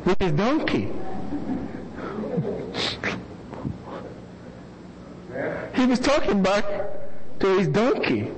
with 0.04 0.20
his 0.20 0.32
donkey. 0.32 0.82
he 5.74 5.86
was 5.86 6.00
talking 6.00 6.42
back 6.42 6.64
to 7.40 7.58
his 7.58 7.68
donkey. 7.68 8.30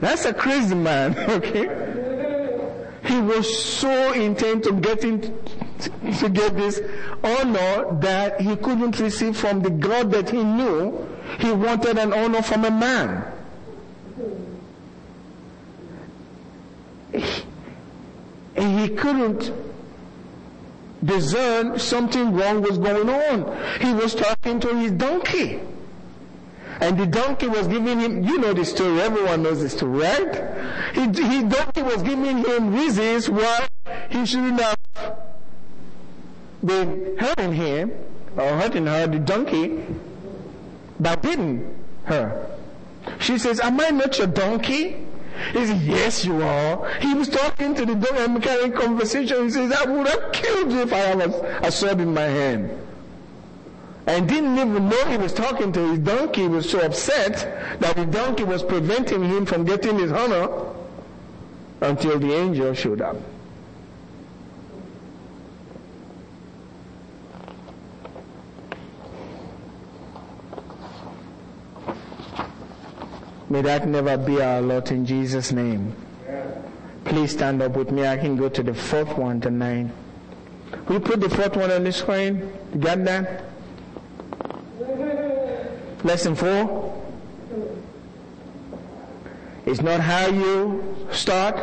That's 0.00 0.26
a 0.26 0.34
crazy 0.34 0.74
man, 0.74 1.16
okay? 1.30 1.68
He 3.06 3.20
was 3.20 3.64
so 3.64 4.12
intent 4.12 4.66
on 4.66 4.80
getting 4.80 5.38
to 5.80 6.28
get 6.28 6.56
this 6.56 6.80
honor 7.22 7.98
that 8.00 8.40
he 8.40 8.56
couldn't 8.56 8.98
receive 8.98 9.36
from 9.36 9.60
the 9.60 9.70
God 9.70 10.10
that 10.12 10.30
he 10.30 10.42
knew. 10.42 11.06
He 11.38 11.50
wanted 11.50 11.98
an 11.98 12.12
honor 12.12 12.42
from 12.42 12.64
a 12.64 12.70
man. 12.70 13.24
And 18.56 18.80
he 18.80 18.88
couldn't 18.94 19.52
discern 21.04 21.78
something 21.78 22.34
wrong 22.34 22.62
was 22.62 22.78
going 22.78 23.08
on. 23.08 23.80
He 23.80 23.92
was 23.92 24.14
talking 24.14 24.60
to 24.60 24.74
his 24.76 24.92
donkey. 24.92 25.60
And 26.80 26.98
the 26.98 27.06
donkey 27.06 27.46
was 27.46 27.68
giving 27.68 28.00
him, 28.00 28.24
you 28.24 28.38
know 28.38 28.52
the 28.52 28.64
story, 28.64 29.00
everyone 29.00 29.42
knows 29.42 29.60
the 29.60 29.68
story, 29.68 30.00
right? 30.00 30.94
He, 30.94 31.02
his 31.02 31.44
donkey 31.44 31.82
was 31.82 32.02
giving 32.02 32.38
him 32.38 32.74
reasons 32.74 33.30
why 33.30 33.68
he 34.10 34.26
shouldn't 34.26 34.60
have 34.60 34.76
they 36.64 37.14
hurting 37.18 37.52
him 37.52 37.92
or 38.36 38.48
hurting 38.58 38.86
her, 38.86 39.06
the 39.06 39.18
donkey, 39.18 39.84
by 40.98 41.14
beating 41.16 41.76
her. 42.04 42.50
She 43.20 43.38
says, 43.38 43.60
am 43.60 43.78
I 43.80 43.90
not 43.90 44.16
your 44.18 44.26
donkey? 44.26 44.96
He 45.52 45.66
says, 45.66 45.86
yes, 45.86 46.24
you 46.24 46.42
are. 46.42 46.88
He 47.00 47.12
was 47.12 47.28
talking 47.28 47.74
to 47.74 47.84
the 47.84 47.94
donkey 47.94 48.18
and 48.18 48.42
carrying 48.42 48.72
conversation. 48.72 49.44
He 49.44 49.50
says, 49.50 49.72
I 49.72 49.84
would 49.84 50.08
have 50.08 50.32
killed 50.32 50.72
you 50.72 50.80
if 50.80 50.92
I 50.92 50.98
had 50.98 51.20
a 51.20 51.70
sword 51.70 52.00
in 52.00 52.14
my 52.14 52.22
hand. 52.22 52.70
And 54.06 54.28
didn't 54.28 54.58
even 54.58 54.88
know 54.88 55.04
he 55.06 55.16
was 55.16 55.32
talking 55.32 55.72
to 55.72 55.88
his 55.90 55.98
donkey. 55.98 56.42
He 56.42 56.48
was 56.48 56.70
so 56.70 56.80
upset 56.80 57.80
that 57.80 57.96
the 57.96 58.06
donkey 58.06 58.44
was 58.44 58.62
preventing 58.62 59.24
him 59.24 59.44
from 59.44 59.64
getting 59.64 59.98
his 59.98 60.12
honor 60.12 60.48
until 61.80 62.18
the 62.18 62.32
angel 62.32 62.72
showed 62.74 63.00
up. 63.00 63.16
May 73.54 73.62
that 73.62 73.86
never 73.86 74.16
be 74.16 74.42
our 74.42 74.60
lot 74.60 74.90
in 74.90 75.06
Jesus' 75.06 75.52
name. 75.52 75.94
Please 77.04 77.30
stand 77.30 77.62
up 77.62 77.76
with 77.76 77.92
me. 77.92 78.04
I 78.04 78.16
can 78.16 78.34
go 78.34 78.48
to 78.48 78.64
the 78.64 78.74
fourth 78.74 79.16
one 79.16 79.40
tonight. 79.40 79.92
You 80.90 80.98
put 80.98 81.20
the 81.20 81.30
fourth 81.30 81.54
one 81.54 81.70
on 81.70 81.84
the 81.84 81.92
screen? 81.92 82.52
You 82.72 82.80
got 82.80 83.04
that? 83.04 83.44
Lesson 86.02 86.34
four. 86.34 87.00
It's 89.66 89.82
not 89.82 90.00
how 90.00 90.26
you 90.26 91.06
start, 91.12 91.54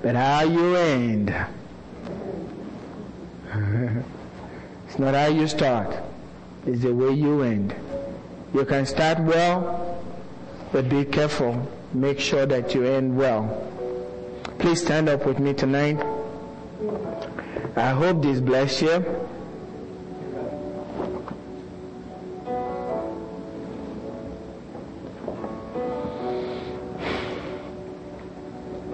but 0.00 0.14
how 0.14 0.44
you 0.44 0.74
end. 0.74 1.36
it's 4.88 4.98
not 4.98 5.12
how 5.12 5.26
you 5.26 5.46
start, 5.48 5.94
it's 6.66 6.80
the 6.80 6.94
way 6.94 7.12
you 7.12 7.42
end. 7.42 7.74
You 8.54 8.64
can 8.64 8.86
start 8.86 9.18
well, 9.20 9.95
but 10.76 10.90
be 10.90 11.06
careful. 11.06 11.66
Make 11.94 12.20
sure 12.20 12.44
that 12.44 12.74
you 12.74 12.84
end 12.84 13.16
well. 13.16 13.44
Please 14.58 14.82
stand 14.82 15.08
up 15.08 15.24
with 15.24 15.38
me 15.38 15.54
tonight. 15.54 15.96
I 17.74 17.92
hope 17.92 18.20
this 18.20 18.40
bless 18.40 18.82
you. 18.82 19.02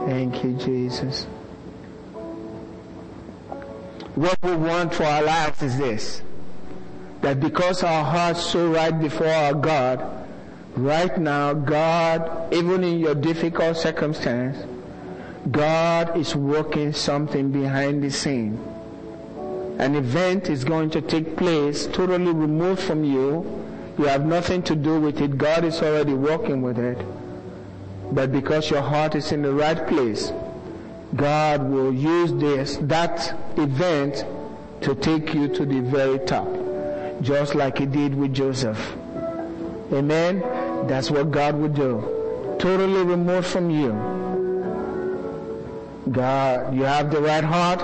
Thank 0.07 0.45
you, 0.45 0.53
Jesus. 0.53 1.25
What 4.15 4.39
we 4.41 4.55
want 4.55 4.95
for 4.95 5.03
our 5.03 5.23
lives 5.25 5.61
is 5.65 5.79
this. 5.79 6.23
That 7.23 7.41
because 7.41 7.83
our 7.83 8.05
hearts 8.05 8.41
so 8.41 8.71
right 8.71 8.97
before 8.97 9.27
our 9.27 9.55
God, 9.55 10.22
right 10.85 11.17
now, 11.19 11.55
God, 11.55 12.53
even 12.53 12.85
in 12.85 12.99
your 12.99 13.15
difficult 13.15 13.77
circumstance, 13.77 14.59
God 15.51 16.17
is 16.17 16.37
working 16.37 16.93
something 16.93 17.51
behind 17.51 18.03
the 18.03 18.11
scene. 18.11 18.59
An 19.79 19.97
event 19.97 20.49
is 20.49 20.65
going 20.65 20.91
to 20.91 21.01
take 21.01 21.37
place 21.37 21.87
totally 21.87 22.33
removed 22.33 22.81
from 22.81 23.05
you. 23.05 23.65
You 23.99 24.05
have 24.05 24.25
nothing 24.25 24.63
to 24.65 24.77
do 24.77 25.01
with 25.01 25.21
it. 25.21 25.39
God 25.39 25.65
is 25.65 25.83
already 25.83 26.15
working 26.15 26.63
with 26.63 26.79
it. 26.79 27.05
But 28.13 28.31
because 28.31 28.71
your 28.71 28.83
heart 28.83 29.15
is 29.15 29.33
in 29.33 29.43
the 29.43 29.53
right 29.53 29.87
place, 29.89 30.33
God 31.17 31.69
will 31.69 31.93
use 31.93 32.33
this, 32.35 32.77
that 32.83 33.35
event 33.59 34.25
to 34.83 34.95
take 34.95 35.35
you 35.35 35.49
to 35.49 35.65
the 35.65 35.81
very 35.81 36.19
top. 36.21 36.49
Just 37.21 37.55
like 37.55 37.79
he 37.79 37.87
did 37.87 38.15
with 38.15 38.35
Joseph. 38.35 38.79
Amen? 39.93 40.43
That's 40.89 41.11
what 41.11 41.31
God 41.31 41.57
would 41.57 41.75
do. 41.75 42.01
Totally 42.59 43.03
removed 43.03 43.47
from 43.47 43.71
you 43.71 44.13
God, 46.11 46.75
you 46.75 46.83
have 46.83 47.13
the 47.13 47.21
right 47.21 47.45
heart, 47.45 47.81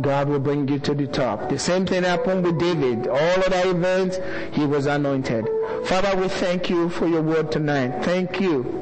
God 0.00 0.28
will 0.28 0.40
bring 0.40 0.66
you 0.66 0.78
to 0.80 0.94
the 0.94 1.06
top. 1.06 1.50
The 1.50 1.58
same 1.58 1.84
thing 1.84 2.02
happened 2.02 2.42
with 2.44 2.58
David. 2.58 3.06
All 3.06 3.16
of 3.16 3.50
that 3.50 3.66
events, 3.66 4.18
he 4.52 4.64
was 4.64 4.86
anointed. 4.86 5.46
Father, 5.84 6.16
we 6.16 6.28
thank 6.28 6.70
you 6.70 6.88
for 6.88 7.06
your 7.06 7.22
word 7.22 7.52
tonight. 7.52 8.02
Thank 8.02 8.40
you. 8.40 8.80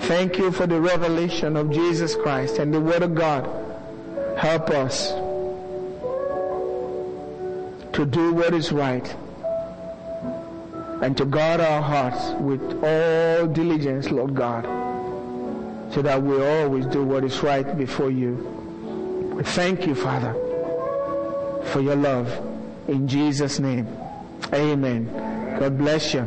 Thank 0.00 0.38
you 0.38 0.50
for 0.50 0.66
the 0.66 0.80
revelation 0.80 1.56
of 1.56 1.70
Jesus 1.70 2.16
Christ 2.16 2.58
and 2.58 2.72
the 2.72 2.80
word 2.80 3.02
of 3.02 3.14
God. 3.14 3.48
Help 4.38 4.70
us 4.70 5.10
to 7.92 8.06
do 8.06 8.32
what 8.32 8.54
is 8.54 8.72
right 8.72 9.14
and 11.02 11.16
to 11.16 11.24
guard 11.24 11.60
our 11.60 11.82
hearts 11.82 12.30
with 12.40 12.62
all 12.84 13.46
diligence, 13.46 14.10
Lord 14.10 14.34
God 14.34 14.66
so 15.92 16.02
that 16.02 16.22
we 16.22 16.40
always 16.40 16.86
do 16.86 17.04
what 17.04 17.24
is 17.24 17.42
right 17.42 17.76
before 17.76 18.10
you. 18.10 18.34
We 19.34 19.42
thank 19.42 19.86
you, 19.86 19.94
Father, 19.94 20.32
for 21.72 21.80
your 21.80 21.96
love. 21.96 22.28
In 22.86 23.08
Jesus' 23.08 23.58
name, 23.58 23.88
amen. 24.52 25.58
God 25.58 25.78
bless 25.78 26.14
you. 26.14 26.20